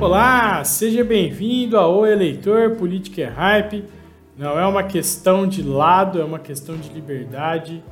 Olá, 0.00 0.64
seja 0.64 1.04
bem-vindo 1.04 1.76
ao 1.76 2.06
Eleitor 2.06 2.70
Política 2.76 3.20
é 3.20 3.26
Hype. 3.26 3.84
Não 4.34 4.58
é 4.58 4.66
uma 4.66 4.82
questão 4.82 5.46
de 5.46 5.62
lado, 5.62 6.18
é 6.18 6.24
uma 6.24 6.38
questão 6.38 6.78
de 6.78 6.88
liberdade. 6.88 7.84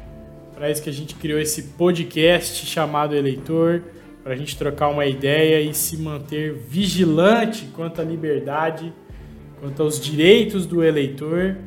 Para 0.55 0.71
isso 0.71 0.83
que 0.83 0.89
a 0.89 0.93
gente 0.93 1.15
criou 1.15 1.39
esse 1.39 1.65
podcast 1.77 2.65
chamado 2.65 3.15
Eleitor, 3.15 3.83
para 4.25 4.33
a 4.33 4.37
gente 4.37 4.57
trocar 4.57 4.89
uma 4.89 5.05
ideia 5.05 5.61
e 5.61 5.75
se 5.75 5.99
manter 5.99 6.55
vigilante 6.55 7.67
quanto 7.75 8.01
à 8.01 8.05
liberdade, 8.05 8.91
quanto 9.61 9.83
aos 9.83 10.01
direitos 10.01 10.65
do 10.65 10.83
eleitor 10.83 11.59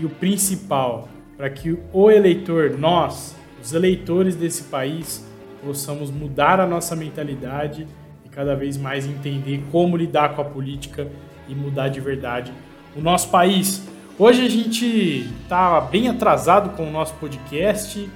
e 0.00 0.06
o 0.06 0.08
principal, 0.08 1.10
para 1.36 1.50
que 1.50 1.78
o 1.92 2.10
eleitor, 2.10 2.70
nós, 2.70 3.36
os 3.62 3.74
eleitores 3.74 4.34
desse 4.34 4.62
país, 4.64 5.22
possamos 5.62 6.10
mudar 6.10 6.58
a 6.58 6.66
nossa 6.66 6.96
mentalidade 6.96 7.86
cada 8.30 8.54
vez 8.54 8.76
mais 8.76 9.06
entender 9.06 9.62
como 9.70 9.96
lidar 9.96 10.34
com 10.34 10.42
a 10.42 10.44
política 10.44 11.08
e 11.48 11.54
mudar 11.54 11.88
de 11.88 12.00
verdade 12.00 12.52
o 12.96 13.00
nosso 13.00 13.28
país. 13.30 13.86
Hoje 14.18 14.44
a 14.44 14.48
gente 14.48 15.30
está 15.42 15.80
bem 15.80 16.08
atrasado 16.08 16.76
com 16.76 16.86
o 16.86 16.90
nosso 16.90 17.14
podcast. 17.14 18.08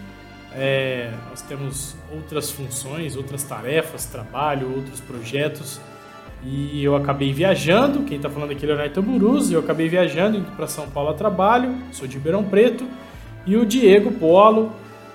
É, 0.54 1.10
nós 1.30 1.42
temos 1.42 1.96
outras 2.12 2.50
funções, 2.50 3.16
outras 3.16 3.42
tarefas, 3.42 4.04
trabalho, 4.04 4.72
outros 4.74 5.00
projetos. 5.00 5.80
E 6.42 6.84
eu 6.84 6.94
acabei 6.94 7.32
viajando. 7.32 8.02
Quem 8.02 8.18
está 8.18 8.28
falando 8.28 8.50
aqui 8.50 8.64
é 8.64 8.68
Leonardo 8.68 8.94
Tamburuz. 8.94 9.50
Eu 9.50 9.60
acabei 9.60 9.88
viajando 9.88 10.36
indo 10.36 10.50
para 10.54 10.66
São 10.66 10.88
Paulo 10.90 11.10
a 11.10 11.14
trabalho. 11.14 11.74
Sou 11.90 12.06
de 12.06 12.18
Ribeirão 12.18 12.44
Preto. 12.44 12.86
E 13.46 13.56
o 13.56 13.64
Diego 13.64 14.12
Polo, 14.12 14.70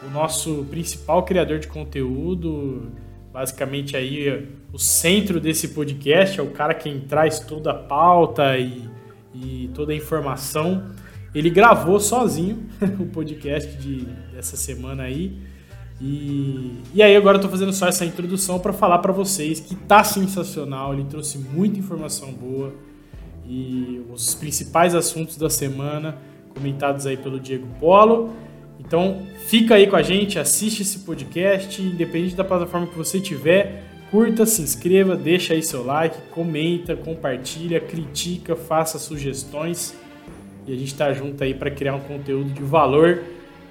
o 0.06 0.10
nosso 0.12 0.66
principal 0.70 1.24
criador 1.24 1.60
de 1.60 1.68
conteúdo, 1.68 2.92
basicamente 3.32 3.96
aí 3.96 4.48
o 4.72 4.78
centro 4.78 5.40
desse 5.40 5.70
podcast, 5.70 6.40
é 6.40 6.44
o 6.44 6.52
cara 6.52 6.74
quem 6.74 7.00
traz 7.00 7.40
toda 7.40 7.72
a 7.72 7.74
pauta 7.74 8.58
e, 8.58 8.88
e 9.34 9.70
toda 9.74 9.92
a 9.92 9.96
informação. 9.96 10.84
Ele 11.34 11.50
gravou 11.50 12.00
sozinho 12.00 12.68
o 13.00 13.06
podcast 13.06 13.78
de, 13.78 14.06
dessa 14.34 14.56
semana 14.56 15.04
aí. 15.04 15.38
E, 16.02 16.82
e 16.94 17.04
aí 17.04 17.16
agora 17.16 17.38
eu 17.38 17.42
tô 17.42 17.50
fazendo 17.50 17.74
só 17.74 17.88
essa 17.88 18.06
introdução 18.06 18.60
para 18.60 18.72
falar 18.72 19.00
para 19.00 19.12
vocês 19.12 19.60
que 19.60 19.76
tá 19.76 20.04
sensacional, 20.04 20.94
ele 20.94 21.04
trouxe 21.04 21.38
muita 21.38 21.78
informação 21.78 22.32
boa 22.32 22.74
e 23.46 24.02
os 24.10 24.34
principais 24.34 24.96
assuntos 24.96 25.36
da 25.36 25.50
semana 25.50 26.18
comentados 26.54 27.06
aí 27.06 27.18
pelo 27.18 27.40
Diego 27.40 27.68
Polo. 27.80 28.32
Então 28.80 29.24
fica 29.48 29.76
aí 29.76 29.88
com 29.88 29.96
a 29.96 30.02
gente, 30.02 30.40
assiste 30.40 30.84
esse 30.84 31.00
podcast, 31.00 31.82
independente 31.82 32.36
da 32.36 32.44
plataforma 32.44 32.88
que 32.88 32.98
você 32.98 33.20
tiver, 33.20 33.89
curta, 34.12 34.46
se 34.46 34.62
inscreva, 34.62 35.16
deixa 35.16 35.54
aí 35.54 35.64
seu 35.64 35.86
like, 35.86 36.18
comenta, 36.32 36.96
compartilha, 36.96 37.80
critica, 37.80 38.56
faça 38.56 38.98
sugestões 39.00 39.96
e 40.68 40.74
a 40.74 40.76
gente 40.76 40.92
está 40.92 41.12
junto 41.14 41.44
aí 41.44 41.54
para 41.54 41.72
criar 41.72 41.96
um 41.96 42.02
conteúdo 42.02 42.52
de 42.52 42.64
valor 42.64 43.24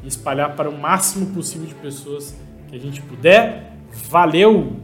e 0.03 0.09
espalhar 0.09 0.55
para 0.57 0.69
o 0.69 0.79
máximo 0.79 1.27
possível 1.35 1.67
de 1.67 1.75
pessoas 1.75 2.35
que 2.69 2.77
a 2.77 2.79
gente 2.79 3.01
puder. 3.03 3.73
Valeu! 4.09 4.77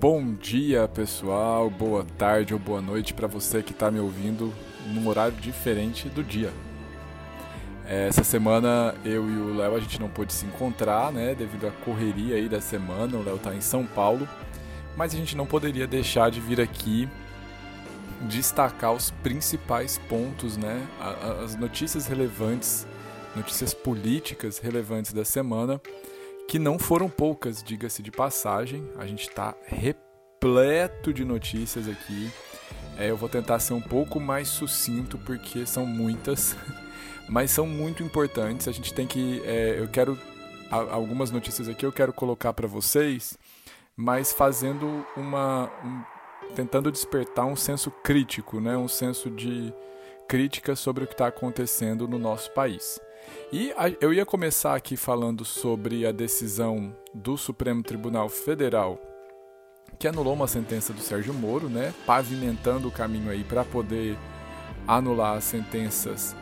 Bom 0.00 0.34
dia, 0.34 0.86
pessoal. 0.88 1.70
Boa 1.70 2.04
tarde 2.18 2.52
ou 2.52 2.60
boa 2.60 2.82
noite 2.82 3.14
para 3.14 3.26
você 3.26 3.62
que 3.62 3.72
está 3.72 3.90
me 3.90 3.98
ouvindo 3.98 4.52
num 4.92 5.08
horário 5.08 5.36
diferente 5.40 6.08
do 6.08 6.22
dia. 6.22 6.50
Essa 7.86 8.24
semana 8.24 8.94
eu 9.04 9.28
e 9.28 9.36
o 9.36 9.54
Léo 9.56 9.74
a 9.74 9.80
gente 9.80 10.00
não 10.00 10.08
pôde 10.08 10.32
se 10.32 10.46
encontrar, 10.46 11.12
né, 11.12 11.34
devido 11.34 11.66
à 11.66 11.70
correria 11.70 12.36
aí 12.36 12.48
da 12.48 12.60
semana. 12.60 13.16
O 13.16 13.22
Léo 13.22 13.38
tá 13.38 13.54
em 13.54 13.60
São 13.60 13.84
Paulo, 13.84 14.26
mas 14.96 15.12
a 15.12 15.16
gente 15.16 15.36
não 15.36 15.44
poderia 15.44 15.86
deixar 15.86 16.30
de 16.30 16.40
vir 16.40 16.60
aqui 16.60 17.08
destacar 18.22 18.92
os 18.92 19.10
principais 19.10 19.98
pontos, 20.08 20.56
né, 20.56 20.86
as 21.44 21.56
notícias 21.56 22.06
relevantes, 22.06 22.86
notícias 23.36 23.74
políticas 23.74 24.58
relevantes 24.58 25.12
da 25.12 25.24
semana, 25.24 25.78
que 26.48 26.58
não 26.58 26.78
foram 26.78 27.08
poucas, 27.08 27.62
diga-se 27.62 28.02
de 28.02 28.10
passagem. 28.10 28.86
A 28.98 29.06
gente 29.06 29.28
está 29.28 29.54
repleto 29.66 31.12
de 31.12 31.24
notícias 31.24 31.88
aqui. 31.88 32.30
É, 32.96 33.10
eu 33.10 33.16
vou 33.16 33.28
tentar 33.28 33.58
ser 33.58 33.74
um 33.74 33.80
pouco 33.80 34.20
mais 34.20 34.48
sucinto 34.48 35.18
porque 35.18 35.66
são 35.66 35.84
muitas. 35.84 36.56
mas 37.28 37.50
são 37.50 37.66
muito 37.66 38.02
importantes. 38.02 38.68
A 38.68 38.72
gente 38.72 38.92
tem 38.92 39.06
que. 39.06 39.42
É, 39.44 39.76
eu 39.78 39.88
quero. 39.88 40.18
Algumas 40.70 41.30
notícias 41.30 41.68
aqui 41.68 41.86
eu 41.86 41.92
quero 41.92 42.12
colocar 42.12 42.52
para 42.52 42.66
vocês, 42.66 43.38
mas 43.96 44.32
fazendo 44.32 45.06
uma. 45.16 45.70
Um, 45.84 46.02
tentando 46.54 46.90
despertar 46.90 47.46
um 47.46 47.56
senso 47.56 47.90
crítico, 47.90 48.60
né? 48.60 48.76
um 48.76 48.88
senso 48.88 49.30
de 49.30 49.72
crítica 50.28 50.74
sobre 50.74 51.04
o 51.04 51.06
que 51.06 51.14
está 51.14 51.26
acontecendo 51.26 52.08
no 52.08 52.18
nosso 52.18 52.50
país. 52.52 53.00
E 53.52 53.72
a, 53.76 53.88
eu 54.00 54.12
ia 54.12 54.26
começar 54.26 54.74
aqui 54.74 54.96
falando 54.96 55.44
sobre 55.44 56.06
a 56.06 56.12
decisão 56.12 56.94
do 57.12 57.36
Supremo 57.36 57.82
Tribunal 57.82 58.28
Federal 58.28 59.00
que 59.98 60.08
anulou 60.08 60.34
uma 60.34 60.48
sentença 60.48 60.92
do 60.92 61.00
Sérgio 61.00 61.32
Moro, 61.32 61.68
né, 61.68 61.94
pavimentando 62.06 62.88
o 62.88 62.92
caminho 62.92 63.30
aí 63.30 63.44
para 63.44 63.64
poder 63.64 64.18
anular 64.86 65.36
as 65.36 65.44
sentenças 65.44 66.34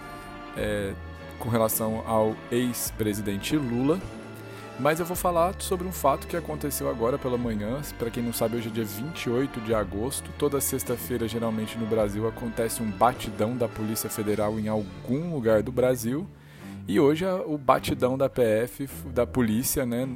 é, 0.57 0.93
com 1.39 1.49
relação 1.49 2.03
ao 2.07 2.37
ex-presidente 2.51 3.57
Lula. 3.57 4.01
Mas 4.79 4.99
eu 4.99 5.07
vou 5.07 5.17
falar 5.17 5.55
sobre 5.59 5.87
um 5.87 5.93
fato 5.93 6.27
que 6.27 6.37
aconteceu 6.37 6.89
agora 6.89 7.19
pela 7.19 7.37
manhã. 7.37 7.81
Para 7.99 8.11
quem 8.11 8.23
não 8.23 8.33
sabe, 8.33 8.57
hoje 8.57 8.69
é 8.69 8.73
dia 8.73 8.85
28 8.85 9.61
de 9.61 9.75
agosto. 9.75 10.31
Toda 10.39 10.61
sexta-feira, 10.61 11.29
geralmente 11.29 11.79
no 11.79 11.87
Brasil, 11.87 12.27
acontece 12.27 12.83
um 12.83 12.91
batidão 12.91 13.57
da 13.57 13.69
Polícia 13.69 14.09
Federal 14.09 14.59
em 14.59 14.69
algum 14.69 15.33
lugar 15.35 15.63
do 15.63 15.71
Brasil. 15.71 16.27
E 16.89 16.99
hoje 16.99 17.25
o 17.25 17.57
batidão 17.57 18.19
da 18.19 18.29
PF, 18.29 18.89
da 19.07 19.25
polícia, 19.25 19.87
né, 19.87 20.09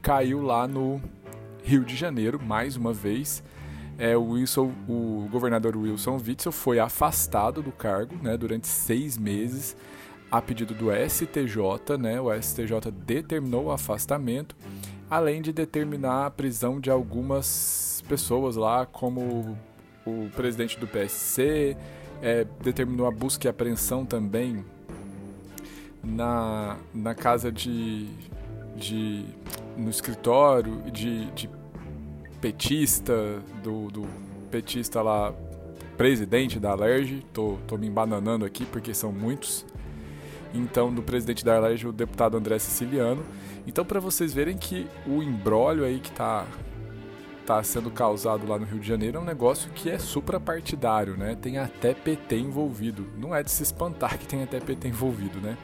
caiu 0.00 0.40
lá 0.40 0.66
no 0.66 1.02
Rio 1.62 1.84
de 1.84 1.94
Janeiro, 1.96 2.40
mais 2.42 2.76
uma 2.76 2.92
vez 2.92 3.42
é, 3.98 4.16
o, 4.16 4.30
Wilson, 4.30 4.72
o 4.88 5.28
governador 5.30 5.76
Wilson 5.76 6.20
Witzel 6.24 6.52
foi 6.52 6.78
afastado 6.78 7.62
do 7.62 7.72
cargo 7.72 8.14
né, 8.22 8.36
durante 8.36 8.66
seis 8.66 9.16
meses 9.16 9.76
a 10.30 10.42
pedido 10.42 10.74
do 10.74 10.86
STJ. 11.08 11.96
Né, 11.98 12.20
o 12.20 12.30
STJ 12.32 12.90
determinou 12.92 13.66
o 13.66 13.70
afastamento, 13.70 14.54
além 15.08 15.40
de 15.40 15.52
determinar 15.52 16.26
a 16.26 16.30
prisão 16.30 16.78
de 16.78 16.90
algumas 16.90 18.02
pessoas 18.08 18.56
lá, 18.56 18.84
como 18.84 19.56
o 20.06 20.30
presidente 20.36 20.78
do 20.78 20.86
PSC, 20.86 21.76
é, 22.20 22.46
determinou 22.62 23.06
a 23.06 23.10
busca 23.10 23.46
e 23.46 23.50
apreensão 23.50 24.04
também 24.04 24.64
na, 26.02 26.76
na 26.94 27.14
casa 27.14 27.50
de, 27.50 28.08
de 28.76 29.24
no 29.76 29.90
escritório 29.90 30.82
de, 30.90 31.26
de 31.32 31.50
petista, 32.46 33.42
do, 33.60 33.88
do 33.90 34.06
petista 34.52 35.02
lá, 35.02 35.34
presidente 35.96 36.60
da 36.60 36.70
Alerj, 36.70 37.26
tô, 37.32 37.58
tô 37.66 37.76
me 37.76 37.88
embananando 37.88 38.44
aqui 38.44 38.64
porque 38.64 38.94
são 38.94 39.10
muitos. 39.10 39.66
Então, 40.54 40.94
do 40.94 41.02
presidente 41.02 41.44
da 41.44 41.56
Alerj, 41.56 41.88
o 41.88 41.92
deputado 41.92 42.36
André 42.36 42.58
Siciliano. 42.60 43.24
Então, 43.66 43.84
para 43.84 43.98
vocês 43.98 44.32
verem 44.32 44.56
que 44.56 44.86
o 45.08 45.24
embrólio 45.24 45.84
aí 45.84 45.98
que 45.98 46.12
tá, 46.12 46.46
tá 47.44 47.60
sendo 47.64 47.90
causado 47.90 48.46
lá 48.46 48.56
no 48.60 48.64
Rio 48.64 48.78
de 48.78 48.86
Janeiro 48.86 49.18
é 49.18 49.20
um 49.20 49.24
negócio 49.24 49.68
que 49.72 49.90
é 49.90 49.98
suprapartidário, 49.98 51.16
né? 51.16 51.34
Tem 51.34 51.58
até 51.58 51.94
PT 51.94 52.38
envolvido. 52.38 53.08
Não 53.18 53.34
é 53.34 53.42
de 53.42 53.50
se 53.50 53.64
espantar 53.64 54.18
que 54.18 54.26
tem 54.26 54.44
até 54.44 54.60
PT 54.60 54.86
envolvido, 54.86 55.40
né? 55.40 55.58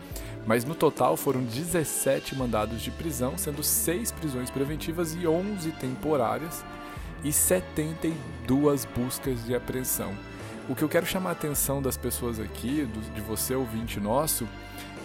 Mas 0.45 0.65
no 0.65 0.75
total 0.75 1.17
foram 1.17 1.45
17 1.45 2.35
mandados 2.35 2.83
de 2.83 2.91
prisão, 2.91 3.39
sendo 3.39 3.63
6 3.63 4.11
prisões 4.11 4.51
preventivas 4.51 5.15
e 5.15 5.27
11 5.27 5.71
temporárias, 5.73 6.65
e 7.25 7.33
72 7.33 8.85
buscas 8.85 9.45
de 9.45 9.55
apreensão. 9.55 10.13
O 10.69 10.75
que 10.75 10.83
eu 10.83 10.89
quero 10.89 11.07
chamar 11.07 11.31
a 11.31 11.33
atenção 11.33 11.83
das 11.83 11.97
pessoas 11.97 12.39
aqui, 12.39 12.89
de 13.15 13.21
você 13.21 13.55
ouvinte 13.55 13.99
nosso, 13.99 14.47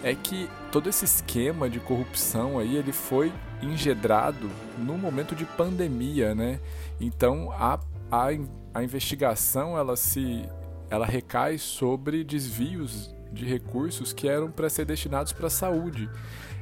é 0.02 0.14
que 0.14 0.48
todo 0.70 0.88
esse 0.88 1.04
esquema 1.04 1.68
de 1.68 1.80
corrupção 1.80 2.58
aí 2.58 2.76
ele 2.76 2.92
foi 2.92 3.32
engedrado 3.60 4.48
no 4.78 4.96
momento 4.96 5.34
de 5.34 5.44
pandemia, 5.44 6.34
né? 6.34 6.60
Então 7.00 7.50
a, 7.52 7.80
a, 8.10 8.28
a 8.74 8.82
investigação 8.84 9.76
ela 9.76 9.96
se 9.96 10.44
ela 10.90 11.04
recai 11.04 11.58
sobre 11.58 12.24
desvios 12.24 13.14
de 13.32 13.44
recursos 13.44 14.12
que 14.12 14.28
eram 14.28 14.50
para 14.50 14.68
ser 14.68 14.84
destinados 14.84 15.32
para 15.32 15.46
a 15.46 15.50
saúde. 15.50 16.08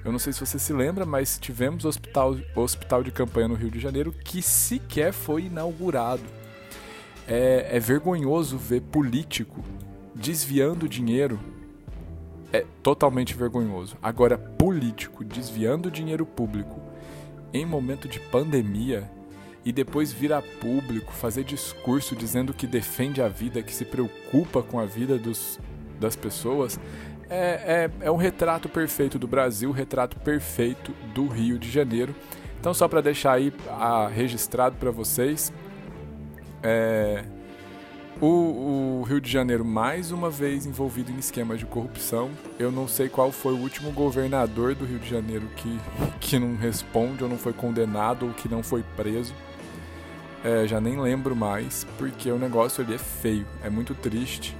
Eu 0.04 0.12
não 0.12 0.18
sei 0.18 0.32
se 0.32 0.40
você 0.40 0.58
se 0.58 0.72
lembra, 0.72 1.04
mas 1.04 1.38
tivemos 1.38 1.84
hospital, 1.84 2.36
hospital 2.54 3.02
de 3.02 3.10
campanha 3.10 3.48
no 3.48 3.54
Rio 3.54 3.70
de 3.70 3.80
Janeiro 3.80 4.12
que 4.12 4.40
sequer 4.40 5.12
foi 5.12 5.46
inaugurado. 5.46 6.22
É, 7.26 7.68
é 7.72 7.80
vergonhoso 7.80 8.56
ver 8.56 8.82
político 8.82 9.64
desviando 10.14 10.88
dinheiro. 10.88 11.38
É 12.52 12.64
totalmente 12.82 13.34
vergonhoso. 13.34 13.96
Agora, 14.00 14.38
político 14.38 15.24
desviando 15.24 15.90
dinheiro 15.90 16.24
público 16.24 16.80
em 17.52 17.66
momento 17.66 18.06
de 18.08 18.20
pandemia 18.20 19.10
e 19.64 19.72
depois 19.72 20.12
vir 20.12 20.32
a 20.32 20.40
público 20.40 21.12
fazer 21.12 21.42
discurso 21.42 22.14
dizendo 22.14 22.54
que 22.54 22.66
defende 22.66 23.20
a 23.20 23.28
vida, 23.28 23.62
que 23.62 23.74
se 23.74 23.84
preocupa 23.84 24.62
com 24.62 24.78
a 24.78 24.84
vida 24.86 25.18
dos, 25.18 25.58
das 25.98 26.16
pessoas, 26.16 26.78
é, 27.28 27.90
é, 28.00 28.06
é 28.06 28.10
um 28.10 28.16
retrato 28.16 28.68
perfeito 28.68 29.18
do 29.18 29.26
Brasil, 29.26 29.70
retrato 29.72 30.18
perfeito 30.18 30.92
do 31.14 31.26
Rio 31.26 31.58
de 31.58 31.70
Janeiro. 31.70 32.14
Então, 32.60 32.72
só 32.72 32.88
para 32.88 33.00
deixar 33.00 33.32
aí 33.32 33.52
a, 33.68 34.08
registrado 34.08 34.76
para 34.76 34.90
vocês, 34.90 35.52
é, 36.62 37.24
o, 38.20 39.00
o, 39.00 39.02
Rio 39.02 39.20
de 39.20 39.30
Janeiro 39.30 39.64
mais 39.64 40.10
uma 40.10 40.30
vez 40.30 40.66
envolvido 40.66 41.12
em 41.12 41.18
esquemas 41.18 41.58
de 41.58 41.66
corrupção. 41.66 42.30
Eu 42.58 42.72
não 42.72 42.88
sei 42.88 43.08
qual 43.08 43.30
foi 43.30 43.52
o 43.52 43.58
último 43.58 43.92
governador 43.92 44.74
do 44.74 44.84
Rio 44.84 44.98
de 44.98 45.08
Janeiro 45.08 45.46
que, 45.56 45.78
que 46.20 46.38
não 46.38 46.56
responde 46.56 47.22
ou 47.22 47.28
não 47.28 47.38
foi 47.38 47.52
condenado 47.52 48.26
ou 48.26 48.32
que 48.32 48.48
não 48.48 48.62
foi 48.62 48.82
preso. 48.96 49.34
É, 50.44 50.66
já 50.66 50.80
nem 50.80 51.00
lembro 51.00 51.34
mais, 51.34 51.84
porque 51.98 52.30
o 52.30 52.38
negócio 52.38 52.82
ali 52.82 52.94
é 52.94 52.98
feio, 52.98 53.46
é 53.62 53.68
muito 53.68 53.94
triste. 53.94 54.56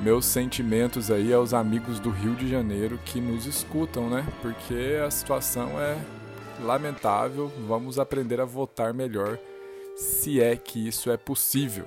Meus 0.00 0.26
sentimentos 0.26 1.10
aí 1.10 1.32
aos 1.32 1.52
amigos 1.52 1.98
do 1.98 2.10
Rio 2.10 2.34
de 2.36 2.48
Janeiro 2.48 3.00
que 3.04 3.20
nos 3.20 3.46
escutam, 3.46 4.08
né? 4.08 4.24
Porque 4.40 4.96
a 5.04 5.10
situação 5.10 5.80
é 5.80 5.98
lamentável. 6.62 7.52
Vamos 7.66 7.98
aprender 7.98 8.40
a 8.40 8.44
votar 8.44 8.94
melhor, 8.94 9.38
se 9.96 10.40
é 10.40 10.56
que 10.56 10.86
isso 10.86 11.10
é 11.10 11.16
possível. 11.16 11.84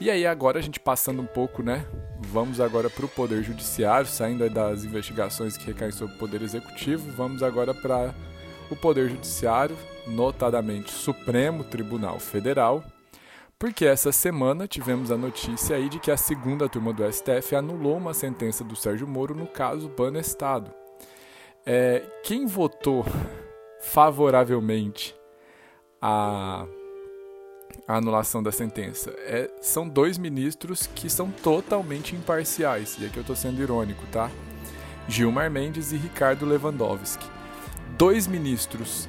E 0.00 0.10
aí 0.10 0.26
agora 0.26 0.58
a 0.58 0.62
gente 0.62 0.78
passando 0.78 1.22
um 1.22 1.26
pouco, 1.26 1.62
né? 1.62 1.86
Vamos 2.20 2.60
agora 2.60 2.90
para 2.90 3.06
o 3.06 3.08
Poder 3.08 3.42
Judiciário, 3.42 4.06
saindo 4.06 4.48
das 4.50 4.84
investigações 4.84 5.56
que 5.56 5.66
recaem 5.66 5.92
sobre 5.92 6.16
o 6.16 6.18
Poder 6.18 6.42
Executivo, 6.42 7.10
vamos 7.12 7.42
agora 7.42 7.72
para 7.72 8.14
o 8.70 8.76
Poder 8.76 9.08
Judiciário, 9.08 9.76
notadamente 10.06 10.90
Supremo 10.90 11.62
Tribunal 11.64 12.18
Federal, 12.18 12.84
porque 13.58 13.84
essa 13.84 14.12
semana 14.12 14.66
tivemos 14.66 15.10
a 15.10 15.16
notícia 15.16 15.76
aí 15.76 15.88
de 15.88 15.98
que 15.98 16.10
a 16.10 16.16
segunda 16.16 16.68
turma 16.68 16.92
do 16.92 17.10
STF 17.10 17.54
anulou 17.56 17.96
uma 17.96 18.14
sentença 18.14 18.62
do 18.64 18.76
Sérgio 18.76 19.06
Moro 19.06 19.34
no 19.34 19.46
caso 19.46 19.88
Banestado. 19.88 20.70
É, 21.64 22.02
quem 22.22 22.46
votou 22.46 23.04
favoravelmente 23.80 25.14
a, 26.00 26.66
a 27.88 27.96
anulação 27.96 28.42
da 28.42 28.52
sentença 28.52 29.10
é, 29.18 29.50
são 29.62 29.88
dois 29.88 30.18
ministros 30.18 30.86
que 30.86 31.08
são 31.08 31.30
totalmente 31.30 32.14
imparciais, 32.14 32.98
e 32.98 33.06
aqui 33.06 33.16
eu 33.16 33.22
estou 33.22 33.36
sendo 33.36 33.62
irônico, 33.62 34.04
tá? 34.12 34.30
Gilmar 35.08 35.50
Mendes 35.50 35.92
e 35.92 35.96
Ricardo 35.96 36.46
Lewandowski. 36.46 37.26
Dois 37.96 38.26
ministros 38.26 39.08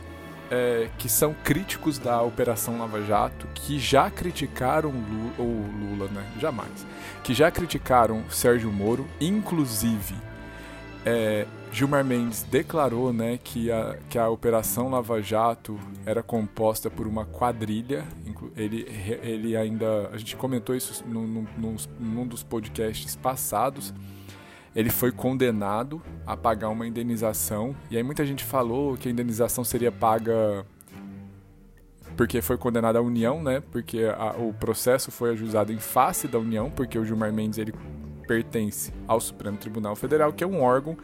é, 0.51 0.89
que 0.97 1.09
são 1.09 1.36
críticos 1.44 1.97
da 1.97 2.21
Operação 2.21 2.80
Lava 2.80 3.01
Jato, 3.03 3.47
que 3.53 3.80
já 3.80 4.09
criticaram 4.09 4.94
ou 5.38 5.45
Lula, 5.45 6.09
né? 6.12 6.25
Jamais. 6.39 6.86
Que 7.24 7.33
já 7.33 7.50
criticaram 7.51 8.24
Sérgio 8.30 8.71
Moro, 8.71 9.07
inclusive 9.19 10.15
é, 11.06 11.45
Gilmar 11.71 12.03
Mendes 12.03 12.42
declarou 12.42 13.13
né, 13.13 13.38
que, 13.42 13.71
a, 13.71 13.95
que 14.09 14.18
a 14.18 14.27
Operação 14.27 14.89
Lava 14.89 15.21
Jato 15.21 15.80
era 16.03 16.24
composta 16.24 16.89
por 16.89 17.06
uma 17.06 17.25
quadrilha. 17.25 18.03
Ele, 18.57 18.88
ele 19.21 19.56
ainda. 19.56 20.09
A 20.12 20.18
gente 20.18 20.36
comentou 20.36 20.75
isso 20.75 21.03
num 21.06 22.27
dos 22.27 22.41
podcasts 22.41 23.15
passados 23.15 23.94
ele 24.75 24.89
foi 24.89 25.12
condenado 25.12 26.01
a 26.27 26.36
pagar 26.36 26.69
uma 26.69 26.86
indenização. 26.86 27.74
E 27.89 27.95
aí 27.95 28.04
muita 28.04 28.25
gente 28.25 28.44
falou 28.44 28.98
que 28.98 29.07
a 29.07 29.12
indenização 29.12 29.63
seria 29.63 29.92
paga 29.92 30.66
porque 32.18 32.42
foi 32.42 32.57
condenado 32.57 32.98
a 32.98 33.01
União, 33.01 33.42
né? 33.42 33.62
Porque 33.72 34.04
a, 34.18 34.36
o 34.38 34.54
processo 34.54 35.12
foi 35.12 35.31
ajuizado 35.31 35.72
em 35.72 35.80
face 35.80 36.27
da 36.27 36.39
União, 36.39 36.69
porque 36.69 36.98
o 36.98 37.06
Gilmar 37.06 37.31
Mendes 37.31 37.57
ele 37.57 37.74
pertence 38.27 38.92
ao 39.07 39.19
Supremo 39.19 39.57
Tribunal 39.57 39.95
Federal, 39.95 40.33
que 40.33 40.44
é 40.44 40.48
um 40.48 40.62
órgão 40.62 40.98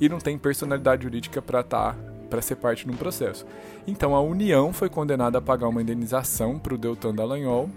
e 0.00 0.08
não 0.08 0.18
tem 0.18 0.38
personalidade 0.38 1.04
jurídica 1.04 1.40
para 1.40 1.60
estar 1.60 1.94
tá, 1.94 1.98
para 2.28 2.42
ser 2.42 2.56
parte 2.56 2.84
de 2.84 2.90
um 2.90 2.96
processo. 2.96 3.46
Então 3.86 4.14
a 4.14 4.20
União 4.20 4.72
foi 4.72 4.88
condenada 4.88 5.38
a 5.38 5.42
pagar 5.42 5.68
uma 5.68 5.82
indenização 5.82 6.58
para 6.58 6.74
o 6.74 6.78
Deltan 6.78 7.14
Dallagnol 7.14 7.70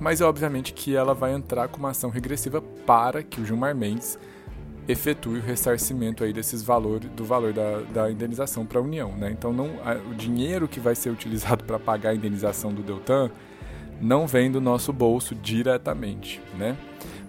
mas 0.00 0.20
é 0.20 0.24
obviamente 0.24 0.72
que 0.72 0.94
ela 0.94 1.14
vai 1.14 1.32
entrar 1.32 1.68
com 1.68 1.78
uma 1.78 1.90
ação 1.90 2.10
regressiva 2.10 2.60
para 2.86 3.22
que 3.22 3.40
o 3.40 3.46
Gilmar 3.46 3.74
Mendes 3.74 4.18
efetue 4.86 5.38
o 5.38 5.42
ressarcimento 5.42 6.24
aí 6.24 6.32
desses 6.32 6.62
valores 6.62 7.08
do 7.10 7.24
valor 7.24 7.52
da, 7.52 7.80
da 7.92 8.10
indenização 8.10 8.66
para 8.66 8.78
a 8.78 8.82
União, 8.82 9.12
né? 9.12 9.30
Então 9.30 9.52
não 9.52 9.70
a, 9.84 9.94
o 9.94 10.14
dinheiro 10.14 10.68
que 10.68 10.78
vai 10.78 10.94
ser 10.94 11.10
utilizado 11.10 11.64
para 11.64 11.78
pagar 11.78 12.10
a 12.10 12.14
indenização 12.14 12.72
do 12.72 12.82
Deltan 12.82 13.30
não 14.00 14.26
vem 14.26 14.50
do 14.50 14.60
nosso 14.60 14.92
bolso 14.92 15.34
diretamente, 15.34 16.42
né? 16.58 16.76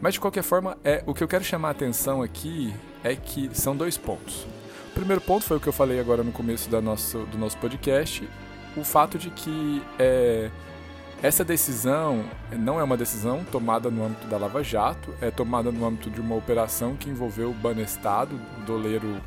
Mas 0.02 0.16
de 0.16 0.20
qualquer 0.20 0.44
forma, 0.44 0.78
é 0.84 1.04
o 1.06 1.14
que 1.14 1.24
eu 1.24 1.28
quero 1.28 1.44
chamar 1.44 1.70
a 1.70 1.72
atenção 1.72 2.22
aqui 2.22 2.74
é 3.04 3.16
que 3.16 3.50
são 3.54 3.76
dois 3.76 3.98
pontos. 3.98 4.46
O 4.92 4.94
primeiro 4.96 5.22
ponto 5.22 5.46
foi 5.46 5.58
o 5.58 5.60
que 5.60 5.68
eu 5.68 5.74
falei 5.74 6.00
agora 6.00 6.24
no 6.24 6.32
começo 6.32 6.70
da 6.70 6.82
nosso, 6.82 7.20
do 7.26 7.38
nosso 7.38 7.58
podcast, 7.58 8.28
o 8.76 8.84
fato 8.84 9.18
de 9.18 9.30
que 9.30 9.82
é, 9.98 10.50
essa 11.26 11.44
decisão 11.44 12.24
não 12.52 12.80
é 12.80 12.84
uma 12.84 12.96
decisão 12.96 13.44
tomada 13.44 13.90
no 13.90 14.06
âmbito 14.06 14.28
da 14.28 14.38
Lava 14.38 14.64
Jato, 14.64 15.12
é 15.20 15.32
tomada 15.32 15.72
no 15.72 15.84
âmbito 15.84 16.08
de 16.12 16.22
uma 16.22 16.36
operação 16.36 16.96
que 16.96 17.10
envolveu 17.10 17.50
o 17.50 17.54
Banestado, 17.54 18.40
o 18.60 18.62
doleiro. 18.64 19.20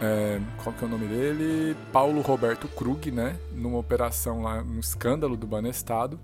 É, 0.00 0.40
qual 0.62 0.72
que 0.72 0.84
é 0.84 0.86
o 0.86 0.90
nome 0.90 1.08
dele? 1.08 1.76
Paulo 1.92 2.20
Roberto 2.20 2.68
Krug, 2.68 3.10
né? 3.10 3.36
Numa 3.52 3.76
operação 3.76 4.40
lá, 4.40 4.62
no 4.62 4.78
escândalo 4.78 5.36
do 5.36 5.48
Banestado. 5.48 6.20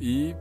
E 0.00 0.34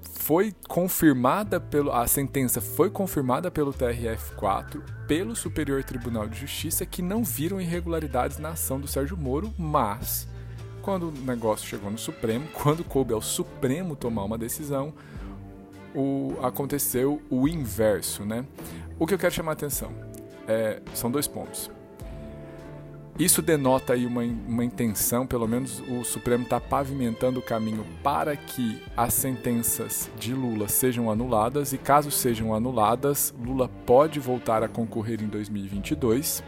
foi 0.00 0.54
confirmada 0.66 1.60
pelo. 1.60 1.92
A 1.92 2.06
sentença 2.06 2.62
foi 2.62 2.88
confirmada 2.88 3.50
pelo 3.50 3.70
TRF4, 3.70 4.80
pelo 5.06 5.36
Superior 5.36 5.84
Tribunal 5.84 6.26
de 6.26 6.40
Justiça, 6.40 6.86
que 6.86 7.02
não 7.02 7.22
viram 7.22 7.60
irregularidades 7.60 8.38
na 8.38 8.50
ação 8.50 8.80
do 8.80 8.88
Sérgio 8.88 9.16
Moro, 9.16 9.52
mas 9.58 10.26
quando 10.88 11.10
o 11.10 11.12
negócio 11.12 11.68
chegou 11.68 11.90
no 11.90 11.98
Supremo, 11.98 12.48
quando 12.62 12.82
coube 12.82 13.12
ao 13.12 13.20
Supremo 13.20 13.94
tomar 13.94 14.24
uma 14.24 14.38
decisão, 14.38 14.94
o, 15.94 16.34
aconteceu 16.42 17.20
o 17.28 17.46
inverso, 17.46 18.24
né? 18.24 18.42
O 18.98 19.06
que 19.06 19.12
eu 19.12 19.18
quero 19.18 19.34
chamar 19.34 19.50
a 19.50 19.52
atenção 19.52 19.92
é, 20.46 20.80
são 20.94 21.10
dois 21.10 21.26
pontos. 21.26 21.70
Isso 23.18 23.42
denota 23.42 23.92
aí 23.92 24.06
uma, 24.06 24.22
uma 24.22 24.64
intenção, 24.64 25.26
pelo 25.26 25.46
menos 25.46 25.80
o 25.80 26.04
Supremo 26.04 26.44
está 26.44 26.58
pavimentando 26.58 27.38
o 27.38 27.42
caminho 27.42 27.84
para 28.02 28.34
que 28.34 28.82
as 28.96 29.12
sentenças 29.12 30.10
de 30.18 30.32
Lula 30.32 30.68
sejam 30.68 31.10
anuladas, 31.10 31.74
e 31.74 31.78
caso 31.78 32.10
sejam 32.10 32.54
anuladas, 32.54 33.34
Lula 33.38 33.68
pode 33.84 34.18
voltar 34.18 34.62
a 34.62 34.68
concorrer 34.68 35.22
em 35.22 35.26
2022 35.26 36.42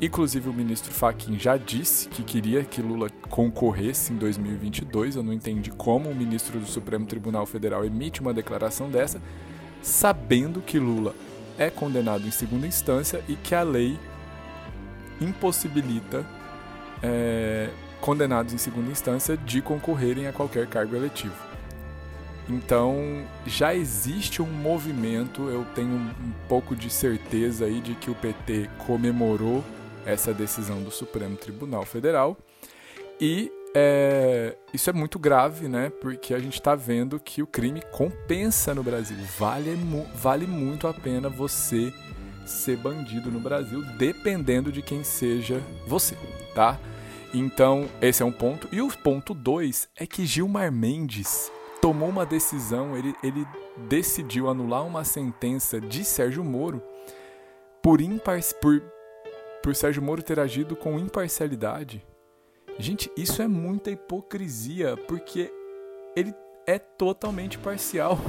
Inclusive, 0.00 0.48
o 0.48 0.52
ministro 0.52 0.92
Fachin 0.92 1.38
já 1.38 1.56
disse 1.56 2.08
que 2.08 2.22
queria 2.22 2.64
que 2.64 2.82
Lula 2.82 3.08
concorresse 3.30 4.12
em 4.12 4.16
2022. 4.16 5.16
Eu 5.16 5.22
não 5.22 5.32
entendi 5.32 5.70
como 5.70 6.10
o 6.10 6.14
ministro 6.14 6.58
do 6.58 6.66
Supremo 6.66 7.06
Tribunal 7.06 7.46
Federal 7.46 7.84
emite 7.84 8.20
uma 8.20 8.34
declaração 8.34 8.90
dessa, 8.90 9.22
sabendo 9.80 10.60
que 10.60 10.78
Lula 10.78 11.14
é 11.56 11.70
condenado 11.70 12.26
em 12.26 12.30
segunda 12.30 12.66
instância 12.66 13.22
e 13.28 13.36
que 13.36 13.54
a 13.54 13.62
lei 13.62 13.98
impossibilita 15.20 16.26
é, 17.02 17.70
condenados 18.00 18.52
em 18.52 18.58
segunda 18.58 18.90
instância 18.90 19.36
de 19.36 19.62
concorrerem 19.62 20.26
a 20.26 20.32
qualquer 20.32 20.66
cargo 20.66 20.96
eletivo. 20.96 21.34
Então 22.48 23.24
já 23.46 23.74
existe 23.74 24.42
um 24.42 24.46
movimento, 24.46 25.48
eu 25.48 25.64
tenho 25.74 25.94
um 25.94 26.32
pouco 26.48 26.76
de 26.76 26.90
certeza 26.90 27.64
aí 27.64 27.80
de 27.80 27.94
que 27.94 28.10
o 28.10 28.14
PT 28.14 28.68
comemorou 28.86 29.64
essa 30.06 30.32
decisão 30.32 30.82
do 30.82 30.90
Supremo 30.90 31.36
Tribunal 31.36 31.84
Federal. 31.84 32.36
E 33.20 33.50
é, 33.74 34.56
isso 34.72 34.88
é 34.88 34.92
muito 34.92 35.18
grave, 35.18 35.68
né? 35.68 35.90
Porque 36.00 36.32
a 36.34 36.38
gente 36.38 36.54
está 36.54 36.74
vendo 36.74 37.18
que 37.18 37.42
o 37.42 37.46
crime 37.46 37.82
compensa 37.92 38.74
no 38.74 38.82
Brasil. 38.82 39.16
Vale, 39.38 39.76
vale 40.14 40.46
muito 40.46 40.86
a 40.86 40.94
pena 40.94 41.28
você 41.28 41.92
ser 42.46 42.76
bandido 42.76 43.30
no 43.30 43.40
Brasil, 43.40 43.82
dependendo 43.98 44.70
de 44.70 44.82
quem 44.82 45.02
seja 45.02 45.62
você, 45.86 46.16
tá? 46.54 46.78
Então, 47.32 47.88
esse 48.00 48.22
é 48.22 48.26
um 48.26 48.32
ponto. 48.32 48.68
E 48.70 48.80
o 48.80 48.88
ponto 48.88 49.34
dois 49.34 49.88
é 49.96 50.06
que 50.06 50.24
Gilmar 50.24 50.70
Mendes 50.70 51.50
tomou 51.80 52.08
uma 52.08 52.24
decisão, 52.24 52.96
ele, 52.96 53.14
ele 53.22 53.46
decidiu 53.88 54.48
anular 54.48 54.86
uma 54.86 55.04
sentença 55.04 55.80
de 55.80 56.04
Sérgio 56.04 56.44
Moro 56.44 56.82
por, 57.82 58.00
impar, 58.00 58.40
por, 58.60 58.80
por 59.64 59.74
Sérgio 59.74 60.02
Moro 60.02 60.22
ter 60.22 60.38
agido 60.38 60.76
com 60.76 60.98
imparcialidade. 60.98 62.04
Gente, 62.78 63.10
isso 63.16 63.40
é 63.40 63.48
muita 63.48 63.90
hipocrisia, 63.90 64.94
porque 65.08 65.50
ele 66.14 66.34
é 66.66 66.78
totalmente 66.78 67.56
parcial. 67.56 68.20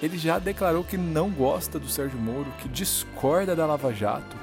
Ele 0.00 0.16
já 0.16 0.38
declarou 0.38 0.84
que 0.84 0.96
não 0.96 1.30
gosta 1.30 1.80
do 1.80 1.88
Sérgio 1.88 2.18
Moro, 2.18 2.46
que 2.60 2.68
discorda 2.68 3.56
da 3.56 3.66
Lava 3.66 3.92
Jato, 3.92 4.36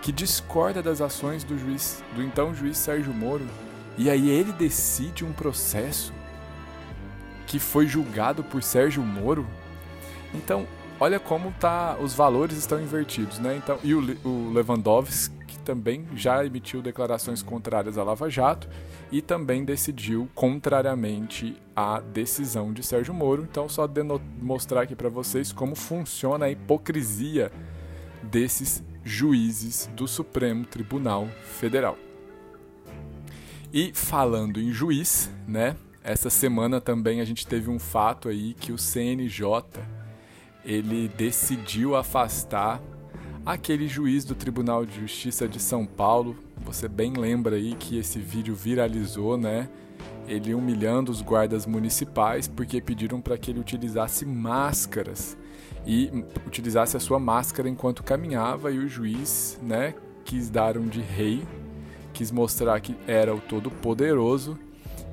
que 0.00 0.12
discorda 0.12 0.80
das 0.80 1.00
ações 1.00 1.42
do 1.42 1.58
juiz, 1.58 2.04
do 2.14 2.22
então 2.22 2.54
juiz 2.54 2.78
Sérgio 2.78 3.12
Moro. 3.12 3.44
E 3.96 4.08
aí 4.08 4.30
ele 4.30 4.52
decide 4.52 5.24
um 5.24 5.32
processo 5.32 6.12
que 7.48 7.58
foi 7.58 7.88
julgado 7.88 8.44
por 8.44 8.62
Sérgio 8.62 9.02
Moro. 9.02 9.44
Então, 10.32 10.68
olha 11.00 11.18
como 11.18 11.52
tá, 11.58 11.96
os 11.98 12.14
valores 12.14 12.56
estão 12.58 12.80
invertidos, 12.80 13.40
né? 13.40 13.56
Então, 13.56 13.76
e 13.82 13.92
o, 13.92 14.00
o 14.24 14.52
Lewandowski 14.52 15.37
também 15.68 16.08
já 16.14 16.42
emitiu 16.46 16.80
declarações 16.80 17.42
contrárias 17.42 17.98
à 17.98 18.02
Lava 18.02 18.30
Jato 18.30 18.66
e 19.12 19.20
também 19.20 19.66
decidiu 19.66 20.26
contrariamente 20.34 21.60
à 21.76 22.00
decisão 22.00 22.72
de 22.72 22.82
Sérgio 22.82 23.12
Moro. 23.12 23.42
Então, 23.42 23.68
só 23.68 23.86
mostrar 24.40 24.80
aqui 24.80 24.96
para 24.96 25.10
vocês 25.10 25.52
como 25.52 25.74
funciona 25.74 26.46
a 26.46 26.50
hipocrisia 26.50 27.52
desses 28.22 28.82
juízes 29.04 29.90
do 29.94 30.08
Supremo 30.08 30.64
Tribunal 30.64 31.28
Federal. 31.42 31.98
E 33.70 33.92
falando 33.92 34.58
em 34.58 34.72
juiz, 34.72 35.30
né? 35.46 35.76
Essa 36.02 36.30
semana 36.30 36.80
também 36.80 37.20
a 37.20 37.26
gente 37.26 37.46
teve 37.46 37.68
um 37.68 37.78
fato 37.78 38.30
aí 38.30 38.54
que 38.54 38.72
o 38.72 38.78
CNJ 38.78 39.44
ele 40.64 41.08
decidiu 41.08 41.94
afastar 41.94 42.80
aquele 43.48 43.88
juiz 43.88 44.26
do 44.26 44.34
Tribunal 44.34 44.84
de 44.84 45.00
Justiça 45.00 45.48
de 45.48 45.58
São 45.58 45.86
Paulo. 45.86 46.36
Você 46.66 46.86
bem 46.86 47.14
lembra 47.14 47.56
aí 47.56 47.74
que 47.76 47.96
esse 47.96 48.18
vídeo 48.18 48.54
viralizou, 48.54 49.38
né? 49.38 49.70
Ele 50.26 50.52
humilhando 50.52 51.10
os 51.10 51.22
guardas 51.22 51.64
municipais 51.64 52.46
porque 52.46 52.78
pediram 52.78 53.22
para 53.22 53.38
que 53.38 53.50
ele 53.50 53.58
utilizasse 53.58 54.26
máscaras 54.26 55.34
e 55.86 56.10
utilizasse 56.46 56.98
a 56.98 57.00
sua 57.00 57.18
máscara 57.18 57.70
enquanto 57.70 58.02
caminhava 58.02 58.70
e 58.70 58.78
o 58.78 58.86
juiz, 58.86 59.58
né, 59.62 59.94
quis 60.26 60.50
dar 60.50 60.76
um 60.76 60.86
de 60.86 61.00
rei, 61.00 61.42
quis 62.12 62.30
mostrar 62.30 62.78
que 62.80 62.94
era 63.06 63.34
o 63.34 63.40
todo 63.40 63.70
poderoso 63.70 64.58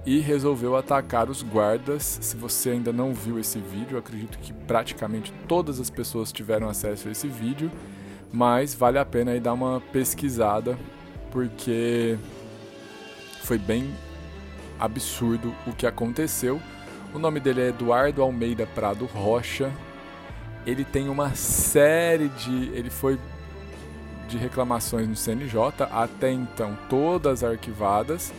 e 0.06 0.20
resolveu 0.20 0.75
atacar 0.75 1.30
os 1.30 1.42
guardas. 1.42 2.20
Se 2.22 2.36
você 2.36 2.72
ainda 2.72 2.92
não 2.92 3.13
viu 3.13 3.39
esse 3.39 3.60
vídeo, 3.60 3.98
acredito 3.98 4.38
que 4.39 4.51
praticamente 4.51 5.32
todas 5.48 5.80
as 5.80 5.89
pessoas 5.89 6.34
tiveram 6.34 6.68
acesso 6.68 7.08
a 7.08 7.12
esse 7.12 7.30
vídeo 7.30 7.72
mas 8.36 8.75
vale 8.75 9.00
a 9.00 9.06
pena 9.06 9.32
aí 9.32 9.39
dar 9.39 9.54
uma 9.54 9.80
pesquisada 9.94 10.77
porque 11.32 12.18
foi 13.44 13.58
bem 13.58 13.96
absurdo 14.77 15.56
o 15.65 15.72
que 15.72 15.88
aconteceu. 15.88 16.62
O 17.13 17.20
nome 17.20 17.39
dele 17.39 17.62
é 17.62 17.68
Eduardo 17.70 18.22
Almeida 18.22 18.68
Prado 18.68 19.06
Rocha. 19.06 19.72
Ele 20.65 20.84
tem 20.84 21.08
uma 21.08 21.34
série 21.34 22.27
de. 22.27 22.72
Ele 22.74 22.89
foi 22.89 23.18
de 24.27 24.38
reclamações 24.38 25.08
no 25.08 25.15
CNJ, 25.15 25.86
até 25.92 26.32
então 26.32 26.77
todas 26.89 27.44
arquivadas, 27.44 28.34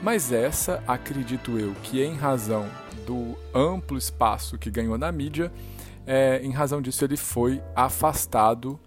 mas 0.00 0.32
essa, 0.32 0.82
acredito 0.86 1.58
eu, 1.58 1.74
que 1.82 2.00
em 2.00 2.14
razão 2.14 2.68
do 3.04 3.36
amplo 3.52 3.98
espaço 3.98 4.56
que 4.56 4.70
ganhou 4.70 4.96
na 4.96 5.10
mídia, 5.10 5.52
é, 6.06 6.40
em 6.44 6.52
razão 6.52 6.80
disso 6.80 7.04
ele 7.04 7.16
foi 7.16 7.60
afastado 7.74 8.78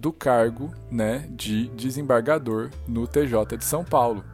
do 0.00 0.12
cargo 0.12 0.72
né, 0.90 1.28
de 1.30 1.68
desembargador 1.68 2.70
no 2.88 3.06
TJ 3.06 3.58
de 3.58 3.64
São 3.64 3.84
Paulo. 3.84 4.24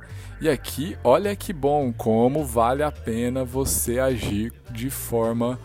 E 0.41 0.49
aqui, 0.49 0.97
olha 1.03 1.35
que 1.35 1.53
bom, 1.53 1.93
como 1.93 2.45
vale 2.45 2.85
a 2.85 2.93
pena 2.93 3.45
você 3.45 3.99
agir 3.99 4.53
de 4.71 4.89
forma 4.91 5.59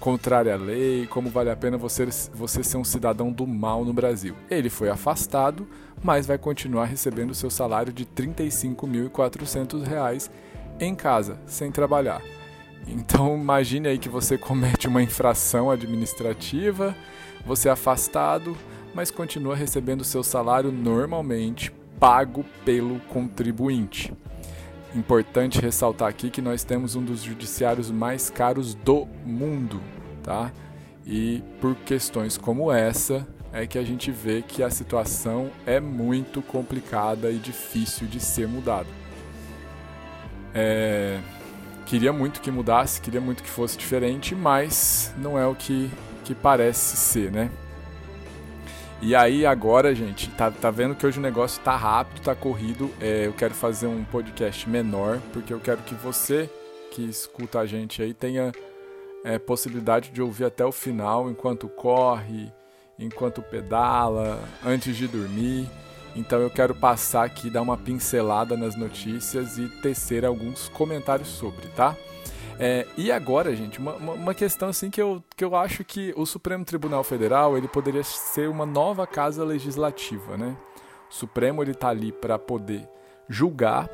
contrária 0.00 0.52
à 0.54 0.56
lei, 0.56 1.06
como 1.06 1.30
vale 1.30 1.50
a 1.50 1.56
pena 1.56 1.78
você, 1.78 2.06
você 2.34 2.64
ser 2.64 2.78
um 2.78 2.84
cidadão 2.84 3.30
do 3.30 3.46
mal 3.46 3.84
no 3.84 3.92
Brasil. 3.92 4.34
Ele 4.50 4.68
foi 4.68 4.90
afastado, 4.90 5.68
mas 6.02 6.26
vai 6.26 6.36
continuar 6.36 6.86
recebendo 6.86 7.32
seu 7.32 7.48
salário 7.48 7.92
de 7.92 8.02
R$ 8.02 8.10
35.400 8.34 10.30
em 10.80 10.94
casa, 10.94 11.38
sem 11.46 11.70
trabalhar. 11.70 12.20
Então 12.88 13.36
imagine 13.36 13.88
aí 13.88 13.98
que 13.98 14.08
você 14.08 14.36
comete 14.36 14.88
uma 14.88 15.02
infração 15.02 15.70
administrativa, 15.70 16.94
você 17.46 17.68
é 17.68 17.72
afastado, 17.72 18.56
mas 18.94 19.10
continua 19.10 19.56
recebendo 19.56 20.04
seu 20.04 20.22
salário 20.22 20.70
normalmente, 20.70 21.72
pago 21.98 22.44
pelo 22.64 23.00
contribuinte. 23.00 24.12
Importante 24.94 25.60
ressaltar 25.60 26.08
aqui 26.08 26.30
que 26.30 26.40
nós 26.40 26.62
temos 26.62 26.94
um 26.94 27.04
dos 27.04 27.22
judiciários 27.22 27.90
mais 27.90 28.30
caros 28.30 28.74
do 28.74 29.06
mundo, 29.26 29.82
tá? 30.22 30.52
E 31.04 31.42
por 31.60 31.74
questões 31.74 32.38
como 32.38 32.70
essa 32.70 33.26
é 33.52 33.66
que 33.66 33.78
a 33.78 33.84
gente 33.84 34.10
vê 34.10 34.42
que 34.42 34.62
a 34.62 34.70
situação 34.70 35.50
é 35.66 35.80
muito 35.80 36.40
complicada 36.40 37.30
e 37.30 37.38
difícil 37.38 38.06
de 38.06 38.20
ser 38.20 38.46
mudada. 38.46 38.88
É... 40.54 41.18
Queria 41.86 42.12
muito 42.12 42.40
que 42.40 42.50
mudasse, 42.50 43.00
queria 43.00 43.20
muito 43.20 43.42
que 43.42 43.50
fosse 43.50 43.76
diferente, 43.76 44.34
mas 44.34 45.12
não 45.18 45.38
é 45.38 45.46
o 45.46 45.54
que, 45.54 45.90
que 46.24 46.34
parece 46.34 46.96
ser, 46.96 47.30
né? 47.30 47.50
E 49.04 49.14
aí 49.14 49.44
agora, 49.44 49.94
gente, 49.94 50.30
tá, 50.30 50.50
tá 50.50 50.70
vendo 50.70 50.94
que 50.94 51.06
hoje 51.06 51.18
o 51.18 51.22
negócio 51.22 51.60
tá 51.62 51.76
rápido, 51.76 52.22
tá 52.22 52.34
corrido. 52.34 52.90
É, 52.98 53.26
eu 53.26 53.34
quero 53.34 53.52
fazer 53.52 53.86
um 53.86 54.02
podcast 54.02 54.66
menor, 54.66 55.20
porque 55.30 55.52
eu 55.52 55.60
quero 55.60 55.82
que 55.82 55.94
você 55.94 56.48
que 56.90 57.02
escuta 57.02 57.58
a 57.58 57.66
gente 57.66 58.00
aí 58.00 58.14
tenha 58.14 58.50
é, 59.22 59.38
possibilidade 59.38 60.10
de 60.10 60.22
ouvir 60.22 60.46
até 60.46 60.64
o 60.64 60.72
final, 60.72 61.30
enquanto 61.30 61.68
corre, 61.68 62.50
enquanto 62.98 63.42
pedala, 63.42 64.42
antes 64.64 64.96
de 64.96 65.06
dormir. 65.06 65.68
Então 66.16 66.40
eu 66.40 66.48
quero 66.48 66.74
passar 66.74 67.24
aqui, 67.24 67.50
dar 67.50 67.60
uma 67.60 67.76
pincelada 67.76 68.56
nas 68.56 68.74
notícias 68.74 69.58
e 69.58 69.68
tecer 69.82 70.24
alguns 70.24 70.70
comentários 70.70 71.28
sobre, 71.28 71.66
tá? 71.76 71.94
É, 72.58 72.86
e 72.96 73.10
agora, 73.10 73.54
gente, 73.54 73.78
uma, 73.78 73.94
uma 73.94 74.34
questão 74.34 74.68
assim 74.68 74.90
que 74.90 75.02
eu, 75.02 75.22
que 75.36 75.44
eu 75.44 75.56
acho 75.56 75.84
que 75.84 76.12
o 76.16 76.24
Supremo 76.24 76.64
Tribunal 76.64 77.02
Federal 77.02 77.56
ele 77.58 77.66
poderia 77.66 78.04
ser 78.04 78.48
uma 78.48 78.64
nova 78.64 79.06
casa 79.06 79.44
legislativa, 79.44 80.36
né? 80.36 80.56
O 81.10 81.14
Supremo 81.14 81.62
ele 81.62 81.72
está 81.72 81.88
ali 81.88 82.12
para 82.12 82.38
poder 82.38 82.88
julgar 83.28 83.88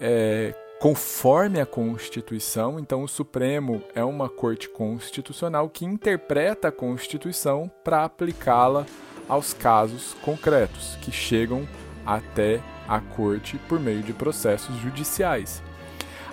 é, 0.00 0.54
conforme 0.80 1.60
a 1.60 1.66
Constituição. 1.66 2.78
Então, 2.78 3.04
o 3.04 3.08
Supremo 3.08 3.82
é 3.94 4.04
uma 4.04 4.28
corte 4.28 4.68
constitucional 4.68 5.68
que 5.68 5.84
interpreta 5.84 6.68
a 6.68 6.72
Constituição 6.72 7.70
para 7.84 8.04
aplicá-la 8.04 8.84
aos 9.28 9.54
casos 9.54 10.14
concretos 10.22 10.96
que 11.00 11.12
chegam 11.12 11.66
até 12.04 12.60
a 12.88 13.00
corte 13.00 13.58
por 13.68 13.78
meio 13.78 14.02
de 14.02 14.12
processos 14.12 14.74
judiciais. 14.76 15.62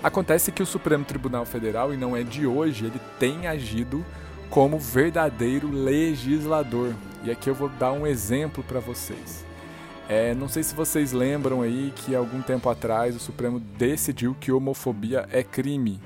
Acontece 0.01 0.51
que 0.51 0.63
o 0.63 0.65
Supremo 0.65 1.03
Tribunal 1.03 1.45
Federal, 1.45 1.93
e 1.93 1.97
não 1.97 2.15
é 2.15 2.23
de 2.23 2.47
hoje, 2.47 2.85
ele 2.85 3.01
tem 3.19 3.47
agido 3.47 4.05
como 4.49 4.79
verdadeiro 4.79 5.69
legislador. 5.69 6.93
E 7.23 7.29
aqui 7.29 7.49
eu 7.49 7.55
vou 7.55 7.67
dar 7.67 7.91
um 7.91 8.07
exemplo 8.07 8.63
para 8.63 8.79
vocês. 8.79 9.45
É, 10.07 10.33
não 10.33 10.47
sei 10.47 10.63
se 10.63 10.73
vocês 10.73 11.11
lembram 11.11 11.61
aí 11.61 11.93
que 11.95 12.15
algum 12.15 12.41
tempo 12.41 12.69
atrás 12.69 13.15
o 13.15 13.19
Supremo 13.19 13.59
decidiu 13.59 14.35
que 14.39 14.51
homofobia 14.53 15.27
é 15.31 15.43
crime. 15.43 15.99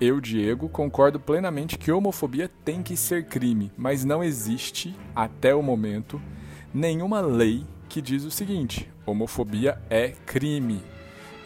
Eu, 0.00 0.20
Diego, 0.20 0.68
concordo 0.68 1.18
plenamente 1.18 1.76
que 1.76 1.90
homofobia 1.90 2.50
tem 2.64 2.82
que 2.82 2.96
ser 2.96 3.26
crime, 3.26 3.72
mas 3.76 4.04
não 4.04 4.22
existe, 4.22 4.94
até 5.14 5.54
o 5.54 5.62
momento, 5.62 6.20
nenhuma 6.72 7.20
lei 7.20 7.66
que 7.88 8.00
diz 8.00 8.24
o 8.24 8.30
seguinte: 8.30 8.88
homofobia 9.04 9.78
é 9.90 10.12
crime. 10.24 10.80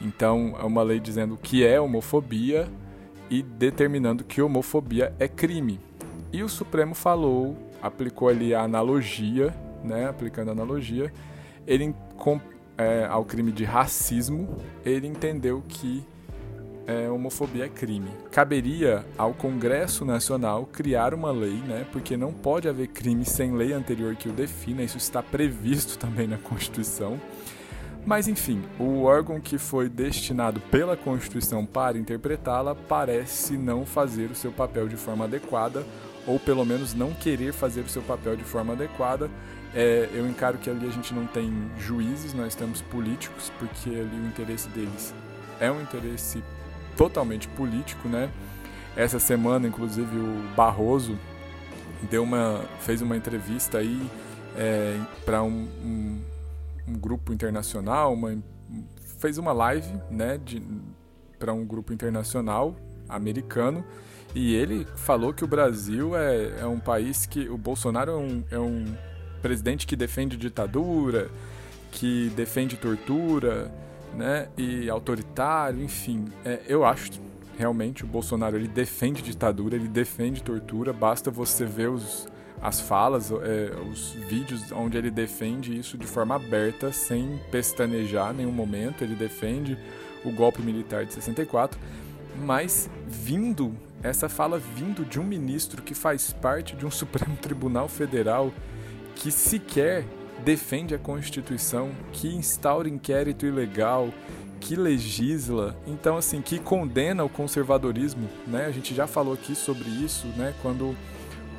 Então, 0.00 0.57
é 0.59 0.64
uma 0.64 0.83
lei 0.83 0.99
dizendo 0.99 1.35
o 1.35 1.38
que 1.38 1.64
é 1.64 1.80
homofobia 1.80 2.69
e 3.28 3.42
determinando 3.42 4.25
que 4.25 4.40
homofobia 4.40 5.14
é 5.19 5.28
crime. 5.28 5.78
E 6.33 6.42
o 6.42 6.49
Supremo 6.49 6.95
falou, 6.95 7.57
aplicou 7.83 8.28
ali 8.28 8.54
a 8.54 8.62
analogia, 8.62 9.54
né, 9.85 10.09
aplicando 10.09 10.49
a 10.49 10.52
analogia, 10.52 11.12
ele 11.66 11.95
é, 12.76 13.07
ao 13.07 13.25
crime 13.25 13.52
de 13.52 13.64
racismo, 13.64 14.57
ele 14.85 15.07
entendeu 15.07 15.62
que 15.69 16.04
é, 16.87 17.09
homofobia 17.11 17.66
é 17.66 17.69
crime. 17.69 18.11
Caberia 18.33 19.04
ao 19.16 19.35
Congresso 19.35 20.04
Nacional 20.04 20.66
criar 20.66 21.14
uma 21.14 21.30
lei, 21.30 21.54
né, 21.54 21.87
porque 21.92 22.16
não 22.16 22.33
pode 22.33 22.69
haver 22.69 22.88
crime 22.88 23.25
sem 23.25 23.52
lei 23.52 23.73
anterior 23.73 24.16
que 24.16 24.28
o 24.28 24.33
defina, 24.33 24.83
isso 24.83 24.99
está 24.99 25.23
previsto 25.23 25.99
também 26.00 26.26
na 26.26 26.38
Constituição. 26.38 27.21
Mas 28.04 28.26
enfim, 28.26 28.62
o 28.78 29.02
órgão 29.02 29.40
que 29.40 29.59
foi 29.59 29.88
destinado 29.88 30.61
pela 30.61 30.97
Constituição 30.97 31.66
para 31.66 31.99
interpretá-la 31.99 32.75
parece 32.75 33.57
não 33.57 33.85
fazer 33.85 34.30
o 34.30 34.35
seu 34.35 34.50
papel 34.50 34.88
de 34.88 34.97
forma 34.97 35.25
adequada, 35.25 35.85
ou 36.26 36.38
pelo 36.38 36.64
menos 36.64 36.95
não 36.95 37.12
querer 37.12 37.52
fazer 37.52 37.83
o 37.83 37.88
seu 37.88 38.02
papel 38.02 38.37
de 38.37 38.45
forma 38.45 38.73
adequada. 38.73 39.30
É, 39.75 40.09
eu 40.12 40.28
encaro 40.28 40.59
que 40.59 40.69
ali 40.69 40.87
a 40.87 40.90
gente 40.90 41.14
não 41.14 41.26
tem 41.26 41.52
juízes, 41.78 42.35
nós 42.35 42.54
temos 42.54 42.80
políticos, 42.83 43.52
porque 43.59 43.90
ali 43.90 44.21
o 44.21 44.26
interesse 44.26 44.69
deles 44.71 45.14
é 45.61 45.71
um 45.71 45.80
interesse 45.80 46.42
totalmente 46.97 47.47
político, 47.49 48.09
né? 48.09 48.30
Essa 48.97 49.21
semana, 49.21 49.69
inclusive, 49.69 50.16
o 50.16 50.54
Barroso 50.57 51.16
deu 52.11 52.23
uma, 52.25 52.64
fez 52.80 53.02
uma 53.02 53.16
entrevista 53.16 53.78
aí 53.78 54.11
é, 54.57 54.99
para 55.25 55.42
um, 55.42 55.69
um 55.85 56.19
um 56.90 56.99
grupo 56.99 57.32
internacional, 57.32 58.12
uma, 58.12 58.37
fez 59.18 59.38
uma 59.38 59.52
live, 59.52 59.92
né, 60.11 60.40
para 61.38 61.52
um 61.52 61.64
grupo 61.64 61.92
internacional 61.92 62.76
americano 63.09 63.85
e 64.35 64.54
ele 64.54 64.87
falou 64.94 65.32
que 65.32 65.44
o 65.44 65.47
Brasil 65.47 66.16
é, 66.16 66.61
é 66.61 66.66
um 66.66 66.78
país 66.78 67.26
que 67.26 67.49
o 67.49 67.59
Bolsonaro 67.59 68.12
é 68.12 68.16
um, 68.16 68.44
é 68.52 68.59
um 68.59 68.85
presidente 69.42 69.87
que 69.87 69.97
defende 69.97 70.37
ditadura, 70.37 71.28
que 71.90 72.30
defende 72.37 72.76
tortura, 72.76 73.70
né, 74.14 74.49
e 74.56 74.88
autoritário, 74.88 75.82
enfim. 75.82 76.26
É, 76.44 76.61
eu 76.68 76.85
acho 76.85 77.11
realmente 77.59 78.04
o 78.04 78.06
Bolsonaro 78.06 78.56
ele 78.56 78.68
defende 78.68 79.20
ditadura, 79.20 79.75
ele 79.75 79.88
defende 79.88 80.42
tortura. 80.42 80.92
Basta 80.92 81.30
você 81.30 81.64
ver 81.64 81.90
os, 81.90 82.28
as 82.62 82.81
falas, 82.81 83.31
é, 83.31 83.73
os 83.90 84.12
vídeos 84.29 84.71
onde 84.73 84.99
ele 84.99 85.11
defende 85.11 85.76
isso 85.76 85.97
de 85.97 86.07
forma 86.07 86.35
aberta, 86.35 86.93
sem 86.93 87.40
pestanejar 87.50 88.35
nenhum 88.35 88.52
momento. 88.52 89.02
Ele 89.02 89.14
defende 89.14 89.79
o 90.25 90.31
golpe 90.31 90.61
militar 90.61 91.07
de 91.07 91.14
64, 91.14 91.79
mas 92.37 92.90
vindo 93.07 93.75
essa 94.02 94.29
fala 94.29 94.59
vindo 94.59 95.05
de 95.05 95.21
um 95.21 95.25
ministro 95.25 95.83
que 95.83 95.95
faz 95.95 96.33
parte 96.33 96.75
de 96.76 96.87
um 96.87 96.90
Supremo 96.93 97.37
Tribunal 97.37 97.88
Federal 97.88 98.52
que 99.14 99.31
sequer 99.31 100.05
defende 100.45 100.95
a 100.95 100.99
Constituição, 100.99 101.90
que 102.12 102.29
instaura 102.29 102.88
inquérito 102.88 103.45
ilegal, 103.45 104.11
que 104.59 104.76
legisla, 104.76 105.76
então 105.87 106.17
assim, 106.17 106.40
que 106.40 106.59
condena 106.59 107.25
o 107.25 107.29
conservadorismo, 107.29 108.29
né? 108.47 108.67
A 108.67 108.71
gente 108.71 108.95
já 108.95 109.07
falou 109.07 109.35
aqui 109.35 109.55
sobre 109.55 109.88
isso, 109.88 110.26
né? 110.37 110.55
Quando 110.62 110.97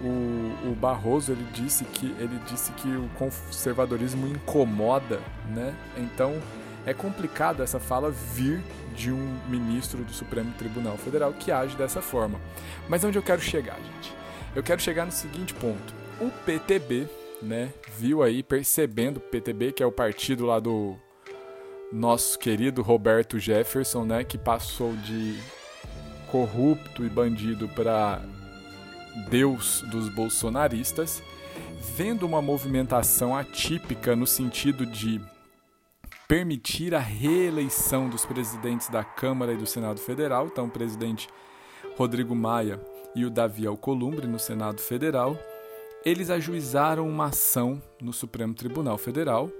o, 0.03 0.71
o 0.71 0.75
Barroso 0.75 1.31
ele 1.31 1.45
disse 1.53 1.83
que 1.85 2.15
ele 2.19 2.39
disse 2.47 2.71
que 2.73 2.87
o 2.87 3.09
conservadorismo 3.17 4.27
incomoda, 4.27 5.19
né? 5.49 5.75
Então 5.97 6.41
é 6.85 6.93
complicado 6.93 7.61
essa 7.61 7.79
fala 7.79 8.09
vir 8.09 8.61
de 8.95 9.11
um 9.11 9.39
ministro 9.47 10.03
do 10.03 10.11
Supremo 10.11 10.51
Tribunal 10.57 10.97
Federal 10.97 11.33
que 11.33 11.51
age 11.51 11.75
dessa 11.75 12.01
forma. 12.01 12.39
Mas 12.89 13.03
onde 13.03 13.17
eu 13.17 13.23
quero 13.23 13.41
chegar, 13.41 13.77
gente? 13.77 14.13
Eu 14.55 14.63
quero 14.63 14.81
chegar 14.81 15.05
no 15.05 15.11
seguinte 15.11 15.53
ponto: 15.53 15.93
o 16.19 16.29
PTB, 16.45 17.07
né, 17.41 17.69
viu 17.97 18.23
aí 18.23 18.41
percebendo 18.41 19.17
o 19.17 19.21
PTB 19.21 19.71
que 19.71 19.83
é 19.83 19.85
o 19.85 19.91
partido 19.91 20.45
lá 20.45 20.59
do 20.59 20.95
nosso 21.91 22.39
querido 22.39 22.81
Roberto 22.81 23.37
Jefferson, 23.37 24.05
né, 24.05 24.23
que 24.23 24.37
passou 24.37 24.93
de 24.95 25.37
corrupto 26.31 27.05
e 27.05 27.09
bandido 27.09 27.67
para 27.67 28.21
Deus 29.29 29.81
dos 29.89 30.09
bolsonaristas, 30.09 31.21
vendo 31.95 32.25
uma 32.25 32.41
movimentação 32.41 33.35
atípica 33.35 34.15
no 34.15 34.27
sentido 34.27 34.85
de 34.85 35.21
permitir 36.27 36.95
a 36.95 36.99
reeleição 36.99 38.07
dos 38.07 38.25
presidentes 38.25 38.89
da 38.89 39.03
Câmara 39.03 39.53
e 39.53 39.57
do 39.57 39.65
Senado 39.65 39.99
Federal, 39.99 40.47
então 40.47 40.65
o 40.65 40.71
presidente 40.71 41.27
Rodrigo 41.97 42.33
Maia 42.33 42.79
e 43.13 43.25
o 43.25 43.29
Davi 43.29 43.67
Alcolumbre 43.67 44.27
no 44.27 44.39
Senado 44.39 44.79
Federal, 44.79 45.37
eles 46.05 46.29
ajuizaram 46.29 47.07
uma 47.07 47.25
ação 47.25 47.81
no 48.01 48.13
Supremo 48.13 48.53
Tribunal 48.53 48.97
Federal 48.97 49.51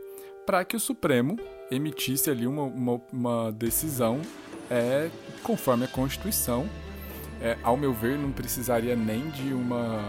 para 0.45 0.63
que 0.65 0.75
o 0.75 0.79
Supremo 0.79 1.37
emitisse 1.69 2.29
ali 2.29 2.47
uma, 2.47 2.63
uma, 2.63 3.01
uma 3.11 3.51
decisão 3.51 4.21
é, 4.69 5.09
conforme 5.43 5.85
a 5.85 5.87
Constituição. 5.87 6.67
É, 7.41 7.57
ao 7.63 7.75
meu 7.75 7.91
ver, 7.91 8.17
não 8.17 8.31
precisaria 8.31 8.95
nem 8.95 9.29
de 9.31 9.51
uma, 9.53 9.99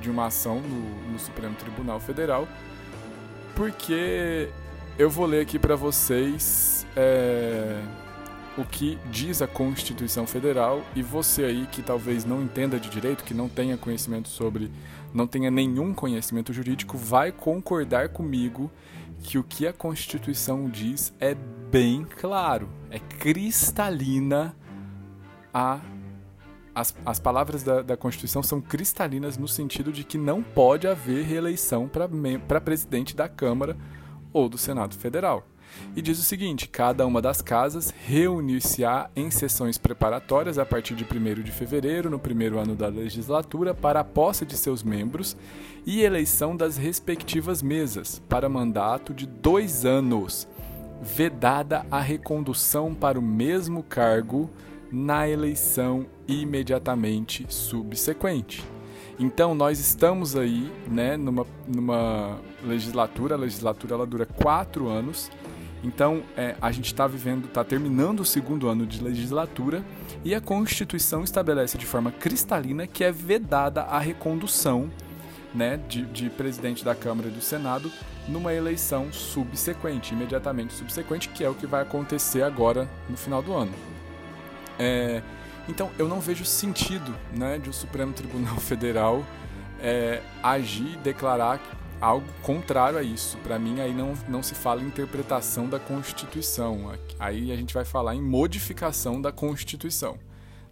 de 0.00 0.08
uma 0.08 0.26
ação 0.26 0.60
no, 0.60 1.12
no 1.12 1.18
Supremo 1.18 1.54
Tribunal 1.56 1.98
Federal, 1.98 2.46
porque 3.56 4.48
eu 4.96 5.10
vou 5.10 5.26
ler 5.26 5.40
aqui 5.40 5.58
para 5.58 5.74
vocês 5.74 6.86
é, 6.96 7.82
o 8.56 8.64
que 8.64 8.98
diz 9.10 9.42
a 9.42 9.46
Constituição 9.46 10.26
Federal 10.26 10.82
e 10.94 11.02
você 11.02 11.44
aí 11.44 11.66
que 11.70 11.82
talvez 11.82 12.24
não 12.24 12.42
entenda 12.42 12.78
de 12.78 12.88
direito, 12.88 13.24
que 13.24 13.34
não 13.34 13.48
tenha 13.48 13.76
conhecimento 13.76 14.28
sobre, 14.28 14.70
não 15.14 15.26
tenha 15.26 15.50
nenhum 15.50 15.94
conhecimento 15.94 16.52
jurídico, 16.52 16.96
vai 16.96 17.32
concordar 17.32 18.08
comigo 18.10 18.70
que 19.22 19.38
o 19.38 19.44
que 19.44 19.66
a 19.66 19.72
Constituição 19.72 20.68
diz 20.68 21.12
é 21.18 21.34
bem 21.70 22.04
claro, 22.04 22.68
é 22.90 22.98
cristalina 22.98 24.54
a 25.52 25.80
as, 26.78 26.94
as 27.04 27.18
palavras 27.18 27.64
da, 27.64 27.82
da, 27.82 27.96
Constituição 27.96 28.40
são 28.40 28.60
cristalinas 28.60 29.36
no 29.36 29.48
sentido 29.48 29.90
de 29.90 30.04
que 30.04 30.16
não 30.16 30.42
pode 30.42 30.86
haver 30.86 31.24
reeleição 31.24 31.90
para 32.46 32.60
presidente 32.60 33.16
da 33.16 33.28
Câmara 33.28 33.76
ou 34.32 34.48
do 34.48 34.56
Senado 34.56 34.94
Federal. 34.94 35.44
E 35.96 36.00
diz 36.00 36.20
o 36.20 36.22
seguinte: 36.22 36.68
cada 36.68 37.04
uma 37.04 37.20
das 37.20 37.42
casas 37.42 37.92
reunir-se-á 38.06 39.10
em 39.16 39.28
sessões 39.28 39.76
preparatórias 39.76 40.56
a 40.56 40.64
partir 40.64 40.94
de 40.94 41.04
1 41.04 41.42
de 41.42 41.50
fevereiro, 41.50 42.08
no 42.08 42.18
primeiro 42.18 42.60
ano 42.60 42.76
da 42.76 42.86
legislatura, 42.86 43.74
para 43.74 44.00
a 44.00 44.04
posse 44.04 44.46
de 44.46 44.56
seus 44.56 44.84
membros 44.84 45.36
e 45.84 46.02
eleição 46.02 46.56
das 46.56 46.76
respectivas 46.76 47.60
mesas, 47.60 48.22
para 48.28 48.48
mandato 48.48 49.12
de 49.12 49.26
dois 49.26 49.84
anos, 49.84 50.46
vedada 51.02 51.84
a 51.90 52.00
recondução 52.00 52.94
para 52.94 53.18
o 53.18 53.22
mesmo 53.22 53.82
cargo 53.82 54.48
na 54.90 55.28
eleição 55.28 56.06
imediatamente 56.26 57.46
subsequente. 57.48 58.64
Então 59.18 59.54
nós 59.54 59.80
estamos 59.80 60.36
aí, 60.36 60.70
né, 60.86 61.16
numa, 61.16 61.46
numa 61.66 62.38
legislatura, 62.64 63.34
a 63.34 63.38
legislatura 63.38 63.94
ela 63.94 64.06
dura 64.06 64.24
quatro 64.24 64.88
anos. 64.88 65.30
Então 65.82 66.22
é, 66.36 66.56
a 66.60 66.70
gente 66.72 66.86
está 66.86 67.06
vivendo, 67.06 67.46
está 67.46 67.64
terminando 67.64 68.20
o 68.20 68.24
segundo 68.24 68.68
ano 68.68 68.86
de 68.86 69.02
legislatura 69.02 69.84
e 70.24 70.34
a 70.34 70.40
Constituição 70.40 71.22
estabelece 71.22 71.78
de 71.78 71.86
forma 71.86 72.10
cristalina 72.10 72.86
que 72.86 73.04
é 73.04 73.12
vedada 73.12 73.82
a 73.82 73.98
recondução 73.98 74.90
né, 75.54 75.80
de, 75.88 76.04
de 76.06 76.30
presidente 76.30 76.84
da 76.84 76.94
Câmara 76.94 77.28
e 77.28 77.32
do 77.32 77.40
Senado 77.40 77.90
numa 78.28 78.52
eleição 78.52 79.12
subsequente, 79.12 80.12
imediatamente 80.12 80.74
subsequente, 80.74 81.28
que 81.30 81.42
é 81.42 81.48
o 81.48 81.54
que 81.54 81.66
vai 81.66 81.82
acontecer 81.82 82.42
agora 82.42 82.88
no 83.08 83.16
final 83.16 83.42
do 83.42 83.54
ano. 83.54 83.72
É, 84.78 85.22
então, 85.68 85.90
eu 85.98 86.08
não 86.08 86.20
vejo 86.20 86.44
sentido 86.44 87.14
né, 87.34 87.58
de 87.58 87.68
o 87.68 87.72
Supremo 87.72 88.12
Tribunal 88.12 88.56
Federal 88.60 89.24
é, 89.80 90.22
agir 90.42 90.96
declarar 90.98 91.60
algo 92.00 92.26
contrário 92.42 92.98
a 92.98 93.02
isso. 93.02 93.36
Para 93.38 93.58
mim, 93.58 93.80
aí 93.80 93.92
não, 93.92 94.14
não 94.28 94.42
se 94.42 94.54
fala 94.54 94.82
em 94.82 94.86
interpretação 94.86 95.68
da 95.68 95.78
Constituição. 95.78 96.92
Aí 97.18 97.52
a 97.52 97.56
gente 97.56 97.74
vai 97.74 97.84
falar 97.84 98.14
em 98.14 98.22
modificação 98.22 99.20
da 99.20 99.32
Constituição. 99.32 100.16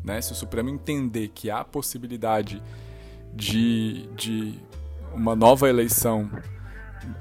Né? 0.03 0.21
Se 0.21 0.33
o 0.33 0.35
Supremo 0.37 0.71
entender 0.71 1.29
que 1.35 1.51
há 1.51 1.65
possibilidade 1.65 2.63
de, 3.35 4.09
de 4.15 4.55
uma 5.13 5.35
nova 5.35 5.69
eleição, 5.69 6.31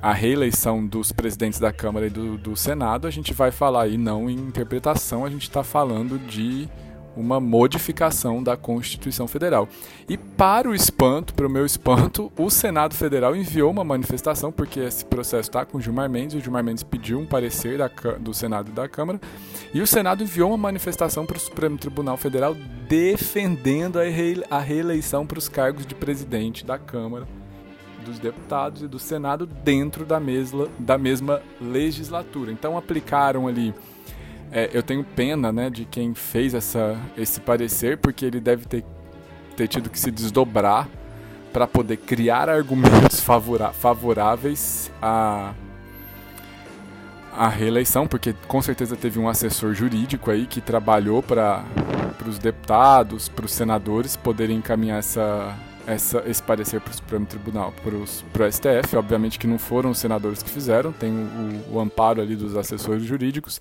a 0.02 0.14
reeleição 0.14 0.86
dos 0.86 1.12
presidentes 1.12 1.60
da 1.60 1.72
Câmara 1.72 2.08
e 2.08 2.10
do, 2.10 2.38
do 2.38 2.56
Senado, 2.56 3.08
a 3.08 3.12
gente 3.12 3.34
vai 3.34 3.52
falar 3.52 3.84
aí 3.84 3.98
não 3.98 4.30
em 4.30 4.36
interpretação, 4.36 5.26
a 5.26 5.30
gente 5.30 5.44
está 5.44 5.64
falando 5.64 6.20
de 6.20 6.70
uma 7.16 7.40
modificação 7.40 8.44
da 8.44 8.58
Constituição 8.58 9.28
Federal. 9.28 9.68
E 10.08 10.18
para 10.18 10.70
o 10.70 10.76
espanto, 10.76 11.34
para 11.34 11.48
o 11.48 11.50
meu 11.50 11.66
espanto, 11.66 12.32
o 12.38 12.50
Senado 12.50 12.94
Federal 12.94 13.36
enviou 13.36 13.72
uma 13.72 13.84
manifestação, 13.84 14.52
porque 14.52 14.82
esse 14.82 15.06
processo 15.06 15.50
está 15.50 15.66
com 15.66 15.78
o 15.78 15.82
Gilmar 15.82 16.10
Mendes, 16.10 16.36
o 16.36 16.42
Gilmar 16.42 16.64
Mendes 16.64 16.84
pediu 16.84 17.20
um 17.20 17.26
parecer 17.26 17.78
da, 17.78 17.90
do 18.20 18.34
Senado 18.34 18.70
e 18.70 18.74
da 18.74 18.88
Câmara, 18.88 19.20
e 19.74 19.82
o 19.82 19.88
Senado 19.88 20.24
enviou 20.24 20.50
uma 20.50 20.58
manifestação 20.58 21.26
para 21.26 21.38
o 21.38 21.40
Supremo 21.40 21.78
Tribunal 21.78 22.18
Federal 22.18 22.56
defendendo 22.88 23.98
a 24.50 24.60
reeleição 24.60 25.26
para 25.26 25.40
os 25.40 25.50
cargos 25.50 25.86
de 25.86 25.96
presidente 25.96 26.66
da 26.66 26.78
Câmara 26.78 27.26
dos 28.06 28.20
deputados 28.20 28.82
e 28.84 28.88
do 28.88 29.00
Senado 29.00 29.46
dentro 29.46 30.06
da 30.06 30.20
mesma, 30.20 30.70
da 30.80 30.98
mesma 30.98 31.42
legislatura. 31.60 32.52
Então 32.52 32.78
aplicaram 32.78 33.48
ali 33.48 33.74
é, 34.52 34.70
eu 34.74 34.84
tenho 34.84 35.04
pena 35.04 35.52
né, 35.52 35.70
de 35.70 35.86
quem 35.86 36.14
fez 36.14 36.54
essa, 36.54 36.98
esse 37.18 37.42
parecer, 37.42 37.98
porque 37.98 38.26
ele 38.26 38.40
deve 38.40 38.66
ter, 38.66 38.86
ter 39.58 39.68
tido 39.68 39.90
que 39.90 40.00
se 40.00 40.10
desdobrar 40.10 40.88
para 41.52 41.68
poder 41.68 41.98
criar 41.98 42.50
argumentos 42.50 43.20
favora, 43.20 43.74
favoráveis 43.74 44.92
à, 45.02 45.54
à 47.34 47.50
reeleição, 47.50 48.08
porque 48.08 48.34
com 48.48 48.62
certeza 48.62 48.96
teve 48.96 49.20
um 49.20 49.28
assessor 49.28 49.74
jurídico 49.74 50.30
aí 50.32 50.46
que 50.46 50.62
trabalhou 50.62 51.24
para 51.24 51.64
os 52.26 52.38
deputados, 52.40 53.28
para 53.28 53.46
os 53.46 53.52
senadores 53.52 54.16
poderem 54.16 54.58
encaminhar 54.58 55.00
essa, 55.00 55.54
essa, 55.88 56.24
esse 56.28 56.42
parecer 56.42 56.82
para 56.82 56.92
o 56.92 56.96
Supremo 56.96 57.26
Tribunal, 57.26 57.74
para 57.82 57.96
o 57.96 58.52
STF. 58.52 58.96
Obviamente 58.96 59.40
que 59.40 59.48
não 59.48 59.58
foram 59.58 59.92
os 59.92 59.98
senadores 59.98 60.42
que 60.42 60.50
fizeram, 60.50 60.92
tem 60.92 61.12
o, 61.12 61.72
o, 61.72 61.76
o 61.76 61.80
amparo 61.80 62.22
ali 62.22 62.36
dos 62.36 62.56
assessores 62.56 63.04
jurídicos. 63.04 63.60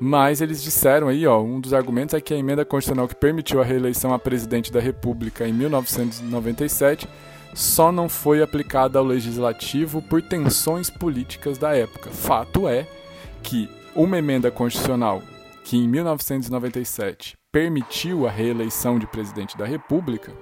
Mas 0.00 0.40
eles 0.40 0.62
disseram 0.62 1.08
aí, 1.08 1.26
ó, 1.26 1.42
um 1.42 1.58
dos 1.60 1.74
argumentos 1.74 2.14
é 2.14 2.20
que 2.20 2.32
a 2.32 2.36
emenda 2.36 2.64
constitucional 2.64 3.08
que 3.08 3.16
permitiu 3.16 3.60
a 3.60 3.64
reeleição 3.64 4.14
a 4.14 4.18
presidente 4.18 4.72
da 4.72 4.80
República 4.80 5.46
em 5.46 5.52
1997 5.52 7.08
só 7.52 7.90
não 7.90 8.08
foi 8.08 8.40
aplicada 8.40 8.98
ao 8.98 9.04
legislativo 9.04 10.00
por 10.00 10.22
tensões 10.22 10.88
políticas 10.88 11.58
da 11.58 11.74
época. 11.74 12.10
Fato 12.10 12.68
é 12.68 12.86
que 13.42 13.68
uma 13.94 14.18
emenda 14.18 14.50
constitucional 14.50 15.20
que 15.64 15.76
em 15.76 15.88
1997 15.88 17.36
permitiu 17.50 18.26
a 18.28 18.30
reeleição 18.30 18.98
de 18.98 19.06
presidente 19.06 19.58
da 19.58 19.66
República, 19.66 20.32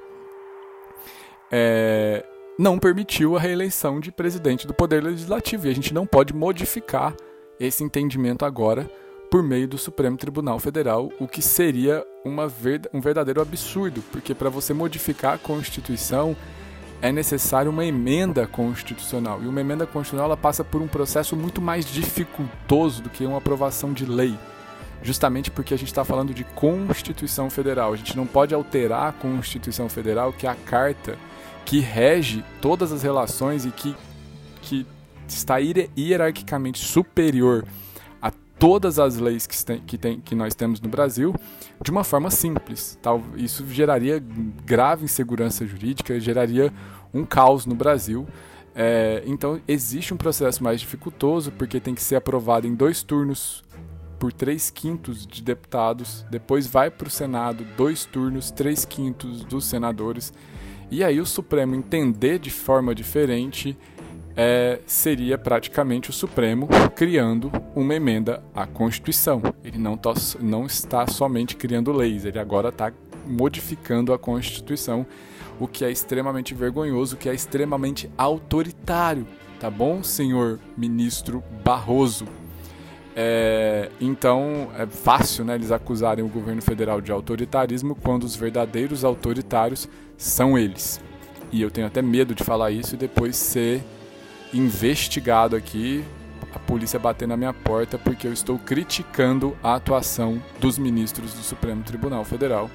é, 1.51 2.25
não 2.59 2.79
permitiu 2.79 3.37
a 3.37 3.41
reeleição 3.41 4.01
de 4.01 4.11
presidente 4.11 4.67
do 4.67 4.75
Poder 4.75 5.03
Legislativo. 5.03 5.67
E 5.67 5.71
a 5.71 5.75
gente 5.75 5.93
não 5.93 6.07
pode 6.07 6.35
modificar 6.35 7.15
esse 7.59 7.85
entendimento 7.85 8.45
agora 8.45 8.89
por 9.31 9.43
meio 9.43 9.67
do 9.67 9.77
Supremo 9.77 10.17
Tribunal 10.17 10.59
Federal, 10.59 11.11
o 11.19 11.27
que 11.27 11.43
seria 11.43 12.05
um 12.25 13.01
verdadeiro 13.01 13.41
absurdo, 13.41 14.03
porque 14.13 14.35
para 14.35 14.49
você 14.49 14.73
modificar 14.73 15.35
a 15.35 15.39
Constituição 15.39 16.37
é 17.03 17.13
necessário 17.13 17.71
uma 17.71 17.85
emenda 17.85 18.47
constitucional. 18.47 19.43
E 19.43 19.47
uma 19.47 19.61
emenda 19.61 19.87
constitucional 19.87 20.27
ela 20.27 20.37
passa 20.37 20.65
por 20.65 20.81
um 20.81 20.89
processo 20.89 21.37
muito 21.37 21.61
mais 21.61 21.85
dificultoso 21.85 23.03
do 23.03 23.11
que 23.11 23.27
uma 23.27 23.39
aprovação 23.39 23.93
de 23.93 24.07
lei. 24.07 24.35
Justamente 25.03 25.51
porque 25.51 25.75
a 25.75 25.77
gente 25.77 25.89
está 25.89 26.05
falando 26.05 26.33
de 26.33 26.43
Constituição 26.43 27.51
Federal. 27.51 27.93
A 27.93 27.97
gente 27.97 28.17
não 28.17 28.27
pode 28.27 28.55
alterar 28.55 29.09
a 29.09 29.13
Constituição 29.13 29.89
Federal, 29.89 30.33
que 30.33 30.47
é 30.47 30.51
a 30.51 30.55
carta 30.55 31.19
que 31.67 31.81
rege 31.81 32.45
todas 32.63 32.93
as 32.93 33.03
relações 33.03 33.67
e 33.67 33.71
que, 33.73 33.95
que 34.63 34.87
está 35.29 35.57
hierarquicamente 35.59 36.79
superior 36.79 37.67
a 38.23 38.31
todas 38.57 39.01
as 39.01 39.17
leis 39.17 39.49
que, 39.49 39.65
tem, 39.65 39.81
que, 39.81 39.99
tem, 39.99 40.21
que 40.21 40.35
nós 40.37 40.55
temos 40.55 40.81
no 40.81 40.89
Brasil 40.89 41.35
de 41.83 41.91
uma 41.91 42.05
forma 42.05 42.31
simples. 42.31 42.97
Isso 43.37 43.67
geraria 43.69 44.23
grave 44.65 45.05
insegurança 45.05 45.67
jurídica, 45.67 46.19
geraria 46.21 46.73
um 47.13 47.25
caos 47.25 47.67
no 47.67 47.75
Brasil. 47.75 48.27
É, 48.73 49.25
então 49.27 49.61
existe 49.67 50.15
um 50.15 50.17
processo 50.17 50.63
mais 50.63 50.81
dificultoso 50.81 51.51
porque 51.51 51.81
tem 51.81 51.95
que 51.95 52.03
ser 52.03 52.15
aprovado 52.15 52.67
em 52.67 52.75
dois 52.75 53.03
turnos 53.03 53.65
por 54.19 54.33
três 54.33 54.71
quintos 54.71 55.27
de 55.27 55.43
deputados, 55.43 56.25
depois 56.31 56.67
vai 56.67 56.91
para 56.91 57.07
o 57.07 57.11
Senado 57.11 57.67
dois 57.77 58.07
turnos, 58.07 58.51
três 58.51 58.85
quintos 58.85 59.45
dos 59.45 59.67
senadores, 59.67 60.33
e 60.91 61.03
aí 61.03 61.21
o 61.21 61.27
Supremo 61.27 61.75
entender 61.75 62.39
de 62.39 62.51
forma 62.51 62.95
diferente 62.95 63.77
é, 64.37 64.81
seria 64.87 65.39
praticamente 65.39 66.11
o 66.11 66.13
Supremo 66.13 66.69
criando 66.95 67.51
uma 67.75 67.95
emenda 67.95 68.45
à 68.55 68.67
Constituição. 68.67 69.43
Ele 69.65 69.79
não, 69.79 69.97
tá, 69.97 70.13
não 70.39 70.67
está 70.67 71.07
somente 71.07 71.57
criando 71.57 71.93
leis, 71.93 72.25
ele 72.25 72.39
agora 72.39 72.69
está 72.69 72.93
modificando 73.27 74.13
a 74.13 74.19
Constituição, 74.19 75.07
o 75.59 75.67
que 75.67 75.85
é 75.85 75.91
extremamente 75.91 76.55
vergonhoso, 76.55 77.17
o 77.17 77.19
que 77.19 77.29
é 77.29 77.35
extremamente 77.35 78.11
autoritário. 78.17 79.27
Tá 79.59 79.71
bom, 79.71 80.03
senhor 80.03 80.61
ministro 80.77 81.43
Barroso? 81.65 82.27
É, 83.19 83.89
então 83.99 84.69
é 84.79 84.85
fácil 84.85 85.43
né, 85.43 85.55
eles 85.55 85.73
acusarem 85.73 86.23
o 86.23 86.29
governo 86.29 86.61
federal 86.61 87.01
de 87.01 87.11
autoritarismo 87.11 87.95
quando 87.95 88.25
os 88.25 88.37
verdadeiros 88.37 89.05
autoritários 89.05 89.89
são 90.19 90.59
eles. 90.59 91.01
E 91.51 91.63
eu 91.63 91.71
tenho 91.71 91.87
até 91.87 92.03
medo 92.03 92.35
de 92.35 92.45
falar 92.45 92.71
isso 92.71 92.95
e 92.95 92.99
depois 92.99 93.37
ser 93.37 93.83
investigado 94.53 95.57
aqui, 95.57 96.05
a 96.55 96.59
polícia 96.59 96.99
bater 96.99 97.27
na 97.27 97.39
minha 97.39 97.55
porta 97.55 97.97
porque 97.97 98.27
eu 98.27 98.33
estou 98.35 98.59
criticando 98.59 99.57
a 99.63 99.77
atuação 99.77 100.43
dos 100.61 100.77
ministros 100.77 101.33
do 101.33 101.43
Supremo 101.43 101.83
Tribunal 101.83 102.23
Federal, 102.23 102.71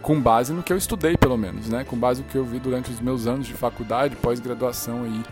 com 0.00 0.20
base 0.20 0.52
no 0.52 0.62
que 0.62 0.72
eu 0.72 0.76
estudei, 0.76 1.16
pelo 1.16 1.36
menos, 1.36 1.68
né? 1.68 1.84
Com 1.84 1.96
base 1.96 2.22
no 2.22 2.28
que 2.28 2.36
eu 2.36 2.44
vi 2.44 2.60
durante 2.60 2.90
os 2.90 3.00
meus 3.00 3.26
anos 3.26 3.46
de 3.46 3.54
faculdade, 3.54 4.14
pós-graduação 4.16 5.02
aí 5.02 5.22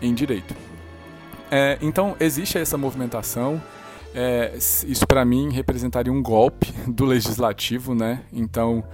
em 0.00 0.12
direito. 0.12 0.54
É, 1.50 1.78
então 1.80 2.16
existe 2.18 2.58
essa 2.58 2.76
movimentação. 2.76 3.62
É, 4.14 4.52
isso 4.56 5.06
para 5.06 5.24
mim 5.24 5.50
representaria 5.50 6.12
um 6.12 6.22
golpe 6.22 6.72
do 6.86 7.04
legislativo, 7.04 7.94
né? 7.94 8.22
Então 8.32 8.84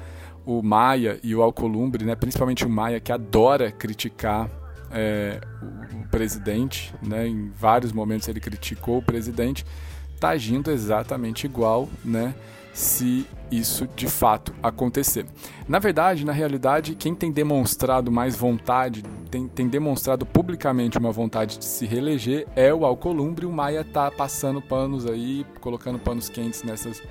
o 0.47 0.63
Maia 0.63 1.19
e 1.23 1.35
o 1.35 1.43
Alcolumbre, 1.43 2.05
né? 2.05 2.15
Principalmente 2.15 2.65
o 2.65 2.69
Maia 2.71 3.01
que 3.01 3.13
adora 3.13 3.71
criticar 3.71 4.51
é, 4.91 5.41
o 5.93 6.09
presidente, 6.09 6.95
né, 7.03 7.27
em 7.27 7.51
vários 7.51 7.93
momentos 7.93 8.29
ele 8.29 8.41
criticou 8.41 8.99
o 8.99 9.03
presidente, 9.03 9.65
está 10.15 10.31
agindo 10.31 10.71
exatamente 10.71 11.45
igual, 11.45 11.89
né, 12.05 12.35
se 12.73 13.27
isso 13.51 13.89
de 13.97 14.07
fato 14.07 14.55
acontecer. 14.63 15.27
Na 15.69 15.79
verdade, 15.79 16.25
na 16.25 16.33
realidade, 16.33 16.95
quem 16.95 17.15
tem 17.15 17.31
demonstrado 17.31 18.11
mais 18.11 18.37
vontade, 18.37 19.03
tem, 19.31 19.47
tem 19.49 19.69
demonstrado 19.69 20.27
publicamente 20.27 20.99
uma 20.99 21.13
vontade 21.13 21.59
de 21.59 21.65
se 21.65 21.87
reeleger 21.87 22.47
é 22.55 22.73
o 22.73 22.85
Alcolumbre. 22.85 23.47
O 23.47 23.53
Maia 23.53 23.85
tá 23.85 24.11
passando 24.11 24.61
panos 24.61 25.07
aí, 25.07 25.47
colocando 25.61 25.99
panos 25.99 26.29
quentes 26.29 26.63
nessas 26.63 27.03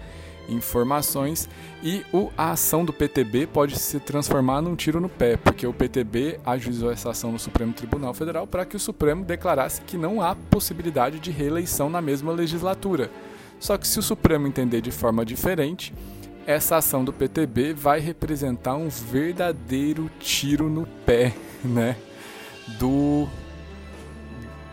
informações 0.49 1.49
e 1.83 2.05
o, 2.13 2.29
a 2.37 2.51
ação 2.51 2.85
do 2.85 2.93
PTB 2.93 3.47
pode 3.47 3.77
se 3.77 3.99
transformar 3.99 4.61
num 4.61 4.75
tiro 4.75 4.99
no 4.99 5.09
pé, 5.09 5.37
porque 5.37 5.67
o 5.67 5.73
PTB 5.73 6.39
ajuizou 6.45 6.91
essa 6.91 7.11
ação 7.11 7.31
no 7.31 7.39
Supremo 7.39 7.73
Tribunal 7.73 8.13
Federal 8.13 8.47
para 8.47 8.65
que 8.65 8.75
o 8.75 8.79
Supremo 8.79 9.25
declarasse 9.25 9.81
que 9.81 9.97
não 9.97 10.21
há 10.21 10.35
possibilidade 10.35 11.19
de 11.19 11.31
reeleição 11.31 11.89
na 11.89 12.01
mesma 12.01 12.31
legislatura. 12.31 13.11
Só 13.59 13.77
que 13.77 13.87
se 13.87 13.97
o 13.99 14.03
Supremo 14.03 14.47
entender 14.47 14.81
de 14.81 14.91
forma 14.91 15.25
diferente, 15.25 15.93
essa 16.47 16.77
ação 16.77 17.03
do 17.03 17.11
PTB 17.11 17.73
vai 17.73 17.99
representar 17.99 18.75
um 18.75 18.87
verdadeiro 18.87 20.09
tiro 20.17 20.69
no 20.69 20.87
pé, 21.05 21.35
né, 21.61 21.97
do 22.79 23.27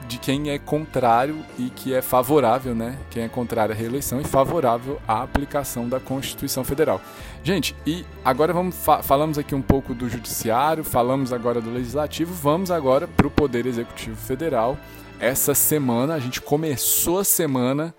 de 0.06 0.18
quem 0.18 0.50
é 0.50 0.58
contrário 0.58 1.44
e 1.58 1.70
que 1.70 1.94
é 1.94 2.02
favorável, 2.02 2.74
né? 2.74 2.98
Quem 3.10 3.22
é 3.22 3.28
contrário 3.28 3.74
à 3.74 3.76
reeleição 3.76 4.20
e 4.20 4.24
favorável 4.24 5.00
à 5.08 5.22
aplicação 5.22 5.88
da 5.88 5.98
Constituição 5.98 6.62
Federal. 6.62 7.00
Gente, 7.42 7.74
e 7.86 8.04
agora 8.22 8.52
vamos 8.52 8.76
fa 8.76 9.02
falamos 9.02 9.38
aqui 9.38 9.54
um 9.54 9.62
pouco 9.62 9.94
do 9.94 10.06
judiciário, 10.06 10.84
falamos 10.84 11.32
agora 11.32 11.58
do 11.58 11.70
legislativo, 11.70 12.34
vamos 12.34 12.70
agora 12.70 13.08
para 13.08 13.26
o 13.26 13.30
Poder 13.30 13.64
Executivo 13.64 14.16
Federal. 14.16 14.76
Essa 15.18 15.54
semana 15.54 16.14
a 16.14 16.20
gente 16.20 16.38
começou 16.38 17.20
a 17.20 17.24
semana 17.24 17.94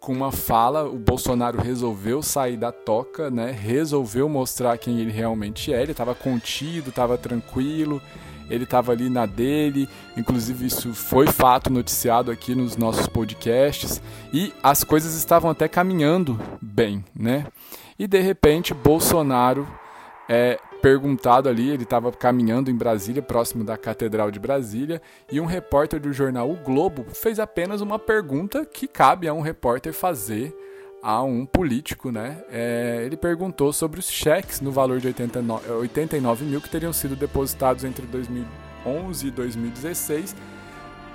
com 0.00 0.12
uma 0.12 0.30
fala, 0.30 0.84
o 0.84 0.98
Bolsonaro 0.98 1.60
resolveu 1.60 2.22
sair 2.22 2.56
da 2.56 2.70
toca, 2.70 3.30
né? 3.30 3.50
Resolveu 3.50 4.28
mostrar 4.28 4.78
quem 4.78 5.00
ele 5.00 5.10
realmente 5.10 5.72
é. 5.72 5.82
Ele 5.82 5.92
estava 5.92 6.14
contido, 6.14 6.90
estava 6.90 7.18
tranquilo 7.18 8.00
ele 8.48 8.64
estava 8.64 8.92
ali 8.92 9.08
na 9.10 9.26
dele, 9.26 9.88
inclusive 10.16 10.66
isso 10.66 10.94
foi 10.94 11.26
fato 11.26 11.70
noticiado 11.70 12.30
aqui 12.30 12.54
nos 12.54 12.76
nossos 12.76 13.06
podcasts, 13.06 14.00
e 14.32 14.52
as 14.62 14.84
coisas 14.84 15.14
estavam 15.14 15.50
até 15.50 15.68
caminhando 15.68 16.38
bem, 16.60 17.04
né? 17.14 17.46
E 17.98 18.06
de 18.06 18.20
repente 18.20 18.74
Bolsonaro 18.74 19.66
é 20.28 20.58
perguntado 20.80 21.48
ali, 21.48 21.70
ele 21.70 21.82
estava 21.82 22.12
caminhando 22.12 22.70
em 22.70 22.74
Brasília, 22.74 23.22
próximo 23.22 23.64
da 23.64 23.76
Catedral 23.76 24.30
de 24.30 24.38
Brasília, 24.38 25.00
e 25.30 25.40
um 25.40 25.46
repórter 25.46 26.00
do 26.00 26.12
jornal 26.12 26.50
O 26.50 26.56
Globo 26.56 27.06
fez 27.12 27.38
apenas 27.38 27.80
uma 27.80 27.98
pergunta 27.98 28.64
que 28.64 28.86
cabe 28.86 29.26
a 29.26 29.34
um 29.34 29.40
repórter 29.40 29.92
fazer 29.92 30.54
a 31.02 31.22
um 31.22 31.46
político, 31.46 32.10
né? 32.10 32.42
É, 32.50 33.02
ele 33.04 33.16
perguntou 33.16 33.72
sobre 33.72 34.00
os 34.00 34.10
cheques 34.10 34.60
no 34.60 34.72
valor 34.72 34.98
de 34.98 35.06
89, 35.06 35.70
89 35.70 36.44
mil 36.44 36.60
que 36.60 36.68
teriam 36.68 36.92
sido 36.92 37.14
depositados 37.14 37.84
entre 37.84 38.06
2011 38.06 39.26
e 39.26 39.30
2016 39.30 40.34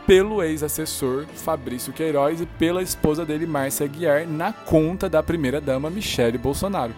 pelo 0.06 0.42
ex-assessor 0.42 1.26
Fabrício 1.36 1.94
Queiroz 1.94 2.42
e 2.42 2.46
pela 2.46 2.82
esposa 2.82 3.26
dele, 3.26 3.46
Márcia 3.46 3.88
Guiar, 3.88 4.28
na 4.28 4.52
conta 4.52 5.08
da 5.08 5.22
primeira-dama 5.22 5.90
Michele 5.90 6.38
Bolsonaro. 6.38 6.94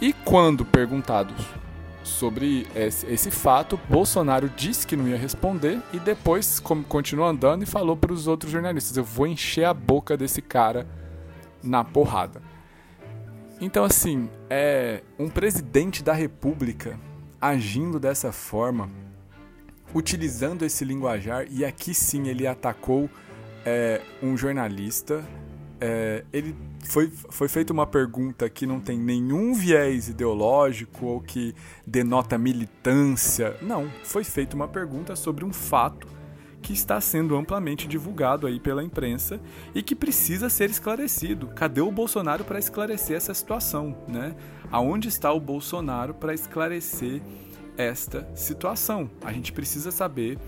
E 0.00 0.12
quando 0.12 0.64
perguntados 0.64 1.44
sobre 2.08 2.66
esse, 2.74 3.06
esse, 3.06 3.30
fato, 3.30 3.78
Bolsonaro 3.88 4.48
disse 4.48 4.86
que 4.86 4.96
não 4.96 5.06
ia 5.06 5.16
responder 5.16 5.80
e 5.92 6.00
depois 6.00 6.60
continuou 6.88 7.28
andando 7.28 7.62
e 7.62 7.66
falou 7.66 7.96
para 7.96 8.12
os 8.12 8.26
outros 8.26 8.50
jornalistas: 8.50 8.96
Eu 8.96 9.04
vou 9.04 9.26
encher 9.26 9.64
a 9.64 9.74
boca 9.74 10.16
desse 10.16 10.42
cara 10.42 10.86
na 11.62 11.84
porrada. 11.84 12.42
Então, 13.60 13.84
assim, 13.84 14.28
é 14.48 15.02
um 15.18 15.28
presidente 15.28 16.02
da 16.02 16.12
República 16.12 16.98
agindo 17.40 17.98
dessa 17.98 18.32
forma, 18.32 18.88
utilizando 19.94 20.64
esse 20.64 20.84
linguajar, 20.84 21.46
e 21.50 21.64
aqui 21.64 21.94
sim 21.94 22.28
ele 22.28 22.46
atacou 22.46 23.08
é, 23.64 24.00
um 24.22 24.36
jornalista. 24.36 25.24
É, 25.80 26.24
ele 26.32 26.56
foi, 26.84 27.08
foi 27.08 27.48
feita 27.48 27.72
uma 27.72 27.86
pergunta 27.86 28.48
que 28.50 28.66
não 28.66 28.80
tem 28.80 28.98
nenhum 28.98 29.54
viés 29.54 30.08
ideológico 30.08 31.06
ou 31.06 31.20
que 31.20 31.54
denota 31.86 32.36
militância. 32.36 33.56
Não, 33.62 33.88
foi 34.02 34.24
feita 34.24 34.56
uma 34.56 34.66
pergunta 34.66 35.14
sobre 35.14 35.44
um 35.44 35.52
fato 35.52 36.18
que 36.60 36.72
está 36.72 37.00
sendo 37.00 37.36
amplamente 37.36 37.86
divulgado 37.86 38.46
aí 38.46 38.58
pela 38.58 38.82
imprensa 38.82 39.40
e 39.74 39.82
que 39.82 39.94
precisa 39.94 40.48
ser 40.48 40.68
esclarecido. 40.70 41.48
Cadê 41.48 41.80
o 41.80 41.90
Bolsonaro 41.90 42.44
para 42.44 42.58
esclarecer 42.58 43.16
essa 43.16 43.32
situação, 43.32 43.96
né? 44.08 44.34
Aonde 44.70 45.08
está 45.08 45.32
o 45.32 45.40
Bolsonaro 45.40 46.14
para 46.14 46.34
esclarecer 46.34 47.22
esta 47.76 48.28
situação? 48.34 49.08
A 49.22 49.32
gente 49.32 49.52
precisa 49.52 49.90
saber 49.90 50.38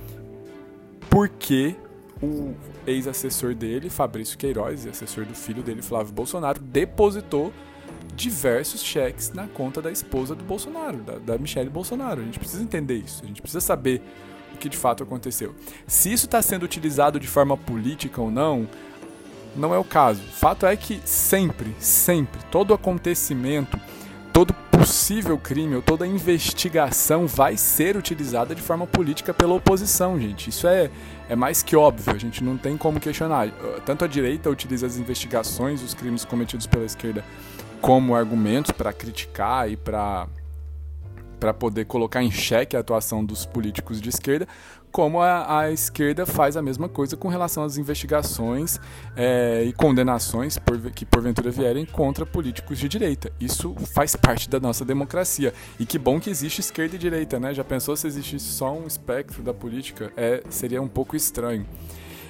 por 1.08 1.28
que 1.28 1.76
o 2.22 2.54
ex-assessor 2.86 3.54
dele, 3.54 3.88
Fabrício 3.88 4.36
Queiroz, 4.36 4.86
assessor 4.86 5.24
do 5.24 5.34
filho 5.34 5.62
dele, 5.62 5.82
Flávio 5.82 6.12
Bolsonaro, 6.12 6.60
depositou 6.60 7.52
diversos 8.14 8.82
cheques 8.82 9.32
na 9.32 9.46
conta 9.46 9.80
da 9.80 9.90
esposa 9.90 10.34
do 10.34 10.44
Bolsonaro, 10.44 10.98
da, 10.98 11.18
da 11.18 11.38
Michelle 11.38 11.70
Bolsonaro. 11.70 12.20
A 12.20 12.24
gente 12.24 12.38
precisa 12.38 12.62
entender 12.62 12.96
isso, 12.96 13.22
a 13.24 13.26
gente 13.26 13.40
precisa 13.40 13.60
saber 13.60 14.02
o 14.54 14.58
que 14.58 14.68
de 14.68 14.76
fato 14.76 15.02
aconteceu. 15.02 15.54
Se 15.86 16.12
isso 16.12 16.26
está 16.26 16.42
sendo 16.42 16.64
utilizado 16.64 17.18
de 17.18 17.26
forma 17.26 17.56
política 17.56 18.20
ou 18.20 18.30
não, 18.30 18.68
não 19.56 19.74
é 19.74 19.78
o 19.78 19.84
caso. 19.84 20.22
Fato 20.22 20.66
é 20.66 20.76
que 20.76 21.00
sempre, 21.04 21.74
sempre, 21.78 22.40
todo 22.50 22.74
acontecimento, 22.74 23.80
todo 24.32 24.54
possível 24.80 25.36
crime 25.36 25.76
ou 25.76 25.82
toda 25.82 26.06
investigação 26.06 27.26
vai 27.26 27.54
ser 27.54 27.98
utilizada 27.98 28.54
de 28.54 28.62
forma 28.62 28.86
política 28.86 29.34
pela 29.34 29.52
oposição, 29.52 30.18
gente. 30.18 30.48
Isso 30.48 30.66
é, 30.66 30.90
é 31.28 31.36
mais 31.36 31.62
que 31.62 31.76
óbvio, 31.76 32.14
a 32.14 32.16
gente 32.16 32.42
não 32.42 32.56
tem 32.56 32.78
como 32.78 32.98
questionar. 32.98 33.50
Tanto 33.84 34.06
a 34.06 34.08
direita 34.08 34.48
utiliza 34.48 34.86
as 34.86 34.96
investigações, 34.96 35.82
os 35.82 35.92
crimes 35.92 36.24
cometidos 36.24 36.66
pela 36.66 36.86
esquerda, 36.86 37.22
como 37.78 38.14
argumentos 38.14 38.70
para 38.70 38.90
criticar 38.90 39.70
e 39.70 39.76
para 39.76 40.26
para 41.38 41.54
poder 41.54 41.86
colocar 41.86 42.22
em 42.22 42.30
xeque 42.30 42.76
a 42.76 42.80
atuação 42.80 43.24
dos 43.24 43.46
políticos 43.46 43.98
de 43.98 44.10
esquerda, 44.10 44.46
como 44.90 45.20
a, 45.20 45.60
a, 45.60 45.70
esquerda 45.70 46.26
faz 46.26 46.56
a 46.56 46.62
mesma 46.62 46.88
coisa 46.88 47.16
com 47.16 47.28
relação 47.28 47.62
às 47.62 47.76
investigações 47.76 48.78
é, 49.16 49.64
e 49.64 49.72
condenações 49.72 50.58
por, 50.58 50.78
que 50.90 51.04
porventura 51.04 51.50
vierem 51.50 51.86
contra 51.86 52.26
políticos 52.26 52.78
de 52.78 52.88
direita. 52.88 53.32
Isso 53.40 53.74
faz 53.94 54.16
parte 54.16 54.48
da 54.48 54.58
nossa 54.58 54.84
democracia. 54.84 55.54
E 55.78 55.86
que 55.86 55.98
bom 55.98 56.20
que 56.20 56.30
existe 56.30 56.60
esquerda 56.60 56.96
e 56.96 56.98
direita, 56.98 57.38
né? 57.38 57.54
Já 57.54 57.64
pensou 57.64 57.96
se 57.96 58.06
existisse 58.06 58.46
só 58.46 58.72
um 58.72 58.86
espectro 58.86 59.42
da 59.42 59.54
política? 59.54 60.12
É, 60.16 60.42
seria 60.50 60.82
um 60.82 60.88
pouco 60.88 61.14
estranho. 61.14 61.66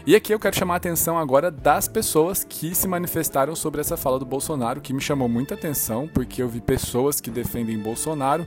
E 0.07 0.17
aqui 0.17 0.33
eu 0.33 0.39
quero 0.41 0.57
chamar 0.57 0.75
a 0.75 0.77
atenção 0.79 1.19
agora 1.19 1.51
das 1.51 1.87
pessoas 1.87 2.43
que 2.43 2.75
se 2.75 2.89
manifestaram 2.89 3.55
sobre 3.55 3.83
essa 3.83 3.99
fala 3.99 4.19
do 4.19 4.25
Bolsonaro, 4.25 4.81
que 4.81 4.95
me 4.95 5.01
chamou 5.01 5.29
muita 5.29 5.55
atenção, 5.55 6.09
porque 6.09 6.43
eu 6.43 6.49
vi 6.49 6.61
pessoas 6.61 7.21
que 7.21 7.31
defendem 7.31 7.79
Bolsonaro 7.79 8.47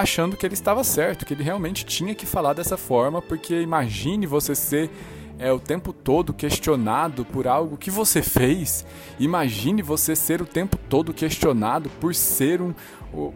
achando 0.00 0.36
que 0.36 0.44
ele 0.44 0.54
estava 0.54 0.84
certo, 0.84 1.24
que 1.24 1.34
ele 1.34 1.42
realmente 1.42 1.84
tinha 1.84 2.14
que 2.14 2.26
falar 2.26 2.52
dessa 2.52 2.76
forma, 2.76 3.22
porque 3.22 3.60
imagine 3.60 4.26
você 4.26 4.54
ser 4.54 4.90
é, 5.38 5.52
o 5.52 5.58
tempo 5.58 5.92
todo 5.92 6.32
questionado 6.32 7.24
por 7.24 7.46
algo 7.46 7.76
que 7.76 7.90
você 7.90 8.22
fez. 8.22 8.84
Imagine 9.18 9.82
você 9.82 10.16
ser 10.16 10.40
o 10.40 10.46
tempo 10.46 10.78
todo 10.88 11.12
questionado 11.12 11.90
por 12.00 12.14
ser 12.14 12.60
um. 12.60 12.74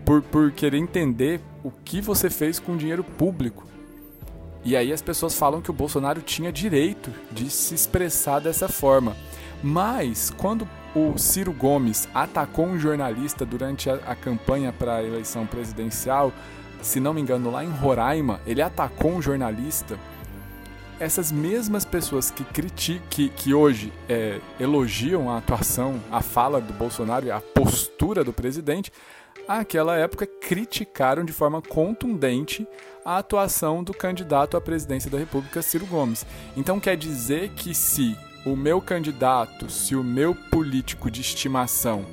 por, 0.05 0.23
por 0.23 0.53
querer 0.53 0.79
entender 0.79 1.41
o 1.63 1.71
que 1.71 2.01
você 2.01 2.31
fez 2.31 2.59
com 2.59 2.77
dinheiro 2.77 3.05
público. 3.05 3.65
E 4.63 4.77
aí 4.77 4.93
as 4.93 5.01
pessoas 5.01 5.35
falam 5.35 5.63
que 5.63 5.71
o 5.71 5.75
Bolsonaro 5.75 6.21
tinha 6.21 6.53
direito 6.53 7.11
de 7.33 7.49
se 7.49 7.75
expressar 7.75 8.41
dessa 8.41 8.69
forma. 8.69 9.17
Mas 9.63 10.31
quando 10.31 10.69
o 10.95 11.17
Ciro 11.19 11.53
Gomes 11.53 12.09
atacou 12.15 12.67
um 12.67 12.79
jornalista 12.79 13.45
durante 13.45 13.89
a, 13.89 13.95
a 14.07 14.15
campanha 14.15 14.73
para 14.73 14.97
a 14.97 15.03
eleição 15.03 15.47
presidencial, 15.47 16.33
se 16.83 16.99
não 16.99 17.13
me 17.13 17.21
engano, 17.21 17.51
lá 17.51 17.65
em 17.65 17.71
Roraima, 17.71 18.41
ele 18.47 18.63
atacou 18.63 19.13
um 19.13 19.23
jornalista. 19.23 19.99
Essas 20.99 21.33
mesmas 21.33 21.85
pessoas 21.85 22.31
que 22.31 22.45
criticam, 22.45 23.07
que, 23.09 23.29
que 23.31 23.55
hoje 23.55 23.93
é, 24.09 24.39
elogiam 24.59 25.31
a 25.31 25.39
atuação, 25.39 26.01
a 26.11 26.21
fala 26.21 26.61
do 26.61 26.73
Bolsonaro 26.75 27.27
e 27.27 27.31
a 27.31 27.41
postura 27.41 28.23
do 28.23 28.33
presidente, 28.33 28.93
naquela 29.49 29.97
época 29.97 30.27
criticaram 30.27 31.25
de 31.25 31.33
forma 31.33 31.61
contundente 31.61 32.67
a 33.05 33.19
atuação 33.19 33.83
do 33.83 33.93
candidato 33.93 34.57
à 34.57 34.61
presidência 34.61 35.11
da 35.11 35.19
República, 35.19 35.63
Ciro 35.63 35.87
Gomes. 35.87 36.27
Então 36.57 36.79
quer 36.79 36.97
dizer 36.97 37.51
que 37.51 37.75
se 37.75 38.17
o 38.45 38.57
meu 38.57 38.81
candidato, 38.81 39.71
se 39.71 39.95
o 39.95 40.03
meu 40.03 40.35
político 40.35 41.11
de 41.11 41.21
estimação 41.21 42.07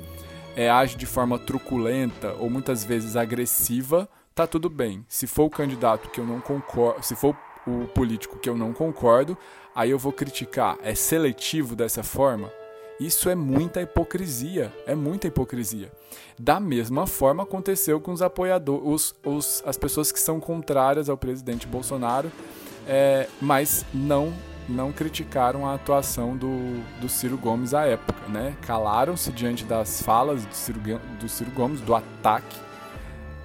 é, 0.54 0.68
age 0.68 0.96
de 0.96 1.06
forma 1.06 1.38
truculenta 1.38 2.34
ou 2.34 2.50
muitas 2.50 2.84
vezes 2.84 3.16
agressiva, 3.16 4.08
tá 4.34 4.46
tudo 4.46 4.68
bem. 4.68 5.04
Se 5.08 5.26
for 5.26 5.44
o 5.44 5.50
candidato 5.50 6.10
que 6.10 6.20
eu 6.20 6.26
não 6.26 6.40
concordo, 6.40 7.02
se 7.02 7.16
for 7.16 7.36
o 7.66 7.86
político 7.86 8.38
que 8.38 8.48
eu 8.48 8.56
não 8.56 8.72
concordo, 8.72 9.38
aí 9.74 9.90
eu 9.90 9.98
vou 9.98 10.12
criticar. 10.12 10.76
É 10.82 10.94
seletivo 10.94 11.74
dessa 11.74 12.02
forma? 12.02 12.52
Isso 13.00 13.30
é 13.30 13.34
muita 13.34 13.80
hipocrisia, 13.80 14.72
é 14.84 14.94
muita 14.94 15.28
hipocrisia. 15.28 15.92
Da 16.36 16.58
mesma 16.58 17.06
forma 17.06 17.44
aconteceu 17.44 18.00
com 18.00 18.12
os 18.12 18.20
apoiadores, 18.20 18.82
os, 18.84 19.14
os, 19.24 19.62
as 19.64 19.78
pessoas 19.78 20.10
que 20.10 20.18
são 20.18 20.40
contrárias 20.40 21.08
ao 21.08 21.16
presidente 21.16 21.66
Bolsonaro, 21.66 22.30
é, 22.86 23.28
mas 23.40 23.86
não 23.94 24.34
não 24.68 24.92
criticaram 24.92 25.66
a 25.66 25.74
atuação 25.74 26.36
do, 26.36 26.82
do 27.00 27.08
Ciro 27.08 27.38
Gomes 27.38 27.72
à 27.72 27.86
época, 27.86 28.28
né? 28.28 28.54
Calaram-se 28.62 29.32
diante 29.32 29.64
das 29.64 30.02
falas 30.02 30.44
do 30.44 30.54
Ciro, 30.54 30.80
do 31.18 31.28
Ciro 31.28 31.50
Gomes, 31.52 31.80
do 31.80 31.94
ataque 31.94 32.56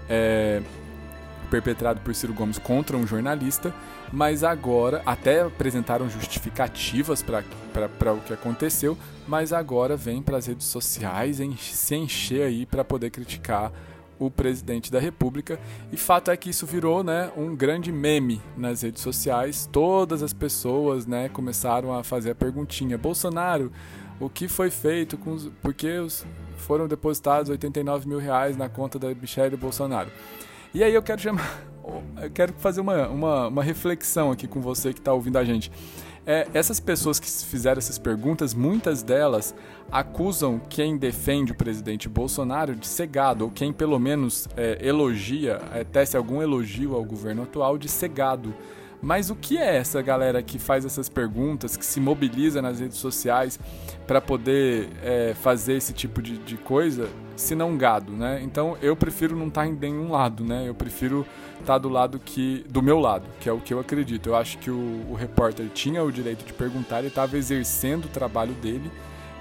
é, 0.10 0.62
perpetrado 1.50 2.02
por 2.02 2.14
Ciro 2.14 2.34
Gomes 2.34 2.58
contra 2.58 2.98
um 2.98 3.08
jornalista, 3.08 3.74
mas 4.12 4.44
agora 4.44 5.02
até 5.06 5.42
apresentaram 5.42 6.10
justificativas 6.10 7.24
para 7.24 8.14
o 8.14 8.20
que 8.22 8.34
aconteceu, 8.34 8.98
mas 9.28 9.54
agora 9.54 9.96
vem 9.96 10.22
para 10.22 10.38
as 10.38 10.48
redes 10.48 10.68
sociais 10.68 11.40
em, 11.40 11.56
se 11.56 11.96
encher 11.96 12.44
aí 12.44 12.66
para 12.66 12.84
poder 12.84 13.12
criticar 13.12 13.72
o 14.20 14.30
presidente 14.30 14.92
da 14.92 15.00
República. 15.00 15.60
E 15.92 15.98
fato 15.98 16.32
é 16.32 16.38
que 16.38 16.50
isso 16.50 16.66
virou 16.66 17.04
né, 17.04 17.32
um 17.36 17.56
grande 17.56 17.92
meme 17.92 18.42
nas 18.56 18.82
redes 18.82 19.02
sociais. 19.02 19.68
Todas 19.72 20.24
as 20.24 20.34
pessoas 20.34 21.06
né, 21.06 21.30
começaram 21.30 21.94
a 21.94 22.04
fazer 22.04 22.32
a 22.32 22.36
perguntinha: 22.36 22.98
Bolsonaro, 22.98 23.72
o 24.20 24.30
que 24.30 24.48
foi 24.48 24.70
feito 24.70 25.18
com 25.18 25.32
os. 25.32 25.50
Porque 25.62 25.98
os, 25.98 26.26
foram 26.58 26.88
depositados 26.88 27.50
89 27.50 28.08
mil 28.08 28.20
reais 28.20 28.56
na 28.58 28.70
conta 28.70 28.98
da 28.98 29.14
Michelle 29.14 29.58
Bolsonaro. 29.58 30.10
E 30.74 30.84
aí 30.84 30.94
eu 30.94 31.04
quero 31.04 31.22
chamar. 31.22 31.64
Eu 32.22 32.32
quero 32.32 32.54
fazer 32.54 32.80
uma, 32.80 33.10
uma, 33.10 33.48
uma 33.50 33.62
reflexão 33.62 34.32
aqui 34.32 34.48
com 34.48 34.62
você 34.62 34.94
que 34.94 35.00
está 35.00 35.12
ouvindo 35.12 35.38
a 35.38 35.44
gente. 35.44 35.70
É, 36.26 36.48
essas 36.54 36.80
pessoas 36.80 37.20
que 37.20 37.30
fizeram 37.30 37.80
essas 37.80 37.98
perguntas, 37.98 38.54
muitas 38.54 39.04
delas 39.04 39.54
acusam 39.92 40.60
quem 40.70 40.98
defende 40.98 41.52
o 41.52 41.56
presidente 41.56 42.08
Bolsonaro 42.08 42.76
de 42.76 42.88
cegado, 42.88 43.44
ou 43.44 43.52
quem 43.52 43.74
pelo 43.74 44.00
menos 44.00 44.48
é, 44.56 44.78
elogia, 44.82 45.62
é, 45.74 45.84
tece 45.84 46.16
algum 46.16 46.42
elogio 46.42 46.96
ao 46.96 47.04
governo 47.04 47.44
atual 47.44 47.78
de 47.78 47.90
cegado. 47.90 48.54
Mas 49.02 49.30
o 49.30 49.36
que 49.36 49.58
é 49.58 49.76
essa 49.76 50.02
galera 50.02 50.42
que 50.42 50.58
faz 50.58 50.86
essas 50.86 51.10
perguntas, 51.10 51.76
que 51.76 51.86
se 51.86 52.00
mobiliza 52.00 52.62
nas 52.62 52.80
redes 52.80 52.98
sociais 52.98 53.60
para 54.08 54.22
poder 54.22 54.88
é, 55.04 55.34
fazer 55.42 55.74
esse 55.74 55.92
tipo 55.92 56.22
de, 56.22 56.38
de, 56.38 56.56
coisa, 56.56 57.10
se 57.36 57.54
não 57.54 57.76
gado, 57.76 58.14
né? 58.14 58.40
Então 58.42 58.78
eu 58.82 58.96
prefiro 58.96 59.36
não 59.36 59.50
estar 59.50 59.64
tá 59.64 59.68
em 59.68 59.74
nenhum 59.74 60.10
lado, 60.10 60.46
né? 60.46 60.64
Eu 60.66 60.74
prefiro 60.74 61.26
tá 61.64 61.78
do 61.78 61.90
lado 61.90 62.20
que. 62.20 62.66
do 62.70 62.82
meu 62.82 63.00
lado, 63.00 63.26
que 63.40 63.50
é 63.50 63.52
o 63.52 63.60
que 63.60 63.74
eu 63.74 63.80
acredito. 63.80 64.30
Eu 64.30 64.36
acho 64.36 64.58
que 64.58 64.70
o, 64.70 65.06
o 65.10 65.16
repórter 65.16 65.68
tinha 65.74 66.04
o 66.04 66.12
direito 66.12 66.46
de 66.46 66.54
perguntar, 66.54 67.00
ele 67.00 67.08
estava 67.08 67.38
exercendo 67.38 68.06
o 68.06 68.10
trabalho 68.10 68.54
dele, 68.54 68.92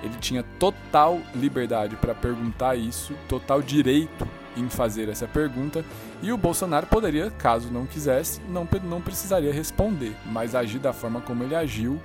ele 0.03 0.15
tinha 0.21 0.45
total 0.59 1.21
liberdade 1.35 1.97
para 1.97 2.15
perguntar 2.15 2.77
isso, 2.77 3.15
total 3.29 3.63
direito 3.63 4.27
em 4.57 4.69
fazer 4.69 5.09
essa 5.09 5.27
pergunta 5.27 5.85
e 6.23 6.33
o 6.33 6.37
Bolsonaro 6.37 6.87
poderia, 6.87 7.31
caso 7.31 7.69
não 7.71 7.85
quisesse, 7.85 8.41
não, 8.49 8.69
não 8.85 9.01
precisaria 9.01 9.53
responder, 9.53 10.15
mas 10.27 10.55
agir 10.55 10.79
da 10.79 10.93
forma 10.93 11.21
como 11.21 11.43
ele 11.43 11.55
agiu, 11.55 12.01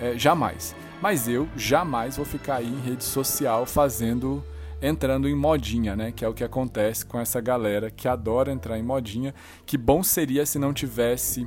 é, 0.00 0.18
jamais. 0.18 0.74
Mas 1.00 1.26
eu 1.26 1.48
jamais 1.56 2.16
vou 2.16 2.26
ficar 2.26 2.56
aí 2.56 2.68
em 2.68 2.80
rede 2.80 3.02
social 3.02 3.64
fazendo, 3.64 4.44
entrando 4.82 5.28
em 5.28 5.34
modinha, 5.34 5.94
né? 5.94 6.10
Que 6.10 6.24
é 6.24 6.28
o 6.28 6.34
que 6.34 6.42
acontece 6.42 7.06
com 7.06 7.18
essa 7.20 7.40
galera 7.40 7.90
que 7.90 8.08
adora 8.08 8.52
entrar 8.52 8.76
em 8.76 8.82
modinha. 8.82 9.32
Que 9.64 9.78
bom 9.78 10.02
seria 10.02 10.44
se 10.44 10.58
não 10.58 10.74
tivesse 10.74 11.46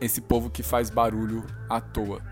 esse 0.00 0.20
povo 0.22 0.50
que 0.50 0.62
faz 0.62 0.88
barulho 0.88 1.44
à 1.68 1.80
toa. 1.80 2.22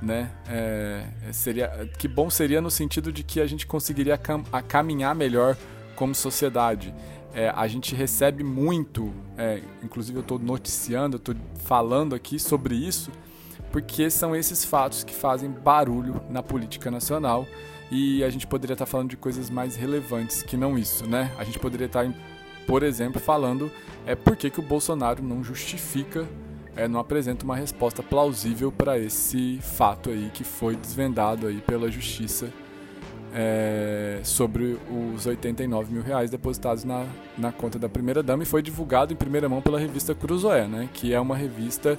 Né? 0.00 0.30
É, 0.48 1.04
seria, 1.32 1.90
que 1.98 2.06
bom 2.06 2.30
seria 2.30 2.60
no 2.60 2.70
sentido 2.70 3.12
de 3.12 3.24
que 3.24 3.40
a 3.40 3.46
gente 3.46 3.66
conseguiria 3.66 4.16
cam 4.16 4.44
caminhar 4.68 5.12
melhor 5.14 5.56
como 5.96 6.14
sociedade. 6.14 6.94
É, 7.34 7.52
a 7.54 7.66
gente 7.66 7.94
recebe 7.94 8.44
muito, 8.44 9.12
é, 9.36 9.60
inclusive 9.82 10.18
eu 10.18 10.22
estou 10.22 10.38
noticiando, 10.38 11.16
eu 11.16 11.18
estou 11.18 11.34
falando 11.64 12.14
aqui 12.14 12.38
sobre 12.38 12.76
isso, 12.76 13.10
porque 13.72 14.08
são 14.08 14.34
esses 14.34 14.64
fatos 14.64 15.02
que 15.02 15.12
fazem 15.12 15.50
barulho 15.50 16.22
na 16.30 16.42
política 16.42 16.90
nacional 16.90 17.46
e 17.90 18.22
a 18.22 18.30
gente 18.30 18.46
poderia 18.46 18.74
estar 18.74 18.84
tá 18.84 18.90
falando 18.90 19.10
de 19.10 19.16
coisas 19.16 19.48
mais 19.48 19.76
relevantes 19.76 20.42
que 20.42 20.56
não 20.56 20.78
isso, 20.78 21.06
né? 21.06 21.32
A 21.38 21.44
gente 21.44 21.58
poderia 21.58 21.86
estar, 21.86 22.04
tá, 22.04 22.12
por 22.66 22.82
exemplo, 22.82 23.20
falando 23.20 23.70
é 24.06 24.14
por 24.14 24.36
que, 24.36 24.50
que 24.50 24.60
o 24.60 24.62
Bolsonaro 24.62 25.22
não 25.22 25.42
justifica, 25.42 26.26
é, 26.76 26.86
não 26.86 27.00
apresenta 27.00 27.44
uma 27.44 27.56
resposta 27.56 28.02
plausível 28.02 28.70
para 28.70 28.98
esse 28.98 29.58
fato 29.62 30.10
aí 30.10 30.30
que 30.32 30.44
foi 30.44 30.76
desvendado 30.76 31.46
aí 31.46 31.60
pela 31.60 31.90
justiça 31.90 32.50
é, 33.34 34.20
sobre 34.22 34.78
os 35.14 35.26
89 35.26 35.92
mil 35.92 36.02
reais 36.02 36.30
depositados 36.30 36.84
na, 36.84 37.06
na 37.36 37.52
conta 37.52 37.78
da 37.78 37.88
primeira 37.88 38.22
dama 38.22 38.42
e 38.42 38.46
foi 38.46 38.62
divulgado 38.62 39.12
em 39.12 39.16
primeira 39.16 39.48
mão 39.48 39.60
pela 39.60 39.78
revista 39.78 40.14
Cruzoé, 40.14 40.66
né, 40.66 40.88
que 40.92 41.12
é 41.12 41.20
uma 41.20 41.36
revista 41.36 41.98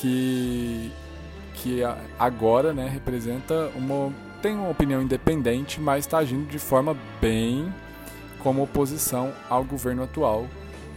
que 0.00 0.90
que 1.54 1.80
agora 2.18 2.72
né, 2.72 2.88
representa 2.88 3.70
uma. 3.76 4.12
Tem 4.42 4.56
uma 4.56 4.68
opinião 4.68 5.00
independente, 5.00 5.80
mas 5.80 6.04
está 6.04 6.18
agindo 6.18 6.48
de 6.48 6.58
forma 6.58 6.96
bem 7.20 7.72
como 8.40 8.62
oposição 8.62 9.32
ao 9.48 9.62
governo 9.62 10.02
atual. 10.02 10.48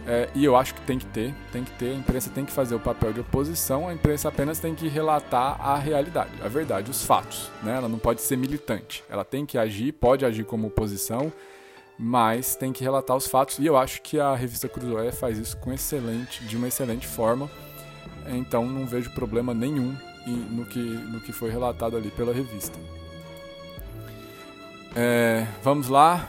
É, 0.04 0.28
e 0.34 0.44
eu 0.44 0.56
acho 0.56 0.74
que 0.74 0.80
tem 0.82 0.98
que 0.98 1.06
ter, 1.06 1.34
tem 1.52 1.64
que 1.64 1.70
ter, 1.72 1.90
a 1.90 1.94
imprensa 1.94 2.30
tem 2.30 2.44
que 2.44 2.52
fazer 2.52 2.74
o 2.74 2.80
papel 2.80 3.12
de 3.12 3.20
oposição, 3.20 3.88
a 3.88 3.94
imprensa 3.94 4.28
apenas 4.28 4.58
tem 4.58 4.74
que 4.74 4.86
relatar 4.88 5.60
a 5.60 5.76
realidade, 5.76 6.30
a 6.44 6.48
verdade, 6.48 6.90
os 6.90 7.04
fatos. 7.04 7.50
Né? 7.62 7.76
Ela 7.76 7.88
não 7.88 7.98
pode 7.98 8.20
ser 8.20 8.36
militante, 8.36 9.02
ela 9.08 9.24
tem 9.24 9.46
que 9.46 9.58
agir, 9.58 9.92
pode 9.92 10.24
agir 10.24 10.44
como 10.44 10.68
oposição, 10.68 11.32
mas 11.98 12.54
tem 12.54 12.72
que 12.72 12.84
relatar 12.84 13.16
os 13.16 13.26
fatos. 13.26 13.58
E 13.58 13.66
eu 13.66 13.76
acho 13.76 14.02
que 14.02 14.20
a 14.20 14.34
revista 14.34 14.68
Cruzoé 14.68 15.10
faz 15.10 15.38
isso 15.38 15.56
com 15.56 15.72
excelente, 15.72 16.44
de 16.44 16.56
uma 16.56 16.68
excelente 16.68 17.06
forma. 17.06 17.50
Então 18.28 18.66
não 18.66 18.86
vejo 18.86 19.10
problema 19.10 19.54
nenhum 19.54 19.96
no 20.26 20.64
que, 20.66 20.78
no 20.78 21.20
que 21.20 21.32
foi 21.32 21.50
relatado 21.50 21.96
ali 21.96 22.10
pela 22.10 22.32
revista. 22.32 22.78
É, 24.98 25.46
vamos 25.62 25.88
lá, 25.88 26.26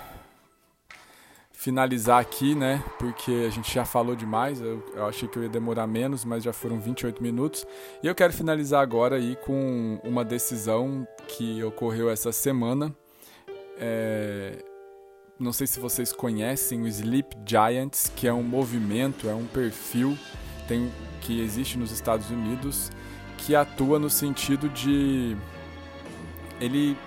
finalizar 1.54 2.20
aqui, 2.20 2.54
né? 2.54 2.84
Porque 3.00 3.46
a 3.48 3.50
gente 3.50 3.74
já 3.74 3.86
falou 3.86 4.14
demais. 4.14 4.60
Eu, 4.60 4.84
eu, 4.94 5.06
achei 5.06 5.26
que 5.30 5.40
eu 5.40 5.44
ia 5.44 5.50
demorar 5.50 5.88
menos, 5.88 6.26
mas 6.26 6.44
já 6.44 6.52
foram 6.52 6.78
28 6.78 7.24
minutos. 7.24 7.66
E 8.04 8.08
eu 8.08 8.14
quero 8.14 8.34
finalizar 8.34 8.82
agora 8.82 9.16
aí 9.16 9.38
com 9.38 10.02
uma 10.04 10.26
decisão 10.26 11.08
que 11.30 11.64
ocorreu 11.64 12.10
essa 12.10 12.34
semana. 12.34 12.94
É, 13.80 14.62
não 15.40 15.54
sei 15.54 15.66
se 15.66 15.80
vocês 15.80 16.12
conhecem 16.12 16.82
o 16.82 16.88
Sleep 16.88 17.38
Giants, 17.46 18.12
que 18.14 18.28
é 18.28 18.34
um 18.34 18.44
movimento, 18.44 19.30
é 19.30 19.34
um 19.34 19.46
perfil 19.46 20.18
tem, 20.68 20.92
que 21.22 21.40
existe 21.40 21.78
nos 21.78 21.92
Estados 21.92 22.30
Unidos 22.30 22.92
que 23.38 23.56
atua 23.56 23.98
no 23.98 24.10
sentido 24.10 24.68
de 24.68 25.38
ele 26.60 26.98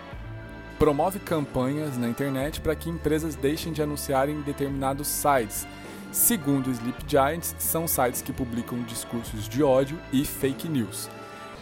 promove 0.80 1.18
campanhas 1.18 1.98
na 1.98 2.08
internet 2.08 2.58
para 2.58 2.74
que 2.74 2.88
empresas 2.88 3.36
deixem 3.36 3.70
de 3.70 3.82
anunciar 3.82 4.30
em 4.30 4.40
determinados 4.40 5.06
sites. 5.08 5.68
Segundo 6.10 6.68
o 6.68 6.70
Sleep 6.70 7.04
Giants, 7.06 7.54
são 7.58 7.86
sites 7.86 8.22
que 8.22 8.32
publicam 8.32 8.82
discursos 8.84 9.46
de 9.46 9.62
ódio 9.62 9.98
e 10.10 10.24
fake 10.24 10.66
news. 10.66 11.10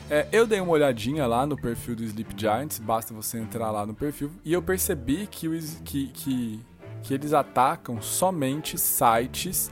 É, 0.08 0.28
eu 0.30 0.46
dei 0.46 0.60
uma 0.60 0.70
olhadinha 0.70 1.26
lá 1.26 1.44
no 1.44 1.56
perfil 1.56 1.96
do 1.96 2.04
Sleep 2.04 2.32
Giants, 2.36 2.78
basta 2.78 3.12
você 3.12 3.38
entrar 3.38 3.72
lá 3.72 3.84
no 3.84 3.92
perfil, 3.92 4.30
e 4.44 4.52
eu 4.52 4.62
percebi 4.62 5.26
que, 5.26 5.48
os, 5.48 5.80
que, 5.84 6.06
que, 6.14 6.60
que 7.02 7.12
eles 7.12 7.32
atacam 7.32 8.00
somente 8.00 8.78
sites 8.78 9.68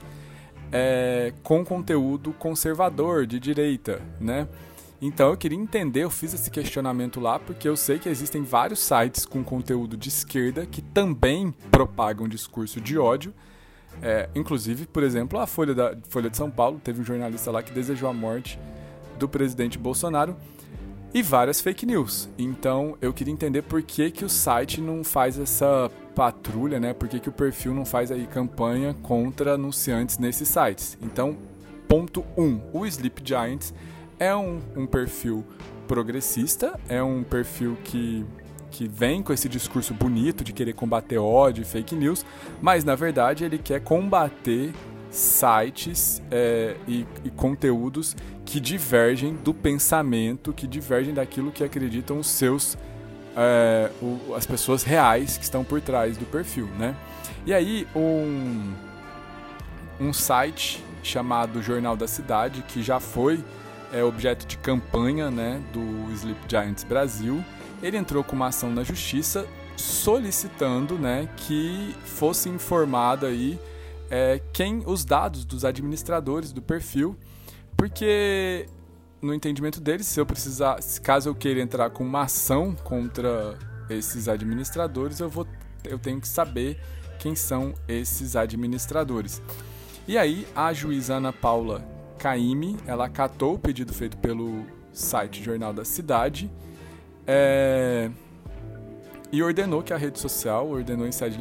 é, 0.73 1.31
com 1.41 1.63
conteúdo 1.63 2.33
conservador, 2.33 3.25
de 3.25 3.39
direita, 3.39 4.01
né? 4.19 4.45
Então 5.01 5.29
eu 5.29 5.37
queria 5.37 5.57
entender, 5.57 6.03
eu 6.03 6.09
fiz 6.09 6.33
esse 6.33 6.49
questionamento 6.49 7.19
lá 7.19 7.37
porque 7.37 7.69
eu 7.69 7.77
sei 7.77 7.99
que 7.99 8.09
existem 8.09 8.41
vários 8.41 8.79
sites 8.79 9.25
com 9.25 9.43
conteúdo 9.43 9.95
de 9.95 10.09
esquerda 10.09 10.65
que 10.65 10.81
também 10.81 11.53
propagam 11.69 12.27
discurso 12.27 12.81
de 12.81 12.97
ódio. 12.97 13.33
É, 14.01 14.29
inclusive, 14.35 14.85
por 14.85 15.03
exemplo, 15.03 15.39
a 15.39 15.47
Folha, 15.47 15.73
da, 15.73 15.95
Folha 16.09 16.29
de 16.29 16.37
São 16.37 16.49
Paulo 16.49 16.79
teve 16.83 17.01
um 17.01 17.03
jornalista 17.03 17.51
lá 17.51 17.61
que 17.61 17.71
desejou 17.71 18.09
a 18.09 18.13
morte 18.13 18.59
do 19.19 19.27
presidente 19.27 19.77
Bolsonaro 19.77 20.35
e 21.13 21.21
várias 21.21 21.61
fake 21.61 21.85
news. 21.85 22.27
Então 22.37 22.97
eu 22.99 23.13
queria 23.13 23.33
entender 23.33 23.61
por 23.61 23.81
que, 23.83 24.09
que 24.09 24.25
o 24.25 24.29
site 24.29 24.81
não 24.81 25.03
faz 25.03 25.37
essa 25.37 25.91
patrulha, 26.15 26.79
né? 26.79 26.93
Por 26.93 27.07
que, 27.07 27.19
que 27.19 27.29
o 27.29 27.31
perfil 27.31 27.73
não 27.75 27.85
faz 27.85 28.11
aí 28.11 28.25
campanha 28.25 28.95
contra 29.03 29.53
anunciantes 29.53 30.17
nesses 30.17 30.47
sites. 30.47 30.97
Então, 30.99 31.37
ponto 31.87 32.25
1. 32.35 32.43
Um, 32.43 32.61
o 32.73 32.85
Sleep 32.87 33.21
Giants 33.23 33.71
é 34.19 34.35
um, 34.35 34.59
um 34.75 34.85
perfil 34.85 35.45
progressista, 35.87 36.79
é 36.89 37.01
um 37.01 37.23
perfil 37.23 37.77
que, 37.83 38.25
que 38.69 38.87
vem 38.87 39.23
com 39.23 39.31
esse 39.31 39.47
discurso 39.47 39.93
bonito 39.93 40.43
de 40.43 40.51
querer 40.51 40.73
combater 40.73 41.17
ódio 41.17 41.61
e 41.61 41.65
fake 41.65 41.95
news, 41.95 42.25
mas 42.61 42.83
na 42.83 42.95
verdade 42.95 43.43
ele 43.43 43.57
quer 43.57 43.81
combater 43.81 44.73
sites 45.09 46.21
é, 46.29 46.75
e, 46.87 47.05
e, 47.23 47.29
conteúdos 47.29 48.15
que 48.45 48.59
divergem 48.59 49.33
do 49.35 49.53
pensamento, 49.53 50.51
que 50.51 50.67
divergem 50.67 51.13
daquilo 51.13 51.51
que 51.51 51.63
acreditam 51.63 52.19
os 52.19 52.27
seus 52.27 52.77
é, 53.35 53.89
o, 54.01 54.33
as 54.35 54.45
pessoas 54.45 54.83
reais 54.83 55.37
que 55.37 55.43
estão 55.43 55.63
por 55.63 55.79
trás 55.79 56.17
do 56.17 56.25
perfil, 56.25 56.67
né? 56.77 56.95
E 57.45 57.53
aí 57.53 57.87
um 57.95 58.73
um 59.99 60.13
site 60.13 60.83
chamado 61.01 61.61
Jornal 61.61 61.95
da 61.95 62.07
Cidade 62.07 62.63
que 62.67 62.83
já 62.83 62.99
foi 62.99 63.43
é 63.91 64.03
objeto 64.03 64.45
de 64.45 64.57
campanha 64.57 65.31
né, 65.31 65.61
do 65.71 66.11
Sleep 66.13 66.39
Giants 66.47 66.83
Brasil. 66.83 67.43
Ele 67.81 67.97
entrou 67.97 68.23
com 68.23 68.35
uma 68.35 68.47
ação 68.47 68.71
na 68.71 68.83
justiça 68.83 69.47
solicitando 69.75 70.97
né, 70.97 71.29
que 71.37 71.95
fosse 72.03 72.49
informada 72.49 73.27
aí 73.27 73.59
é, 74.09 74.41
quem 74.51 74.83
os 74.85 75.05
dados 75.05 75.45
dos 75.45 75.63
administradores 75.63 76.51
do 76.51 76.61
perfil, 76.61 77.15
porque 77.75 78.65
no 79.21 79.33
entendimento 79.33 79.79
deles, 79.79 80.07
se 80.07 80.19
eu 80.19 80.25
precisar, 80.25 80.79
caso 81.01 81.29
eu 81.29 81.35
queira 81.35 81.61
entrar 81.61 81.89
com 81.89 82.03
uma 82.03 82.23
ação 82.23 82.75
contra 82.83 83.57
esses 83.89 84.27
administradores, 84.27 85.19
eu 85.19 85.29
vou, 85.29 85.47
eu 85.83 85.99
tenho 85.99 86.19
que 86.19 86.27
saber 86.27 86.79
quem 87.19 87.35
são 87.35 87.73
esses 87.87 88.35
administradores. 88.35 89.41
E 90.07 90.17
aí 90.17 90.47
a 90.55 90.71
juíza 90.73 91.15
Ana 91.15 91.33
Paula 91.33 91.96
Caime, 92.17 92.77
ela 92.85 93.05
acatou 93.05 93.55
o 93.55 93.59
pedido 93.59 93.93
feito 93.93 94.17
pelo 94.17 94.65
site 94.91 95.43
Jornal 95.43 95.73
da 95.73 95.85
Cidade 95.85 96.49
é, 97.25 98.09
e 99.31 99.43
ordenou 99.43 99.83
que 99.83 99.93
a 99.93 99.97
rede 99.97 100.17
social, 100.19 100.69
ordenou 100.69 101.05
em 101.05 101.11
sede 101.11 101.37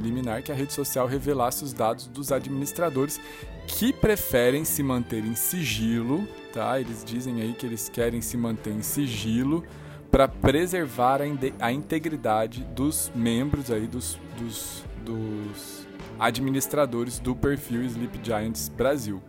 liminar 0.00 0.42
que 0.42 0.50
a 0.50 0.54
rede 0.54 0.72
social 0.72 1.06
revelasse 1.06 1.62
os 1.62 1.72
dados 1.72 2.06
dos 2.08 2.32
administradores 2.32 3.20
que 3.66 3.92
preferem 3.92 4.64
se 4.64 4.82
manter 4.82 5.24
em 5.24 5.34
sigilo, 5.34 6.26
tá? 6.52 6.80
Eles 6.80 7.04
dizem 7.04 7.40
aí 7.40 7.52
que 7.52 7.66
eles 7.66 7.88
querem 7.88 8.20
se 8.20 8.36
manter 8.36 8.72
em 8.72 8.82
sigilo 8.82 9.64
para 10.10 10.26
preservar 10.26 11.20
a, 11.22 11.66
a, 11.66 11.72
integridade 11.72 12.64
dos 12.74 13.12
membros 13.14 13.70
aí 13.70 13.86
dos, 13.86 14.18
dos, 14.38 14.84
dos 15.04 15.86
administradores 16.18 17.18
do 17.18 17.36
perfil 17.36 17.82
Sleep 17.84 18.18
Giants 18.22 18.68
Brasil. 18.68 19.22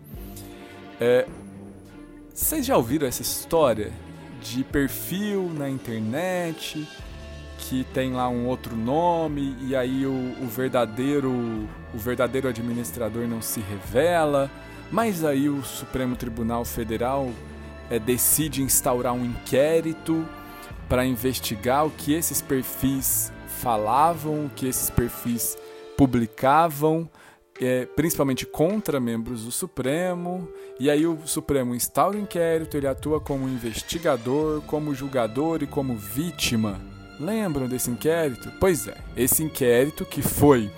É, 1.00 1.26
vocês 2.34 2.66
já 2.66 2.76
ouviram 2.76 3.08
essa 3.08 3.22
história 3.22 3.92
de 4.42 4.64
perfil 4.66 5.50
na 5.54 5.70
internet 5.70 6.88
que 7.58 7.86
tem 7.94 8.14
lá 8.14 8.28
um 8.28 8.48
outro 8.48 8.76
nome 8.76 9.56
e 9.62 9.76
aí 9.76 10.06
o, 10.06 10.36
o 10.42 10.48
verdadeiro 10.48 11.32
o 11.94 11.98
verdadeiro 11.98 12.48
administrador 12.48 13.28
não 13.28 13.42
se 13.42 13.60
revela, 13.62 14.50
mas 14.92 15.24
aí 15.24 15.50
o 15.50 15.64
Supremo 15.64 16.16
Tribunal 16.16 16.66
Federal 16.66 17.30
é, 17.90 17.98
decide 17.98 18.62
instaurar 18.62 19.14
um 19.14 19.26
inquérito 19.26 20.28
para 20.88 21.06
investigar 21.06 21.86
o 21.86 21.92
que 21.92 22.14
esses 22.14 22.42
perfis 22.42 23.32
falavam, 23.48 24.46
o 24.46 24.50
que 24.50 24.68
esses 24.68 24.90
perfis 24.90 25.58
publicavam 25.98 27.10
é, 27.60 27.86
principalmente 27.86 28.46
contra 28.46 29.00
membros 29.00 29.44
do 29.44 29.52
Supremo, 29.52 30.48
e 30.80 30.90
aí 30.90 31.06
o 31.06 31.20
Supremo 31.26 31.76
instaura 31.76 32.18
o 32.18 32.22
inquérito, 32.22 32.78
ele 32.78 32.88
atua 32.88 33.20
como 33.20 33.48
investigador, 33.48 34.62
como 34.62 34.96
julgador 34.96 35.62
e 35.62 35.68
como 35.68 35.96
vítima. 35.96 36.80
Lembram 37.20 37.68
desse 37.68 37.92
inquérito? 37.92 38.50
Pois 38.60 38.88
é, 38.88 38.96
esse 39.18 39.44
inquérito 39.44 40.06
que 40.06 40.22
foi 40.22 40.72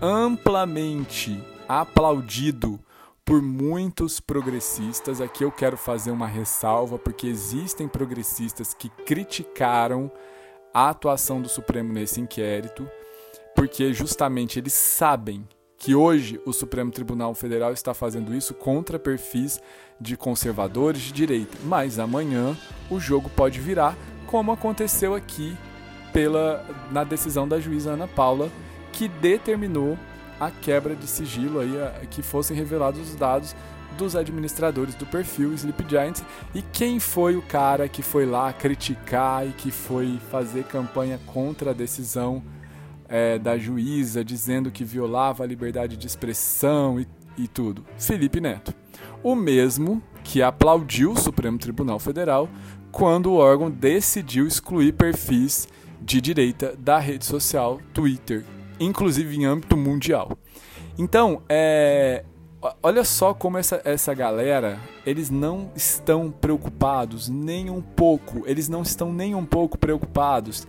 amplamente 0.00 1.38
aplaudido 1.68 2.80
por 3.26 3.42
muitos 3.42 4.20
progressistas. 4.20 5.20
Aqui 5.20 5.44
eu 5.44 5.50
quero 5.50 5.76
fazer 5.76 6.12
uma 6.12 6.28
ressalva, 6.28 6.98
porque 6.98 7.26
existem 7.26 7.88
progressistas 7.88 8.72
que 8.72 8.88
criticaram 8.88 10.10
a 10.72 10.90
atuação 10.90 11.42
do 11.42 11.48
Supremo 11.48 11.92
nesse 11.92 12.20
inquérito, 12.20 12.88
porque 13.54 13.92
justamente 13.92 14.58
eles 14.58 14.74
sabem 14.74 15.46
que 15.78 15.94
hoje 15.94 16.40
o 16.44 16.52
Supremo 16.52 16.90
Tribunal 16.90 17.34
Federal 17.34 17.72
está 17.72 17.92
fazendo 17.92 18.34
isso 18.34 18.54
contra 18.54 18.98
perfis 18.98 19.60
de 20.00 20.16
conservadores 20.16 21.02
de 21.02 21.12
direita, 21.12 21.56
mas 21.64 21.98
amanhã 21.98 22.56
o 22.90 22.98
jogo 22.98 23.30
pode 23.30 23.60
virar, 23.60 23.96
como 24.26 24.52
aconteceu 24.52 25.14
aqui 25.14 25.56
pela 26.12 26.64
na 26.90 27.04
decisão 27.04 27.46
da 27.46 27.60
juíza 27.60 27.92
Ana 27.92 28.08
Paula, 28.08 28.50
que 28.92 29.08
determinou 29.08 29.98
a 30.40 30.50
quebra 30.50 30.94
de 30.94 31.06
sigilo 31.06 31.60
aí, 31.60 31.72
que 32.10 32.22
fossem 32.22 32.56
revelados 32.56 33.00
os 33.00 33.14
dados 33.14 33.54
dos 33.96 34.14
administradores 34.14 34.94
do 34.94 35.06
perfil 35.06 35.54
Sleep 35.54 35.84
Giants. 35.88 36.22
E 36.54 36.62
quem 36.62 37.00
foi 37.00 37.36
o 37.36 37.42
cara 37.42 37.88
que 37.88 38.02
foi 38.02 38.26
lá 38.26 38.52
criticar 38.52 39.46
e 39.46 39.52
que 39.52 39.70
foi 39.70 40.18
fazer 40.30 40.64
campanha 40.64 41.18
contra 41.26 41.70
a 41.70 41.74
decisão 41.74 42.42
é, 43.08 43.38
da 43.38 43.56
juíza 43.58 44.24
dizendo 44.24 44.70
que 44.70 44.84
violava 44.84 45.44
a 45.44 45.46
liberdade 45.46 45.96
de 45.96 46.06
expressão 46.06 47.00
e, 47.00 47.06
e 47.36 47.48
tudo. 47.48 47.84
Felipe 47.98 48.40
Neto. 48.40 48.74
O 49.22 49.34
mesmo 49.34 50.02
que 50.22 50.42
aplaudiu 50.42 51.12
o 51.12 51.18
Supremo 51.18 51.58
Tribunal 51.58 51.98
Federal 51.98 52.48
quando 52.90 53.32
o 53.32 53.36
órgão 53.36 53.70
decidiu 53.70 54.46
excluir 54.46 54.92
perfis 54.92 55.68
de 56.00 56.20
direita 56.20 56.74
da 56.78 56.98
rede 56.98 57.24
social 57.24 57.80
Twitter, 57.92 58.44
inclusive 58.78 59.36
em 59.36 59.44
âmbito 59.44 59.76
mundial. 59.76 60.38
Então, 60.98 61.42
é, 61.48 62.24
olha 62.82 63.04
só 63.04 63.34
como 63.34 63.58
essa, 63.58 63.80
essa 63.84 64.14
galera, 64.14 64.80
eles 65.04 65.30
não 65.30 65.70
estão 65.74 66.30
preocupados 66.30 67.28
nem 67.28 67.68
um 67.70 67.82
pouco, 67.82 68.44
eles 68.46 68.68
não 68.68 68.82
estão 68.82 69.12
nem 69.12 69.34
um 69.34 69.44
pouco 69.44 69.76
preocupados 69.76 70.66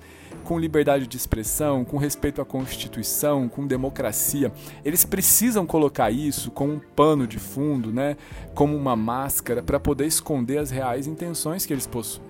com 0.47 0.57
liberdade 0.57 1.05
de 1.07 1.17
expressão, 1.17 1.83
com 1.83 1.97
respeito 1.97 2.41
à 2.41 2.45
Constituição, 2.45 3.49
com 3.49 3.67
democracia. 3.67 4.49
Eles 4.85 5.03
precisam 5.03 5.65
colocar 5.65 6.09
isso 6.09 6.51
como 6.51 6.71
um 6.71 6.79
pano 6.79 7.27
de 7.27 7.37
fundo, 7.37 7.91
né? 7.91 8.15
como 8.55 8.73
uma 8.73 8.95
máscara, 8.95 9.61
para 9.61 9.77
poder 9.77 10.05
esconder 10.05 10.59
as 10.59 10.71
reais 10.71 11.05
intenções 11.05 11.65
que 11.65 11.73
eles 11.73 11.85
possuem. 11.85 12.25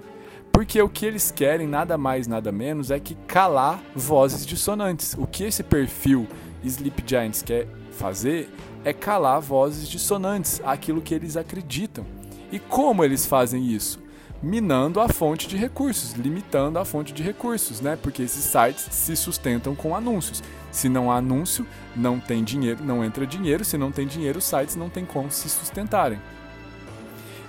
Porque 0.51 0.81
o 0.81 0.89
que 0.89 1.05
eles 1.05 1.29
querem, 1.29 1.67
nada 1.67 1.95
mais, 1.95 2.25
nada 2.25 2.51
menos, 2.51 2.89
é 2.89 2.99
que 2.99 3.13
calar 3.27 3.79
vozes 3.95 4.47
dissonantes. 4.47 5.13
O 5.15 5.27
que 5.27 5.43
esse 5.43 5.61
perfil 5.61 6.25
Sleep 6.63 7.03
Giants 7.05 7.43
quer 7.43 7.67
fazer 7.91 8.49
é 8.83 8.93
calar 8.93 9.39
vozes 9.39 9.87
dissonantes, 9.87 10.59
aquilo 10.65 11.03
que 11.03 11.13
eles 11.13 11.37
acreditam. 11.37 12.03
E 12.51 12.57
como 12.57 13.03
eles 13.03 13.27
fazem 13.27 13.63
isso? 13.67 14.06
Minando 14.41 14.99
a 14.99 15.07
fonte 15.07 15.47
de 15.47 15.57
recursos, 15.57 16.13
limitando 16.13 16.77
a 16.77 16.85
fonte 16.85 17.13
de 17.13 17.23
recursos, 17.23 17.81
né? 17.81 17.97
Porque 18.01 18.21
esses 18.21 18.43
sites 18.43 18.87
se 18.91 19.15
sustentam 19.15 19.75
com 19.75 19.95
anúncios. 19.95 20.43
Se 20.71 20.87
não 20.87 21.11
há 21.11 21.17
anúncio, 21.17 21.65
não 21.95 22.19
tem 22.19 22.43
dinheiro, 22.43 22.83
não 22.83 23.03
entra 23.03 23.25
dinheiro. 23.25 23.65
Se 23.65 23.77
não 23.77 23.91
tem 23.91 24.05
dinheiro, 24.05 24.39
os 24.39 24.45
sites 24.45 24.75
não 24.75 24.89
têm 24.89 25.05
como 25.05 25.31
se 25.31 25.49
sustentarem. 25.49 26.19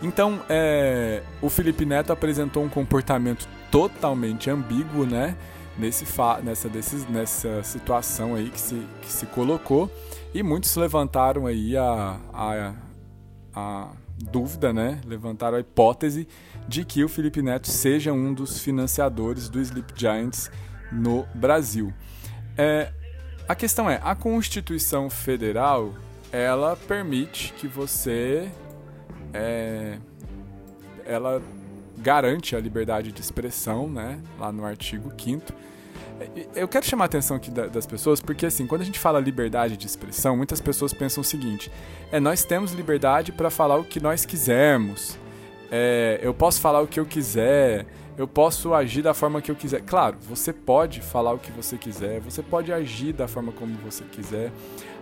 Então, 0.02 0.40
é, 0.48 1.22
o 1.42 1.50
Felipe 1.50 1.84
Neto 1.84 2.12
apresentou 2.12 2.62
um 2.62 2.68
comportamento 2.68 3.48
totalmente 3.70 4.48
ambíguo, 4.48 5.04
né? 5.04 5.36
Nesse 5.76 6.04
nessa, 6.42 6.68
desses, 6.68 7.08
nessa 7.08 7.62
situação 7.62 8.34
aí 8.34 8.50
que 8.50 8.60
se, 8.60 8.82
que 9.02 9.12
se 9.12 9.26
colocou. 9.26 9.90
E 10.34 10.42
muitos 10.42 10.74
levantaram 10.74 11.46
aí 11.46 11.76
a, 11.76 12.18
a, 12.32 12.74
a 13.54 13.88
dúvida, 14.18 14.72
né? 14.72 15.00
Levantaram 15.06 15.56
a 15.56 15.60
hipótese 15.60 16.26
de 16.66 16.84
que 16.84 17.04
o 17.04 17.08
Felipe 17.08 17.40
Neto 17.42 17.68
seja 17.68 18.12
um 18.12 18.34
dos 18.34 18.58
financiadores 18.58 19.48
do 19.48 19.60
Sleep 19.60 19.92
Giants 19.96 20.50
no 20.90 21.26
Brasil. 21.34 21.92
É, 22.56 22.92
a 23.48 23.54
questão 23.54 23.88
é, 23.88 24.00
a 24.02 24.14
Constituição 24.14 25.08
Federal 25.08 25.94
ela 26.30 26.76
permite 26.76 27.52
que 27.54 27.66
você 27.66 28.50
é, 29.32 29.98
ela 31.06 31.40
garante 31.96 32.54
a 32.54 32.60
liberdade 32.60 33.12
de 33.12 33.20
expressão, 33.20 33.88
né? 33.88 34.20
Lá 34.38 34.52
no 34.52 34.64
artigo 34.64 35.12
5 35.16 35.52
eu 36.54 36.66
quero 36.66 36.84
chamar 36.84 37.04
a 37.04 37.06
atenção 37.06 37.36
aqui 37.36 37.50
das 37.50 37.86
pessoas 37.86 38.20
porque, 38.20 38.46
assim, 38.46 38.66
quando 38.66 38.82
a 38.82 38.84
gente 38.84 38.98
fala 38.98 39.20
liberdade 39.20 39.76
de 39.76 39.86
expressão, 39.86 40.36
muitas 40.36 40.60
pessoas 40.60 40.92
pensam 40.92 41.20
o 41.20 41.24
seguinte: 41.24 41.70
é 42.10 42.18
nós 42.18 42.44
temos 42.44 42.72
liberdade 42.72 43.32
para 43.32 43.50
falar 43.50 43.76
o 43.76 43.84
que 43.84 44.00
nós 44.00 44.24
quisermos. 44.24 45.18
É, 45.70 46.18
eu 46.22 46.32
posso 46.32 46.60
falar 46.60 46.80
o 46.80 46.86
que 46.86 46.98
eu 46.98 47.04
quiser, 47.04 47.86
eu 48.16 48.26
posso 48.26 48.74
agir 48.74 49.02
da 49.02 49.14
forma 49.14 49.40
que 49.40 49.50
eu 49.50 49.54
quiser. 49.54 49.82
Claro, 49.82 50.16
você 50.20 50.52
pode 50.52 51.00
falar 51.00 51.32
o 51.32 51.38
que 51.38 51.52
você 51.52 51.76
quiser, 51.76 52.20
você 52.20 52.42
pode 52.42 52.72
agir 52.72 53.12
da 53.12 53.28
forma 53.28 53.52
como 53.52 53.74
você 53.78 54.02
quiser. 54.04 54.50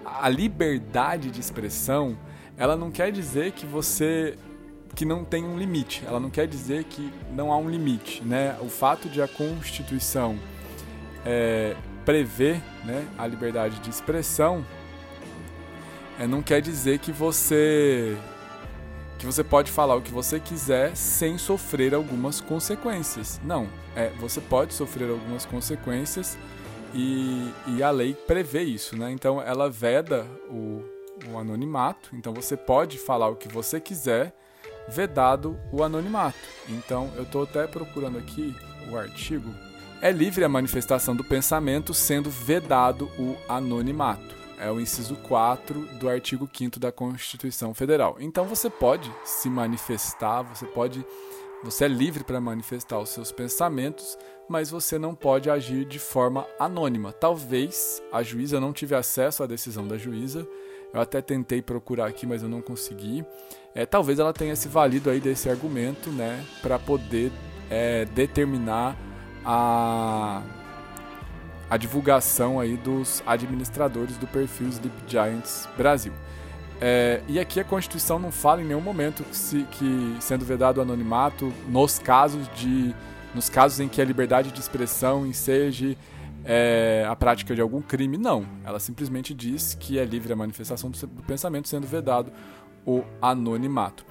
A 0.04 0.28
liberdade 0.28 1.30
de 1.30 1.40
expressão, 1.40 2.16
ela 2.56 2.76
não 2.76 2.90
quer 2.90 3.10
dizer 3.10 3.52
que 3.52 3.64
você 3.64 4.36
que 4.94 5.04
não 5.04 5.24
tem 5.24 5.44
um 5.44 5.58
limite. 5.58 6.02
Ela 6.06 6.18
não 6.18 6.30
quer 6.30 6.46
dizer 6.46 6.84
que 6.84 7.12
não 7.30 7.52
há 7.52 7.56
um 7.58 7.68
limite, 7.68 8.24
né? 8.24 8.56
O 8.60 8.68
fato 8.68 9.08
de 9.08 9.20
a 9.20 9.28
Constituição 9.28 10.38
é, 11.26 11.74
prever 12.04 12.62
né, 12.84 13.06
a 13.18 13.26
liberdade 13.26 13.80
de 13.80 13.90
expressão, 13.90 14.64
é, 16.18 16.26
não 16.26 16.40
quer 16.40 16.62
dizer 16.62 17.00
que 17.00 17.10
você 17.10 18.16
que 19.18 19.24
você 19.24 19.42
pode 19.42 19.70
falar 19.70 19.96
o 19.96 20.02
que 20.02 20.12
você 20.12 20.38
quiser 20.38 20.94
sem 20.94 21.38
sofrer 21.38 21.94
algumas 21.94 22.38
consequências. 22.38 23.40
Não, 23.42 23.66
é 23.94 24.10
você 24.20 24.40
pode 24.40 24.74
sofrer 24.74 25.10
algumas 25.10 25.44
consequências 25.46 26.36
e, 26.94 27.50
e 27.66 27.82
a 27.82 27.90
lei 27.90 28.14
prevê 28.14 28.62
isso, 28.62 28.96
né? 28.96 29.10
Então 29.10 29.40
ela 29.40 29.70
veda 29.70 30.26
o, 30.50 30.84
o 31.30 31.38
anonimato. 31.38 32.10
Então 32.14 32.32
você 32.34 32.56
pode 32.56 32.98
falar 32.98 33.28
o 33.28 33.36
que 33.36 33.48
você 33.48 33.80
quiser, 33.80 34.34
vedado 34.86 35.58
o 35.72 35.82
anonimato. 35.82 36.38
Então 36.68 37.10
eu 37.16 37.22
estou 37.22 37.44
até 37.44 37.66
procurando 37.66 38.18
aqui 38.18 38.54
o 38.90 38.96
artigo 38.98 39.52
é 40.00 40.10
livre 40.10 40.44
a 40.44 40.48
manifestação 40.48 41.16
do 41.16 41.24
pensamento, 41.24 41.94
sendo 41.94 42.30
vedado 42.30 43.10
o 43.18 43.36
anonimato. 43.48 44.34
É 44.58 44.70
o 44.70 44.80
inciso 44.80 45.16
4 45.16 45.80
do 45.98 46.08
artigo 46.08 46.48
5 46.52 46.78
da 46.78 46.90
Constituição 46.90 47.74
Federal. 47.74 48.16
Então 48.20 48.44
você 48.44 48.70
pode 48.70 49.12
se 49.24 49.50
manifestar, 49.50 50.42
você 50.42 50.66
pode 50.66 51.04
você 51.62 51.86
é 51.86 51.88
livre 51.88 52.22
para 52.22 52.40
manifestar 52.40 52.98
os 52.98 53.08
seus 53.08 53.32
pensamentos, 53.32 54.16
mas 54.48 54.70
você 54.70 54.98
não 54.98 55.14
pode 55.14 55.50
agir 55.50 55.84
de 55.84 55.98
forma 55.98 56.46
anônima. 56.58 57.12
Talvez 57.12 58.00
a 58.12 58.22
juíza 58.22 58.60
não 58.60 58.72
tive 58.72 58.94
acesso 58.94 59.42
à 59.42 59.46
decisão 59.46 59.88
da 59.88 59.96
juíza. 59.96 60.46
Eu 60.92 61.00
até 61.00 61.20
tentei 61.20 61.60
procurar 61.60 62.06
aqui, 62.06 62.26
mas 62.26 62.42
eu 62.42 62.48
não 62.48 62.60
consegui. 62.60 63.24
É, 63.74 63.84
talvez 63.84 64.18
ela 64.18 64.32
tenha 64.32 64.54
se 64.54 64.68
valido 64.68 65.10
aí 65.10 65.18
desse 65.18 65.48
argumento, 65.48 66.10
né, 66.10 66.44
para 66.62 66.78
poder 66.78 67.32
é, 67.68 68.04
determinar 68.04 68.96
a, 69.46 70.42
a 71.70 71.76
divulgação 71.76 72.58
aí 72.58 72.76
dos 72.76 73.22
administradores 73.24 74.16
do 74.16 74.26
perfil 74.26 74.68
Sleep 74.68 74.94
Giants 75.06 75.68
Brasil. 75.76 76.12
É, 76.80 77.22
e 77.26 77.38
aqui 77.38 77.58
a 77.58 77.64
Constituição 77.64 78.18
não 78.18 78.30
fala 78.30 78.60
em 78.60 78.64
nenhum 78.66 78.80
momento 78.80 79.22
que, 79.24 79.36
se, 79.36 79.62
que 79.70 80.16
sendo 80.20 80.44
vedado 80.44 80.78
o 80.78 80.80
anonimato 80.82 81.50
nos 81.68 81.98
casos 81.98 82.46
de 82.54 82.94
nos 83.34 83.50
casos 83.50 83.80
em 83.80 83.88
que 83.88 84.00
a 84.00 84.04
liberdade 84.04 84.50
de 84.50 84.58
expressão 84.58 85.26
enseja 85.26 85.94
é, 86.42 87.04
a 87.06 87.14
prática 87.14 87.54
de 87.54 87.60
algum 87.60 87.82
crime, 87.82 88.16
não. 88.16 88.46
Ela 88.64 88.80
simplesmente 88.80 89.34
diz 89.34 89.74
que 89.78 89.98
é 89.98 90.04
livre 90.04 90.32
a 90.32 90.36
manifestação 90.36 90.90
do 90.90 91.22
pensamento, 91.22 91.68
sendo 91.68 91.86
vedado 91.86 92.32
o 92.86 93.02
anonimato. 93.20 94.06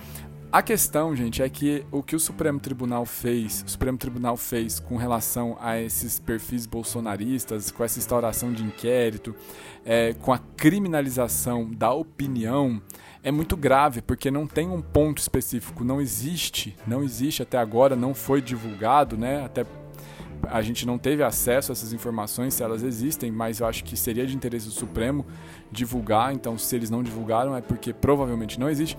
A 0.52 0.62
questão, 0.62 1.14
gente, 1.16 1.41
é 1.41 1.50
que 1.50 1.86
o 1.91 2.02
que 2.02 2.16
o 2.16 2.20
Supremo 2.20 2.60
Tribunal 2.60 3.06
fez, 3.06 3.64
o 3.68 3.70
Supremo 3.70 3.98
Tribunal 3.98 4.38
fez 4.38 4.80
com 4.80 4.96
relação 4.96 5.58
a 5.60 5.80
esses 5.82 6.18
perfis 6.18 6.66
bolsonaristas, 6.66 7.72
com 7.72 7.84
essa 7.84 8.00
instauração 8.00 8.54
de 8.54 8.64
inquérito, 8.64 9.36
é, 9.84 10.14
com 10.14 10.32
a 10.32 10.39
criminalização 10.39 11.70
da 11.70 11.91
opinião, 11.91 12.82
é 13.22 13.32
muito 13.32 13.58
grave, 13.58 14.02
porque 14.02 14.32
não 14.32 14.48
tem 14.48 14.70
um 14.70 14.82
ponto 14.82 15.18
específico, 15.18 15.84
não 15.84 16.00
existe, 16.00 16.78
não 16.88 17.04
existe 17.04 17.41
até 17.41 17.58
agora, 17.58 17.96
não 17.96 18.14
foi 18.14 18.41
divulgado, 18.41 19.18
né? 19.18 19.43
Até 19.43 19.66
a 20.43 20.62
gente 20.62 20.86
não 20.86 20.98
teve 20.98 21.24
acesso 21.24 21.72
a 21.72 21.74
essas 21.74 21.91
informações, 21.91 22.54
se 22.54 22.64
elas 22.64 22.84
existem, 22.84 23.32
mas 23.32 23.60
eu 23.60 23.68
acho 23.68 23.84
que 23.84 23.98
seria 23.98 24.26
de 24.26 24.36
interesse 24.36 24.68
do 24.68 24.72
Supremo 24.72 25.26
divulgar. 25.72 26.34
Então, 26.34 26.58
se 26.58 26.76
eles 26.76 26.89
não 26.89 27.02
divulgaram, 27.02 27.56
é 27.56 27.62
porque 27.62 27.91
provavelmente 27.91 28.60
não 28.60 28.70
existe 28.70 28.98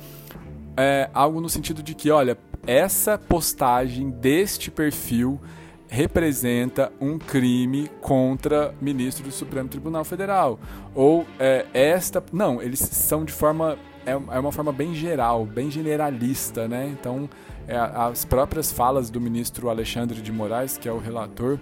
é, 0.77 1.09
algo 1.15 1.41
no 1.41 1.49
sentido 1.49 1.83
de 1.83 1.95
que, 1.95 2.11
olha, 2.11 2.37
essa 2.67 3.17
postagem 3.17 4.11
deste 4.11 4.71
perfil 4.71 5.41
representa 5.89 6.93
um 7.01 7.19
crime 7.19 7.89
contra 8.01 8.75
ministro 8.81 9.25
do 9.25 9.31
Supremo 9.31 9.69
Tribunal 9.69 10.05
Federal. 10.05 10.59
Ou 10.95 11.25
é, 11.39 11.67
esta. 11.73 12.23
Não, 12.33 12.61
eles 12.61 12.81
são 12.81 13.25
de 13.25 13.33
forma. 13.33 13.79
É, 14.05 14.13
é 14.13 14.39
uma 14.39 14.53
forma 14.53 14.73
bem 14.73 14.95
geral, 14.95 15.45
bem 15.45 15.71
generalista, 15.71 16.69
né? 16.69 16.89
Então, 16.93 17.29
é, 17.67 17.77
as 17.77 18.25
próprias 18.25 18.73
falas 18.73 19.11
do 19.11 19.21
ministro 19.21 19.69
Alexandre 19.69 20.21
de 20.21 20.31
Moraes, 20.31 20.77
que 20.77 20.89
é 20.89 20.93
o 20.93 20.99
relator 20.99 21.59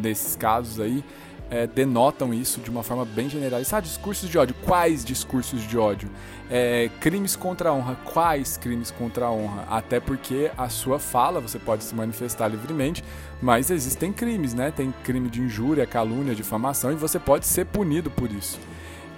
desses 0.00 0.36
casos 0.36 0.80
aí, 0.80 1.04
é, 1.50 1.66
denotam 1.66 2.32
isso 2.32 2.60
de 2.60 2.70
uma 2.70 2.82
forma 2.82 3.04
bem 3.04 3.28
generalizada. 3.28 3.78
Ah, 3.78 3.80
discursos 3.80 4.28
de 4.28 4.38
ódio. 4.38 4.54
Quais 4.64 5.04
discursos 5.04 5.62
de 5.62 5.76
ódio? 5.76 6.08
É, 6.48 6.88
crimes 7.00 7.34
contra 7.34 7.70
a 7.70 7.72
honra. 7.72 7.96
Quais 8.04 8.56
crimes 8.56 8.90
contra 8.90 9.26
a 9.26 9.30
honra? 9.30 9.64
Até 9.68 9.98
porque 9.98 10.50
a 10.56 10.68
sua 10.68 10.98
fala, 10.98 11.40
você 11.40 11.58
pode 11.58 11.82
se 11.82 11.94
manifestar 11.94 12.48
livremente, 12.48 13.02
mas 13.42 13.70
existem 13.70 14.12
crimes, 14.12 14.54
né? 14.54 14.70
Tem 14.70 14.94
crime 15.02 15.28
de 15.28 15.40
injúria, 15.40 15.86
calúnia, 15.86 16.34
difamação, 16.34 16.92
e 16.92 16.94
você 16.94 17.18
pode 17.18 17.46
ser 17.46 17.66
punido 17.66 18.10
por 18.10 18.30
isso. 18.30 18.58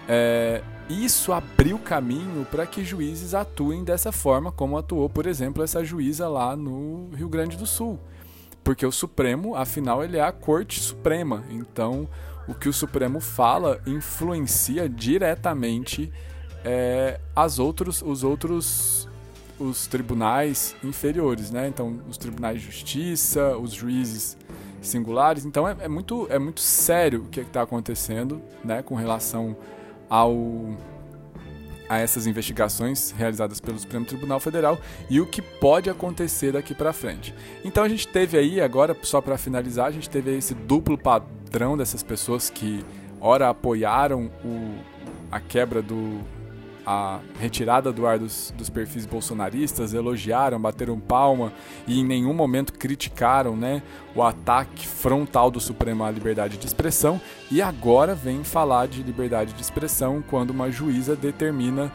É, 0.09 0.63
isso 0.89 1.33
abriu 1.33 1.79
caminho 1.79 2.47
para 2.51 2.67
que 2.67 2.85
juízes 2.85 3.35
atuem 3.35 3.85
dessa 3.85 4.11
forma, 4.11 4.51
como 4.51 4.77
atuou, 4.77 5.09
por 5.09 5.27
exemplo, 5.27 5.63
essa 5.63 5.85
juíza 5.85 6.29
lá 6.29 6.57
no 6.57 7.11
Rio 7.15 7.29
Grande 7.29 7.57
do 7.57 7.67
Sul 7.67 7.99
porque 8.65 8.87
o 8.87 8.93
Supremo, 8.93 9.57
afinal, 9.57 10.05
ele 10.05 10.17
é 10.17 10.23
a 10.23 10.33
Corte 10.33 10.81
Suprema. 10.81 11.45
Então, 11.51 12.09
o 12.47 12.55
que 12.55 12.69
o 12.69 12.73
Supremo 12.73 13.21
fala 13.21 13.81
influencia 13.87 14.89
diretamente 14.89 16.13
é, 16.65 17.21
as 17.35 17.59
outros, 17.59 18.03
os 18.03 18.23
outros 18.23 19.09
os 19.59 19.87
tribunais 19.87 20.75
inferiores, 20.83 21.51
né? 21.51 21.69
Então, 21.69 22.01
os 22.09 22.19
tribunais 22.19 22.61
de 22.61 22.67
justiça, 22.67 23.57
os 23.57 23.73
juízes 23.73 24.37
singulares. 24.81 25.45
Então, 25.45 25.69
é, 25.69 25.77
é 25.81 25.89
muito, 25.89 26.27
é 26.31 26.39
muito 26.39 26.61
sério 26.61 27.23
o 27.23 27.29
que 27.29 27.41
é 27.41 27.43
está 27.45 27.63
acontecendo, 27.63 28.43
né? 28.65 28.83
Com 28.83 28.95
relação 28.95 29.57
ao 30.09 30.77
a 31.93 31.99
essas 31.99 32.27
investigações 32.27 33.11
realizadas 33.11 33.61
pelo 33.61 33.79
Supremo 33.79 34.07
Tribunal 34.07 34.41
Federal 34.41 34.81
e 35.11 35.21
o 35.21 35.27
que 35.27 35.43
pode 35.43 35.91
acontecer 35.91 36.51
daqui 36.51 36.75
para 36.75 36.91
frente. 36.91 37.35
Então 37.63 37.85
a 37.85 37.89
gente 37.89 38.09
teve 38.09 38.39
aí 38.39 38.63
agora 38.63 38.97
só 39.03 39.21
para 39.21 39.37
finalizar, 39.37 39.89
a 39.89 39.91
gente 39.91 40.09
teve 40.09 40.35
esse 40.35 40.55
duplo 40.55 40.97
padrão 40.97 41.77
dessas 41.77 42.03
pessoas 42.03 42.49
que 42.49 42.83
ora 43.21 43.51
apoiaram 43.51 44.31
o, 44.43 44.79
a 45.31 45.39
quebra 45.39 45.83
do 45.83 46.21
a 46.87 47.21
retirada 47.39 47.93
do 47.93 48.07
ar 48.07 48.19
dos, 48.19 48.53
dos, 48.57 48.69
perfis 48.69 49.07
bolsonaristas, 49.07 49.95
elogiaram, 49.95 50.61
bateram 50.61 50.99
palma 50.99 51.53
e 51.87 52.01
em 52.01 52.05
nenhum 52.05 52.35
momento 52.35 52.73
criticaram 52.73 53.57
né, 53.57 53.83
o 54.15 54.23
ataque 54.23 54.87
frontal 54.87 55.51
do 55.51 55.61
Supremo 55.61 56.05
à 56.05 56.11
liberdade 56.11 56.57
de 56.57 56.67
expressão. 56.67 57.21
E 57.51 57.63
agora 57.63 58.15
vem 58.15 58.43
falar 58.43 58.89
de 58.89 59.03
liberdade 59.03 59.53
de 59.53 59.63
expressão 59.63 60.23
quando 60.29 60.51
uma 60.51 60.71
juíza 60.71 61.15
determina 61.15 61.93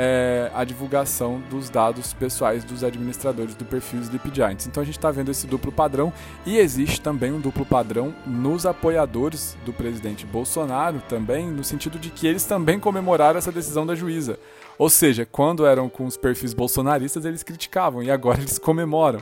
é, 0.00 0.48
a 0.54 0.62
divulgação 0.62 1.42
dos 1.50 1.68
dados 1.68 2.12
pessoais 2.12 2.62
dos 2.62 2.84
administradores 2.84 3.56
do 3.56 3.64
perfil 3.64 4.00
Sleep 4.00 4.30
Giants. 4.32 4.68
Então 4.68 4.80
a 4.80 4.86
gente 4.86 4.96
está 4.96 5.10
vendo 5.10 5.32
esse 5.32 5.44
duplo 5.48 5.72
padrão 5.72 6.12
e 6.46 6.56
existe 6.56 7.00
também 7.00 7.32
um 7.32 7.40
duplo 7.40 7.66
padrão 7.66 8.14
nos 8.24 8.64
apoiadores 8.64 9.56
do 9.66 9.72
presidente 9.72 10.24
Bolsonaro 10.24 11.02
também, 11.08 11.48
no 11.48 11.64
sentido 11.64 11.98
de 11.98 12.10
que 12.10 12.28
eles 12.28 12.44
também 12.44 12.78
comemoraram 12.78 13.38
essa 13.38 13.50
decisão 13.50 13.84
da 13.84 13.96
juíza. 13.96 14.38
Ou 14.78 14.88
seja, 14.88 15.26
quando 15.26 15.66
eram 15.66 15.88
com 15.88 16.06
os 16.06 16.16
perfis 16.16 16.54
bolsonaristas, 16.54 17.24
eles 17.24 17.42
criticavam 17.42 18.00
e 18.00 18.08
agora 18.08 18.38
eles 18.40 18.58
comemoram. 18.58 19.20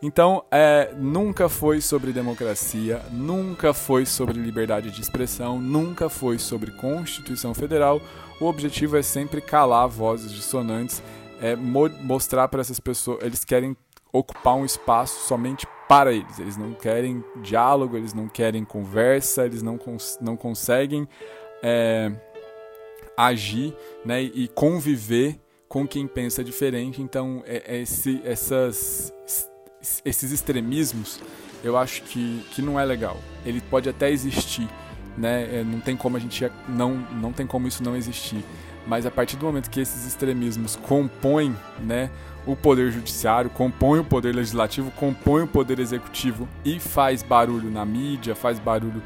Então, 0.00 0.44
é, 0.48 0.92
nunca 0.96 1.48
foi 1.48 1.80
sobre 1.80 2.12
democracia, 2.12 3.02
nunca 3.10 3.74
foi 3.74 4.06
sobre 4.06 4.38
liberdade 4.38 4.92
de 4.92 5.00
expressão, 5.00 5.58
nunca 5.58 6.08
foi 6.08 6.38
sobre 6.38 6.70
Constituição 6.70 7.52
Federal. 7.52 8.00
O 8.40 8.46
objetivo 8.46 8.96
é 8.96 9.02
sempre 9.02 9.40
calar 9.40 9.88
vozes 9.88 10.32
dissonantes, 10.32 11.02
é 11.40 11.56
mo 11.56 11.88
mostrar 12.00 12.48
para 12.48 12.60
essas 12.60 12.78
pessoas, 12.78 13.22
eles 13.22 13.44
querem 13.44 13.76
ocupar 14.12 14.54
um 14.54 14.64
espaço 14.64 15.26
somente 15.26 15.66
para 15.88 16.12
eles. 16.12 16.38
Eles 16.38 16.56
não 16.56 16.72
querem 16.72 17.24
diálogo, 17.42 17.96
eles 17.96 18.14
não 18.14 18.28
querem 18.28 18.64
conversa, 18.64 19.44
eles 19.44 19.62
não, 19.62 19.76
cons 19.76 20.18
não 20.20 20.36
conseguem 20.36 21.08
é, 21.62 22.12
agir 23.16 23.74
né, 24.04 24.22
e 24.22 24.48
conviver 24.48 25.40
com 25.68 25.86
quem 25.86 26.06
pensa 26.06 26.42
diferente. 26.44 27.02
Então, 27.02 27.42
é, 27.46 27.76
é 27.76 27.82
esse, 27.82 28.20
essas 28.24 29.12
esses 30.04 30.32
extremismos, 30.32 31.20
eu 31.62 31.76
acho 31.76 32.02
que, 32.02 32.44
que 32.52 32.62
não 32.62 32.78
é 32.78 32.84
legal. 32.84 33.16
Ele 33.44 33.60
pode 33.60 33.88
até 33.88 34.10
existir, 34.10 34.68
né? 35.18 35.60
É, 35.60 35.64
não 35.64 35.80
tem 35.80 35.96
como 35.96 36.16
a 36.16 36.20
gente 36.20 36.50
não 36.68 36.94
não 37.12 37.32
tem 37.32 37.46
como 37.46 37.66
isso 37.66 37.82
não 37.82 37.96
existir. 37.96 38.44
Mas 38.86 39.04
a 39.04 39.10
partir 39.10 39.36
do 39.36 39.44
momento 39.44 39.68
que 39.68 39.80
esses 39.80 40.06
extremismos 40.06 40.74
compõem, 40.76 41.54
né, 41.78 42.10
o 42.46 42.56
poder 42.56 42.90
judiciário, 42.90 43.50
compõem 43.50 44.00
o 44.00 44.04
poder 44.04 44.34
legislativo, 44.34 44.90
compõem 44.92 45.42
o 45.42 45.46
poder 45.46 45.78
executivo 45.78 46.48
e 46.64 46.80
faz 46.80 47.22
barulho 47.22 47.70
na 47.70 47.84
mídia, 47.84 48.34
faz 48.34 48.58
barulho 48.58 49.02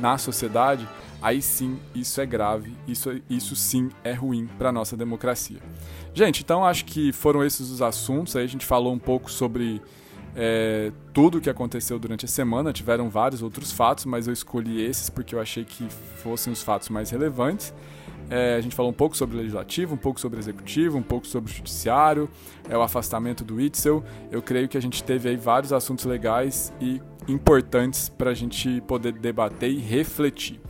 na 0.00 0.16
sociedade, 0.16 0.88
aí 1.20 1.42
sim 1.42 1.78
isso 1.94 2.20
é 2.22 2.24
grave, 2.24 2.74
isso, 2.88 3.20
isso 3.28 3.54
sim 3.54 3.90
é 4.02 4.14
ruim 4.14 4.48
para 4.58 4.72
nossa 4.72 4.96
democracia. 4.96 5.58
Gente, 6.14 6.42
então 6.42 6.64
acho 6.64 6.86
que 6.86 7.12
foram 7.12 7.44
esses 7.44 7.68
os 7.68 7.82
assuntos. 7.82 8.34
Aí 8.36 8.44
a 8.44 8.48
gente 8.48 8.64
falou 8.64 8.90
um 8.90 8.98
pouco 8.98 9.30
sobre 9.30 9.82
é, 10.36 10.92
tudo 11.14 11.38
o 11.38 11.40
que 11.40 11.48
aconteceu 11.48 11.98
durante 11.98 12.26
a 12.26 12.28
semana. 12.28 12.72
Tiveram 12.72 13.08
vários 13.08 13.42
outros 13.42 13.72
fatos, 13.72 14.04
mas 14.04 14.26
eu 14.26 14.32
escolhi 14.32 14.84
esses 14.84 15.08
porque 15.08 15.34
eu 15.34 15.40
achei 15.40 15.64
que 15.64 15.88
fossem 16.22 16.52
os 16.52 16.62
fatos 16.62 16.90
mais 16.90 17.08
relevantes. 17.10 17.72
É, 18.28 18.56
a 18.56 18.60
gente 18.60 18.74
falou 18.74 18.90
um 18.90 18.94
pouco 18.94 19.16
sobre 19.16 19.36
o 19.36 19.38
legislativo, 19.38 19.94
um 19.94 19.98
pouco 19.98 20.20
sobre 20.20 20.38
o 20.38 20.40
executivo, 20.40 20.98
um 20.98 21.02
pouco 21.02 21.26
sobre 21.26 21.50
o 21.50 21.54
judiciário, 21.54 22.28
é, 22.68 22.76
o 22.76 22.82
afastamento 22.82 23.44
do 23.44 23.60
Itzel. 23.60 24.04
Eu 24.30 24.42
creio 24.42 24.68
que 24.68 24.76
a 24.76 24.82
gente 24.82 25.02
teve 25.02 25.28
aí 25.28 25.36
vários 25.36 25.72
assuntos 25.72 26.04
legais 26.04 26.72
e 26.80 27.00
importantes 27.28 28.08
para 28.08 28.30
a 28.30 28.34
gente 28.34 28.80
poder 28.82 29.12
debater 29.12 29.70
e 29.70 29.78
refletir. 29.78 30.60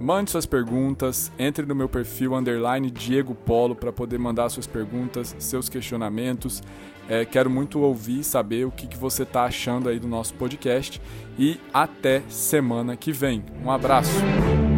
Mande 0.00 0.32
suas 0.32 0.44
perguntas, 0.44 1.30
entre 1.38 1.64
no 1.64 1.74
meu 1.74 1.88
perfil 1.88 2.34
underline 2.34 2.90
Diego 2.90 3.32
Polo 3.32 3.76
para 3.76 3.92
poder 3.92 4.18
mandar 4.18 4.48
suas 4.48 4.66
perguntas, 4.66 5.36
seus 5.38 5.68
questionamentos. 5.68 6.60
É, 7.08 7.24
quero 7.24 7.50
muito 7.50 7.80
ouvir 7.80 8.20
e 8.20 8.24
saber 8.24 8.66
o 8.66 8.70
que, 8.70 8.86
que 8.86 8.96
você 8.96 9.22
está 9.24 9.44
achando 9.44 9.88
aí 9.88 9.98
do 9.98 10.08
nosso 10.08 10.34
podcast. 10.34 11.00
E 11.38 11.60
até 11.72 12.22
semana 12.28 12.96
que 12.96 13.12
vem. 13.12 13.44
Um 13.64 13.70
abraço! 13.70 14.73